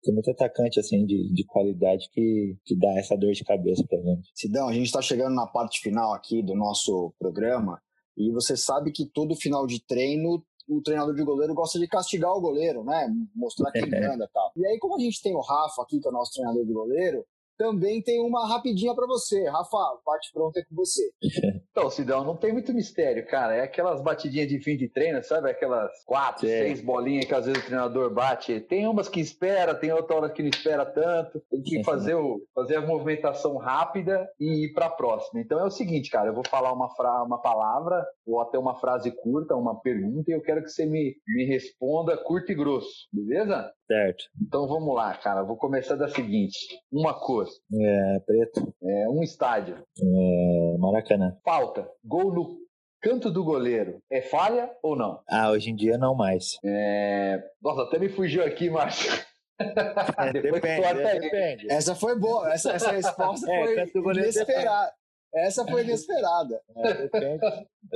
tem 0.03 0.13
muito 0.13 0.31
atacante 0.31 0.79
assim 0.79 1.05
de, 1.07 1.33
de 1.33 1.45
qualidade 1.47 2.09
que, 2.13 2.57
que 2.65 2.77
dá 2.77 2.91
essa 2.99 3.17
dor 3.17 3.33
de 3.33 3.43
cabeça 3.43 3.85
pra 3.89 3.99
gente. 3.99 4.31
Sidão, 4.35 4.69
a 4.69 4.73
gente 4.73 4.87
está 4.87 5.01
chegando 5.01 5.35
na 5.35 5.47
parte 5.47 5.81
final 5.81 6.13
aqui 6.13 6.43
do 6.43 6.55
nosso 6.55 7.15
programa 7.19 7.81
e 8.17 8.31
você 8.31 8.57
sabe 8.57 8.93
que 8.93 9.07
todo 9.07 9.35
final 9.35 9.67
de 9.67 9.85
treino 9.85 10.45
o 10.69 10.81
treinador 10.83 11.15
de 11.15 11.23
goleiro 11.23 11.55
gosta 11.55 11.79
de 11.79 11.87
castigar 11.87 12.33
o 12.33 12.41
goleiro, 12.41 12.85
né? 12.85 13.09
Mostrar 13.35 13.71
quem 13.71 13.83
manda 13.91 14.25
e 14.25 14.29
tal. 14.33 14.53
E 14.57 14.67
aí, 14.67 14.79
como 14.79 14.97
a 14.97 14.99
gente 14.99 15.23
tem 15.23 15.35
o 15.35 15.41
Rafa 15.41 15.83
aqui, 15.83 16.01
que 16.01 16.07
é 16.07 16.11
o 16.11 16.15
nosso 16.15 16.33
treinador 16.33 16.65
de 16.65 16.73
goleiro, 16.73 17.25
também 17.57 18.03
tem 18.03 18.21
uma 18.21 18.49
rapidinha 18.49 18.95
para 18.95 19.07
você. 19.07 19.49
Rafa, 19.49 19.79
parte 20.05 20.31
pronta 20.33 20.61
é 20.61 20.65
com 20.65 20.75
você. 20.75 21.03
Então, 21.77 21.91
Sidão, 21.91 22.25
não 22.25 22.35
tem 22.35 22.55
muito 22.55 22.73
mistério, 22.73 23.27
cara. 23.27 23.55
É 23.55 23.61
aquelas 23.61 24.03
batidinhas 24.03 24.49
de 24.49 24.59
fim 24.63 24.79
de 24.79 24.89
treino, 24.89 25.23
sabe? 25.23 25.51
Aquelas 25.51 25.91
quatro, 26.07 26.47
é. 26.47 26.63
seis 26.63 26.81
bolinhas 26.81 27.27
que 27.27 27.35
às 27.35 27.45
vezes 27.45 27.63
o 27.63 27.67
treinador 27.67 28.11
bate. 28.15 28.61
Tem 28.61 28.87
umas 28.87 29.11
que 29.11 29.21
espera, 29.21 29.75
tem 29.75 29.93
outras 29.93 30.17
horas 30.17 30.33
que 30.33 30.43
não 30.43 30.49
espera 30.49 30.87
tanto. 30.87 31.39
Tem 31.51 31.61
que 31.61 31.85
fazer, 31.85 32.15
o, 32.15 32.41
fazer 32.55 32.77
a 32.77 32.81
movimentação 32.81 33.59
rápida 33.59 34.27
e 34.41 34.65
ir 34.65 34.73
para 34.73 34.87
a 34.87 34.91
próxima. 34.91 35.39
Então 35.39 35.61
é 35.61 35.65
o 35.65 35.71
seguinte, 35.71 36.09
cara, 36.09 36.31
eu 36.31 36.35
vou 36.35 36.45
falar 36.49 36.73
uma, 36.73 36.89
fra 36.95 37.23
uma 37.23 37.43
palavra 37.43 38.03
ou 38.27 38.41
até 38.41 38.59
uma 38.59 38.81
frase 38.81 39.11
curta, 39.11 39.55
uma 39.55 39.79
pergunta, 39.79 40.31
e 40.31 40.35
eu 40.35 40.41
quero 40.41 40.63
que 40.63 40.71
você 40.71 40.87
me, 40.87 41.15
me 41.27 41.45
responda 41.45 42.17
curto 42.17 42.51
e 42.53 42.55
grosso, 42.55 43.07
beleza? 43.13 43.71
Certo. 43.87 44.25
Então 44.43 44.67
vamos 44.67 44.95
lá, 44.95 45.15
cara. 45.15 45.45
Vou 45.45 45.57
começar 45.57 45.95
da 45.95 46.09
seguinte: 46.09 46.59
uma 46.91 47.15
cor. 47.15 47.46
É, 47.73 48.21
preto. 48.21 48.75
É, 48.83 49.09
um 49.09 49.23
estádio. 49.23 49.77
É, 50.01 50.79
Maracanã. 50.79 51.37
Falta. 51.45 51.89
Gol 52.05 52.33
no 52.33 52.59
canto 53.01 53.31
do 53.31 53.45
goleiro. 53.45 53.99
É 54.11 54.21
falha 54.21 54.71
ou 54.83 54.97
não? 54.97 55.21
Ah, 55.29 55.51
hoje 55.51 55.71
em 55.71 55.77
dia 55.77 55.97
não 55.97 56.15
mais. 56.15 56.59
É... 56.65 57.43
Nossa, 57.63 57.83
até 57.83 57.99
me 57.99 58.09
fugiu 58.09 58.45
aqui, 58.45 58.69
Márcio. 58.69 59.13
É, 59.61 60.33
depende, 60.33 61.21
depende. 61.21 61.73
Essa 61.73 61.95
foi 61.95 62.19
boa. 62.19 62.53
Essa, 62.53 62.73
essa 62.73 62.91
resposta 62.93 63.51
é, 63.51 63.87
foi 63.87 64.15
inesperada. 64.15 64.93
Essa 65.35 65.67
foi 65.67 65.83
inesperada. 65.83 66.61
É, 66.77 67.09
tem, 67.09 67.39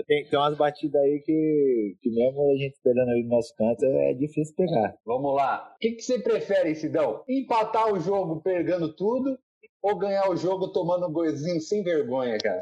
tem, 0.07 0.25
tem 0.27 0.39
umas 0.39 0.57
batidas 0.57 1.01
aí 1.01 1.23
que, 1.25 1.97
que 2.03 2.11
mesmo 2.11 2.51
a 2.51 2.57
gente 2.57 2.75
esperando 2.75 3.09
ali 3.11 3.23
no 3.23 3.31
nosso 3.31 3.55
canto 3.57 3.85
é 3.85 4.15
difícil 4.15 4.55
pegar. 4.57 4.95
Vamos 5.05 5.35
lá. 5.35 5.73
O 5.75 5.79
que, 5.79 5.93
que 5.93 6.03
você 6.03 6.19
prefere, 6.19 6.75
Sidão? 6.75 7.25
Empatar 7.29 7.93
o 7.93 8.01
jogo 8.01 8.41
pegando 8.43 8.95
tudo 8.95 9.39
ou 9.83 9.99
ganhar 9.99 10.29
o 10.31 10.37
jogo 10.37 10.69
tomando 10.69 11.09
um 11.09 11.13
golzinho 11.13 11.61
sem 11.61 11.83
vergonha, 11.83 12.37
cara? 12.39 12.61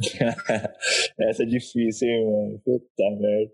Essa 1.20 1.44
é 1.44 1.46
difícil, 1.46 2.08
hein, 2.08 2.24
mano? 2.26 2.60
Puta 2.64 3.10
merda 3.18 3.52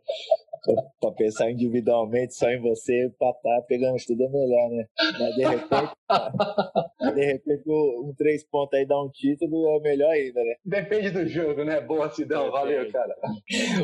pra 1.01 1.13
pensar 1.13 1.51
individualmente 1.51 2.35
só 2.35 2.49
em 2.49 2.61
você, 2.61 3.07
empatar, 3.07 3.63
pegando 3.67 3.97
tudo 4.07 4.23
é 4.23 4.29
melhor, 4.29 4.71
né? 4.71 4.87
Mas 5.19 5.35
de 5.35 5.45
repente, 5.45 5.93
de 7.15 7.25
repente 7.25 7.63
um 7.71 8.15
três 8.17 8.45
pontos 8.45 8.79
aí 8.79 8.87
dá 8.87 9.01
um 9.01 9.11
título 9.11 9.69
é 9.77 9.81
melhor 9.81 10.11
ainda, 10.11 10.43
né? 10.43 10.55
Depende 10.65 11.11
do 11.11 11.27
jogo, 11.27 11.65
né? 11.65 11.81
Boa, 11.81 12.11
Sidão. 12.11 12.51
Valeu, 12.51 12.91
cara. 12.91 13.15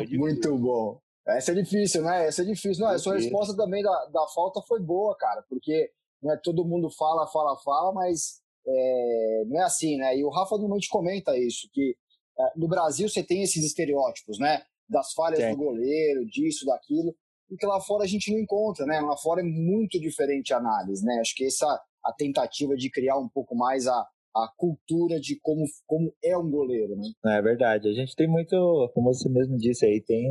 Muito 0.09 0.57
bom. 0.57 0.99
Essa 1.27 1.51
é 1.51 1.55
difícil, 1.55 2.03
né? 2.03 2.27
Essa 2.27 2.41
é 2.41 2.45
difícil. 2.45 2.83
Não, 2.83 2.91
a 2.91 2.97
sua 2.97 3.15
resposta 3.15 3.55
também 3.55 3.83
da, 3.83 4.05
da 4.11 4.27
falta 4.33 4.59
foi 4.67 4.81
boa, 4.81 5.15
cara, 5.15 5.43
porque 5.47 5.91
não 6.21 6.33
é 6.33 6.37
todo 6.37 6.65
mundo 6.65 6.89
fala, 6.89 7.27
fala, 7.27 7.57
fala, 7.63 7.93
mas 7.93 8.41
é, 8.67 9.43
não 9.47 9.61
é 9.61 9.63
assim, 9.63 9.97
né? 9.97 10.17
E 10.17 10.23
o 10.23 10.29
Rafa 10.29 10.55
normalmente 10.55 10.89
comenta 10.89 11.37
isso, 11.37 11.69
que 11.71 11.95
é, 12.39 12.43
no 12.55 12.67
Brasil 12.67 13.07
você 13.07 13.23
tem 13.23 13.43
esses 13.43 13.63
estereótipos, 13.63 14.39
né? 14.39 14.63
Das 14.91 15.13
falhas 15.13 15.39
Sim. 15.39 15.51
do 15.51 15.57
goleiro, 15.57 16.25
disso, 16.25 16.65
daquilo, 16.65 17.15
e 17.49 17.55
que 17.55 17.65
lá 17.65 17.79
fora 17.81 18.03
a 18.03 18.07
gente 18.07 18.31
não 18.31 18.39
encontra, 18.39 18.85
né? 18.85 18.99
Lá 18.99 19.17
fora 19.17 19.41
é 19.41 19.43
muito 19.43 19.99
diferente 19.99 20.53
a 20.53 20.57
análise, 20.57 21.03
né? 21.03 21.19
Acho 21.21 21.33
que 21.35 21.45
essa 21.45 21.67
a 22.03 22.13
tentativa 22.13 22.75
de 22.75 22.89
criar 22.89 23.17
um 23.17 23.29
pouco 23.29 23.55
mais 23.55 23.87
a, 23.87 23.93
a 24.35 24.51
cultura 24.57 25.19
de 25.19 25.39
como, 25.39 25.63
como 25.85 26.11
é 26.23 26.37
um 26.37 26.49
goleiro, 26.49 26.95
né? 26.95 27.37
É 27.37 27.41
verdade. 27.41 27.87
A 27.87 27.93
gente 27.93 28.15
tem 28.15 28.27
muito, 28.27 28.55
como 28.93 29.13
você 29.13 29.29
mesmo 29.29 29.57
disse 29.57 29.85
aí, 29.85 30.01
tem 30.01 30.27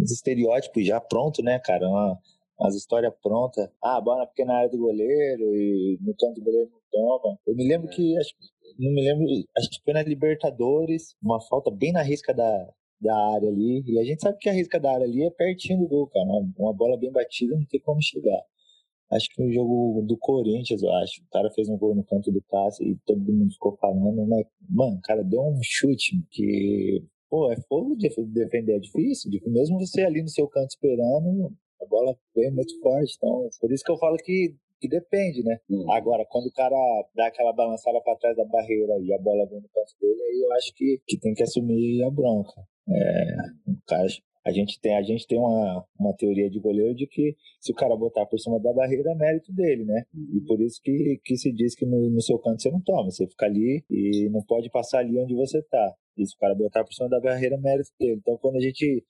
uns 0.00 0.10
estereótipos 0.10 0.86
já 0.86 1.00
pronto, 1.00 1.42
né, 1.42 1.58
cara? 1.58 1.86
Uma, 1.86 2.18
umas 2.58 2.74
histórias 2.74 3.12
prontas. 3.22 3.68
Ah, 3.82 4.00
bola 4.00 4.28
na 4.46 4.56
área 4.56 4.70
do 4.70 4.78
goleiro 4.78 5.54
e 5.54 5.98
no 6.00 6.14
canto 6.14 6.40
do 6.40 6.44
goleiro 6.44 6.70
não 6.70 6.80
toma. 6.90 7.38
Eu 7.46 7.54
me 7.54 7.68
lembro 7.68 7.88
que, 7.88 8.16
acho, 8.18 8.30
não 8.78 8.92
me 8.92 9.02
lembro, 9.02 9.26
acho 9.58 9.68
que 9.68 9.82
foi 9.84 9.92
na 9.92 10.02
Libertadores, 10.02 11.14
uma 11.22 11.40
falta 11.40 11.70
bem 11.70 11.92
na 11.92 12.02
risca 12.02 12.32
da, 12.32 12.72
da 13.02 13.16
área 13.34 13.48
ali. 13.48 13.82
E 13.86 13.98
a 13.98 14.04
gente 14.04 14.22
sabe 14.22 14.38
que 14.38 14.48
a 14.48 14.52
risca 14.52 14.78
da 14.78 14.92
área 14.92 15.04
ali 15.04 15.24
é 15.24 15.30
pertinho 15.30 15.80
do 15.80 15.88
gol, 15.88 16.06
cara. 16.06 16.26
Uma 16.56 16.72
bola 16.72 16.96
bem 16.96 17.10
batida 17.10 17.56
não 17.56 17.64
tem 17.66 17.80
como 17.80 18.00
chegar. 18.00 18.42
Acho 19.10 19.28
que 19.28 19.42
no 19.42 19.52
jogo 19.52 20.02
do 20.06 20.16
Corinthians, 20.16 20.82
eu 20.82 20.90
acho. 20.90 21.22
O 21.22 21.30
cara 21.30 21.50
fez 21.50 21.68
um 21.68 21.76
gol 21.76 21.94
no 21.94 22.04
canto 22.04 22.32
do 22.32 22.42
Cássio 22.42 22.86
e 22.86 22.96
todo 23.04 23.20
mundo 23.20 23.52
ficou 23.52 23.76
falando, 23.76 24.26
mas, 24.26 24.46
mano, 24.70 24.96
o 24.96 25.02
cara 25.02 25.22
deu 25.22 25.42
um 25.42 25.58
chute 25.62 26.24
que, 26.30 27.04
pô, 27.28 27.52
é 27.52 27.56
fogo 27.68 27.94
de 27.96 28.08
defender, 28.08 28.76
é 28.76 28.78
difícil. 28.78 29.30
Mesmo 29.46 29.78
você 29.78 30.02
ali 30.02 30.22
no 30.22 30.28
seu 30.28 30.48
canto 30.48 30.70
esperando, 30.70 31.52
a 31.82 31.86
bola 31.86 32.16
vem 32.34 32.50
muito 32.52 32.80
forte. 32.80 33.14
Então, 33.18 33.50
por 33.60 33.70
isso 33.70 33.84
que 33.84 33.92
eu 33.92 33.98
falo 33.98 34.16
que 34.16 34.54
que 34.80 34.88
depende, 34.88 35.44
né? 35.44 35.58
Hum. 35.70 35.88
Agora, 35.92 36.26
quando 36.28 36.46
o 36.46 36.52
cara 36.52 36.74
dá 37.14 37.28
aquela 37.28 37.52
balançada 37.52 38.00
para 38.00 38.18
trás 38.18 38.36
da 38.36 38.44
barreira 38.44 38.98
e 38.98 39.14
a 39.14 39.18
bola 39.18 39.46
vem 39.46 39.60
no 39.60 39.68
canto 39.68 39.94
dele, 40.00 40.20
aí 40.20 40.42
eu 40.44 40.52
acho 40.54 40.74
que, 40.74 41.00
que 41.06 41.20
tem 41.20 41.32
que 41.34 41.44
assumir 41.44 42.02
a 42.02 42.10
bronca. 42.10 42.66
É, 42.94 43.36
a 44.44 44.50
gente 44.50 44.80
tem, 44.80 44.96
a 44.96 45.02
gente 45.02 45.26
tem 45.26 45.38
uma, 45.38 45.84
uma 45.98 46.12
teoria 46.14 46.50
de 46.50 46.58
goleiro 46.58 46.94
de 46.94 47.06
que 47.06 47.36
se 47.60 47.70
o 47.70 47.74
cara 47.74 47.96
botar 47.96 48.26
por 48.26 48.38
cima 48.38 48.58
da 48.58 48.72
barreira, 48.72 49.12
é 49.12 49.14
mérito 49.14 49.52
dele, 49.52 49.84
né? 49.84 50.04
E 50.34 50.40
por 50.40 50.60
isso 50.60 50.80
que, 50.82 51.20
que 51.24 51.36
se 51.36 51.52
diz 51.52 51.76
que 51.76 51.86
no, 51.86 52.10
no 52.10 52.20
seu 52.20 52.38
canto 52.38 52.60
você 52.60 52.70
não 52.70 52.80
toma, 52.80 53.10
você 53.10 53.26
fica 53.26 53.46
ali 53.46 53.84
e 53.88 54.28
não 54.30 54.42
pode 54.42 54.68
passar 54.70 54.98
ali 54.98 55.16
onde 55.18 55.34
você 55.34 55.62
tá. 55.62 55.94
E 56.18 56.26
se 56.26 56.34
o 56.34 56.38
cara 56.38 56.54
botar 56.54 56.84
por 56.84 56.92
cima 56.92 57.08
da 57.08 57.20
barreira, 57.20 57.54
é 57.54 57.58
mérito 57.58 57.90
dele. 57.98 58.18
Então, 58.20 58.36
quando 58.38 58.56
a 58.56 58.60
gente 58.60 59.04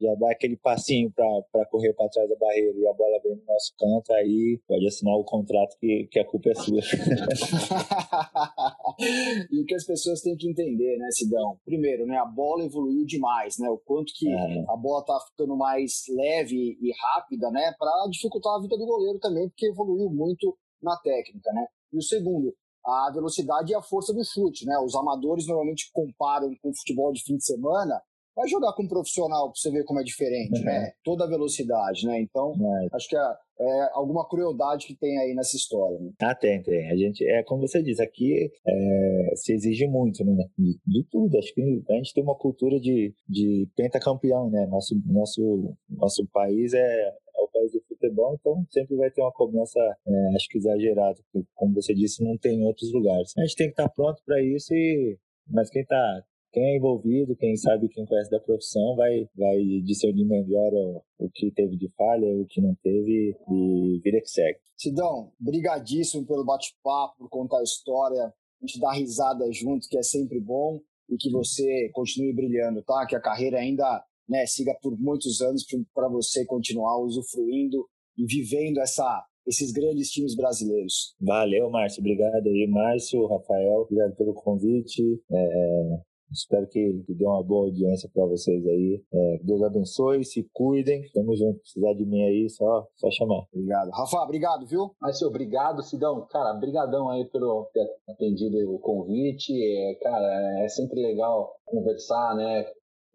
já 0.00 0.14
dá 0.14 0.30
aquele 0.30 0.56
passinho 0.56 1.12
para 1.12 1.66
correr 1.66 1.92
para 1.94 2.08
trás 2.08 2.28
da 2.28 2.36
barreira 2.36 2.78
e 2.78 2.86
a 2.86 2.92
bola 2.92 3.20
vem 3.22 3.34
no 3.36 3.44
nosso 3.44 3.74
canto, 3.76 4.12
aí 4.12 4.60
pode 4.66 4.86
assinar 4.86 5.16
o 5.16 5.24
contrato 5.24 5.76
que, 5.80 6.06
que 6.10 6.20
a 6.20 6.24
culpa 6.24 6.50
é 6.50 6.54
sua. 6.54 6.80
e 9.50 9.60
o 9.60 9.64
que 9.64 9.74
as 9.74 9.84
pessoas 9.84 10.20
têm 10.20 10.36
que 10.36 10.48
entender, 10.48 10.96
né, 10.98 11.08
Sidão? 11.10 11.58
Primeiro, 11.64 12.06
né, 12.06 12.16
a 12.16 12.24
bola 12.24 12.64
evoluiu 12.64 13.04
demais, 13.04 13.58
né? 13.58 13.68
O 13.68 13.78
quanto 13.78 14.12
que 14.14 14.28
é. 14.28 14.64
a 14.68 14.76
bola 14.76 15.04
tá 15.04 15.18
ficando 15.30 15.56
mais 15.56 16.04
leve 16.16 16.78
e 16.80 16.92
rápida, 17.14 17.50
né, 17.50 17.74
para 17.78 18.06
dificultar 18.10 18.54
a 18.54 18.60
vida 18.60 18.78
do 18.78 18.86
goleiro 18.86 19.18
também, 19.18 19.48
porque 19.48 19.66
evoluiu 19.66 20.08
muito 20.10 20.56
na 20.80 20.96
técnica, 20.98 21.52
né? 21.52 21.66
E 21.92 21.98
o 21.98 22.02
segundo, 22.02 22.54
a 22.84 23.10
velocidade 23.12 23.72
e 23.72 23.74
a 23.74 23.82
força 23.82 24.14
do 24.14 24.24
chute, 24.24 24.64
né? 24.64 24.78
Os 24.78 24.94
amadores 24.94 25.44
normalmente 25.46 25.90
comparam 25.92 26.54
com 26.62 26.70
o 26.70 26.76
futebol 26.76 27.12
de 27.12 27.22
fim 27.22 27.36
de 27.36 27.44
semana, 27.44 28.00
vai 28.38 28.48
jogar 28.48 28.72
com 28.72 28.84
um 28.84 28.88
profissional 28.88 29.50
para 29.50 29.60
você 29.60 29.70
ver 29.70 29.84
como 29.84 30.00
é 30.00 30.04
diferente, 30.04 30.60
uhum. 30.60 30.64
né? 30.64 30.92
Toda 31.02 31.24
a 31.24 31.28
velocidade, 31.28 32.06
né? 32.06 32.20
Então, 32.20 32.54
é. 32.54 32.88
acho 32.92 33.08
que 33.08 33.16
é, 33.16 33.20
é, 33.20 33.90
alguma 33.92 34.26
crueldade 34.28 34.86
que 34.86 34.94
tem 34.94 35.18
aí 35.18 35.34
nessa 35.34 35.56
história. 35.56 35.98
Né? 35.98 36.12
Ah, 36.22 36.34
tem, 36.36 36.62
tem. 36.62 36.88
A 36.88 36.96
gente, 36.96 37.24
é 37.26 37.42
como 37.42 37.66
você 37.66 37.82
diz, 37.82 37.98
aqui 37.98 38.48
é, 38.66 39.32
se 39.34 39.52
exige 39.52 39.88
muito, 39.88 40.24
né? 40.24 40.44
De, 40.56 40.78
de, 40.86 41.04
tudo. 41.10 41.36
Acho 41.36 41.52
que 41.52 41.82
a 41.90 41.94
gente 41.94 42.14
tem 42.14 42.22
uma 42.22 42.36
cultura 42.36 42.78
de, 42.78 43.12
de 43.28 43.68
pentacampeão, 43.74 44.48
né? 44.48 44.66
Nosso, 44.66 44.94
nosso, 45.04 45.74
nosso 45.90 46.24
país 46.32 46.72
é, 46.74 46.78
é 46.78 47.40
o 47.40 47.48
país 47.48 47.72
do 47.72 47.82
futebol, 47.88 48.36
então 48.38 48.64
sempre 48.70 48.96
vai 48.96 49.10
ter 49.10 49.20
uma 49.20 49.32
cobrança, 49.32 49.80
é, 49.80 50.36
acho 50.36 50.48
que 50.48 50.58
exagerada, 50.58 51.18
como 51.56 51.74
você 51.74 51.92
disse, 51.92 52.22
não 52.22 52.38
tem 52.38 52.60
em 52.60 52.66
outros 52.66 52.92
lugares. 52.92 53.32
A 53.36 53.40
gente 53.40 53.56
tem 53.56 53.66
que 53.66 53.72
estar 53.72 53.88
pronto 53.88 54.22
para 54.24 54.40
isso 54.40 54.72
e 54.72 55.18
mas 55.50 55.70
quem 55.70 55.82
está 55.82 56.22
quem 56.52 56.62
é 56.62 56.76
envolvido, 56.76 57.36
quem 57.36 57.56
sabe, 57.56 57.88
quem 57.88 58.06
conhece 58.06 58.30
da 58.30 58.40
profissão, 58.40 58.96
vai, 58.96 59.28
vai 59.36 59.56
discernir 59.84 60.24
melhor 60.24 60.72
o, 60.72 61.02
o 61.18 61.30
que 61.34 61.50
teve 61.52 61.76
de 61.76 61.88
falha, 61.96 62.26
o 62.26 62.46
que 62.46 62.60
não 62.60 62.74
teve 62.82 63.36
e 63.50 64.00
vira 64.02 64.20
que 64.20 64.28
segue. 64.28 64.58
Sidão, 64.76 65.32
brigadíssimo 65.38 66.26
pelo 66.26 66.44
bate-papo, 66.44 67.18
por 67.18 67.28
contar 67.28 67.58
a 67.58 67.64
história, 67.64 68.22
a 68.24 68.66
gente 68.66 68.80
dá 68.80 68.92
risada 68.92 69.44
junto, 69.52 69.88
que 69.88 69.98
é 69.98 70.02
sempre 70.02 70.40
bom, 70.40 70.80
e 71.08 71.16
que 71.16 71.30
você 71.30 71.88
continue 71.92 72.34
brilhando, 72.34 72.82
tá? 72.82 73.06
Que 73.06 73.16
a 73.16 73.20
carreira 73.20 73.58
ainda 73.58 74.04
né, 74.28 74.44
siga 74.46 74.76
por 74.82 74.98
muitos 74.98 75.40
anos 75.40 75.64
para 75.94 76.08
você 76.08 76.44
continuar 76.44 77.00
usufruindo 77.00 77.86
e 78.16 78.26
vivendo 78.26 78.78
essa, 78.78 79.24
esses 79.46 79.72
grandes 79.72 80.10
times 80.10 80.36
brasileiros. 80.36 81.14
Valeu, 81.20 81.70
Márcio. 81.70 82.00
Obrigado 82.00 82.46
aí, 82.46 82.66
Márcio, 82.68 83.26
Rafael. 83.26 83.80
Obrigado 83.80 84.14
pelo 84.16 84.34
convite. 84.34 85.02
É, 85.32 86.00
Espero 86.32 86.66
que, 86.68 87.02
que 87.06 87.14
dê 87.14 87.24
uma 87.24 87.42
boa 87.42 87.66
audiência 87.66 88.08
para 88.12 88.26
vocês 88.26 88.66
aí. 88.66 89.02
É, 89.12 89.38
Deus 89.42 89.62
abençoe, 89.62 90.24
se 90.24 90.48
cuidem. 90.52 91.02
Tamo 91.12 91.34
junto. 91.34 91.60
Precisar 91.60 91.94
de 91.94 92.04
mim 92.04 92.22
aí, 92.22 92.48
só, 92.50 92.86
só 92.96 93.10
chamar. 93.10 93.44
Obrigado. 93.52 93.90
Rafa, 93.90 94.18
obrigado, 94.18 94.66
viu? 94.66 94.94
Mas, 95.00 95.22
obrigado, 95.22 95.82
Sidão. 95.82 96.26
Cara, 96.30 96.54
brigadão 96.54 97.08
aí 97.08 97.24
pelo 97.26 97.70
ter 97.72 97.86
atendido 98.08 98.56
o 98.74 98.78
convite. 98.78 99.52
É, 99.52 99.94
cara, 100.02 100.64
é 100.64 100.68
sempre 100.68 101.00
legal 101.00 101.54
conversar, 101.64 102.36
né? 102.36 102.66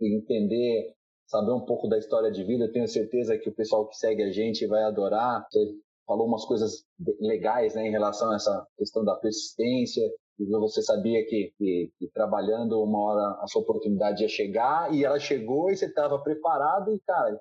Entender, 0.01 0.93
saber 1.27 1.51
um 1.51 1.65
pouco 1.65 1.87
da 1.87 1.97
história 1.97 2.31
de 2.31 2.43
vida. 2.43 2.71
tenho 2.71 2.87
certeza 2.87 3.37
que 3.37 3.49
o 3.49 3.55
pessoal 3.55 3.87
que 3.87 3.95
segue 3.95 4.23
a 4.23 4.31
gente 4.31 4.65
vai 4.67 4.83
adorar. 4.83 5.45
Você 5.49 5.59
falou 6.05 6.27
umas 6.27 6.45
coisas 6.45 6.83
legais, 7.19 7.75
né, 7.75 7.87
em 7.87 7.91
relação 7.91 8.31
a 8.31 8.35
essa 8.35 8.67
questão 8.77 9.03
da 9.03 9.15
persistência, 9.15 10.03
você 10.49 10.81
sabia 10.81 11.25
que, 11.25 11.53
que, 11.57 11.91
que, 11.97 12.07
trabalhando 12.13 12.81
uma 12.81 12.99
hora 12.99 13.39
a 13.41 13.47
sua 13.47 13.61
oportunidade 13.61 14.23
ia 14.23 14.29
chegar 14.29 14.93
e 14.93 15.03
ela 15.03 15.19
chegou 15.19 15.69
e 15.69 15.75
você 15.75 15.85
estava 15.85 16.21
preparado 16.21 16.93
e, 16.93 16.99
cara, 16.99 17.39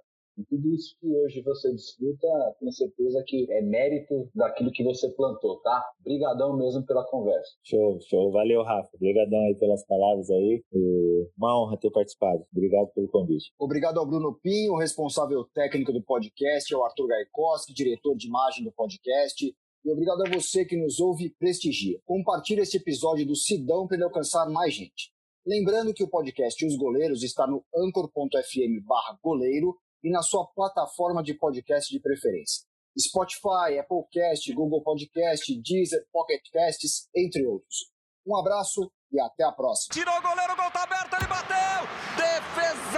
tudo 0.48 0.74
isso 0.74 0.96
que 0.98 1.06
hoje 1.06 1.42
você 1.42 1.70
desfruta, 1.72 2.26
tenho 2.58 2.72
certeza 2.72 3.22
que 3.26 3.46
é 3.52 3.60
mérito 3.62 4.28
daquilo 4.34 4.70
que 4.72 4.82
você 4.82 5.10
plantou, 5.10 5.60
tá? 5.60 5.84
Obrigadão 6.00 6.56
mesmo 6.56 6.84
pela 6.86 7.04
conversa. 7.04 7.50
Show, 7.62 7.98
show. 8.08 8.32
Valeu, 8.32 8.62
Rafa. 8.62 8.88
Obrigadão 8.94 9.40
aí 9.40 9.54
pelas 9.56 9.84
palavras 9.86 10.30
aí. 10.30 10.62
E 10.72 11.28
uma 11.36 11.60
honra 11.60 11.78
ter 11.78 11.90
participado. 11.90 12.44
Obrigado 12.50 12.88
pelo 12.94 13.08
convite. 13.08 13.52
Obrigado 13.58 13.98
ao 13.98 14.06
Bruno 14.06 14.38
Pinho, 14.42 14.76
responsável 14.76 15.44
técnico 15.54 15.92
do 15.92 16.02
podcast, 16.02 16.74
ao 16.74 16.84
Arthur 16.84 17.08
Gaikoski, 17.08 17.74
diretor 17.74 18.16
de 18.16 18.26
imagem 18.26 18.64
do 18.64 18.72
podcast, 18.72 19.54
e 19.84 19.90
obrigado 19.90 20.22
a 20.26 20.30
você 20.30 20.64
que 20.64 20.76
nos 20.76 21.00
ouve 21.00 21.26
e 21.26 21.30
prestigia. 21.30 21.98
Compartilhe 22.04 22.60
esse 22.60 22.76
episódio 22.76 23.26
do 23.26 23.34
Sidão 23.34 23.86
para 23.86 23.96
ele 23.96 24.04
alcançar 24.04 24.48
mais 24.48 24.74
gente. 24.74 25.12
Lembrando 25.44 25.92
que 25.92 26.04
o 26.04 26.08
podcast 26.08 26.64
Os 26.64 26.76
Goleiros 26.76 27.22
está 27.22 27.46
no 27.46 27.64
anchor.fm 27.74 28.84
goleiro 29.22 29.76
e 30.04 30.10
na 30.10 30.22
sua 30.22 30.46
plataforma 30.46 31.22
de 31.22 31.34
podcast 31.34 31.92
de 31.92 32.00
preferência. 32.00 32.64
Spotify, 32.98 33.78
Applecast, 33.80 34.52
Google 34.54 34.82
Podcast, 34.82 35.60
Deezer, 35.62 36.06
Pocket 36.12 36.42
Casts, 36.52 37.08
entre 37.16 37.44
outros. 37.46 37.90
Um 38.26 38.36
abraço 38.36 38.90
e 39.10 39.20
até 39.20 39.44
a 39.44 39.52
próxima. 39.52 39.94
Tirou 39.94 40.14
o 40.16 40.22
goleiro, 40.22 40.52
o 40.52 40.56
gol 40.56 40.70
tá 40.70 40.84
aberto, 40.84 41.14
ele 41.14 41.26
bateu! 41.26 41.88
Defesa! 42.16 42.91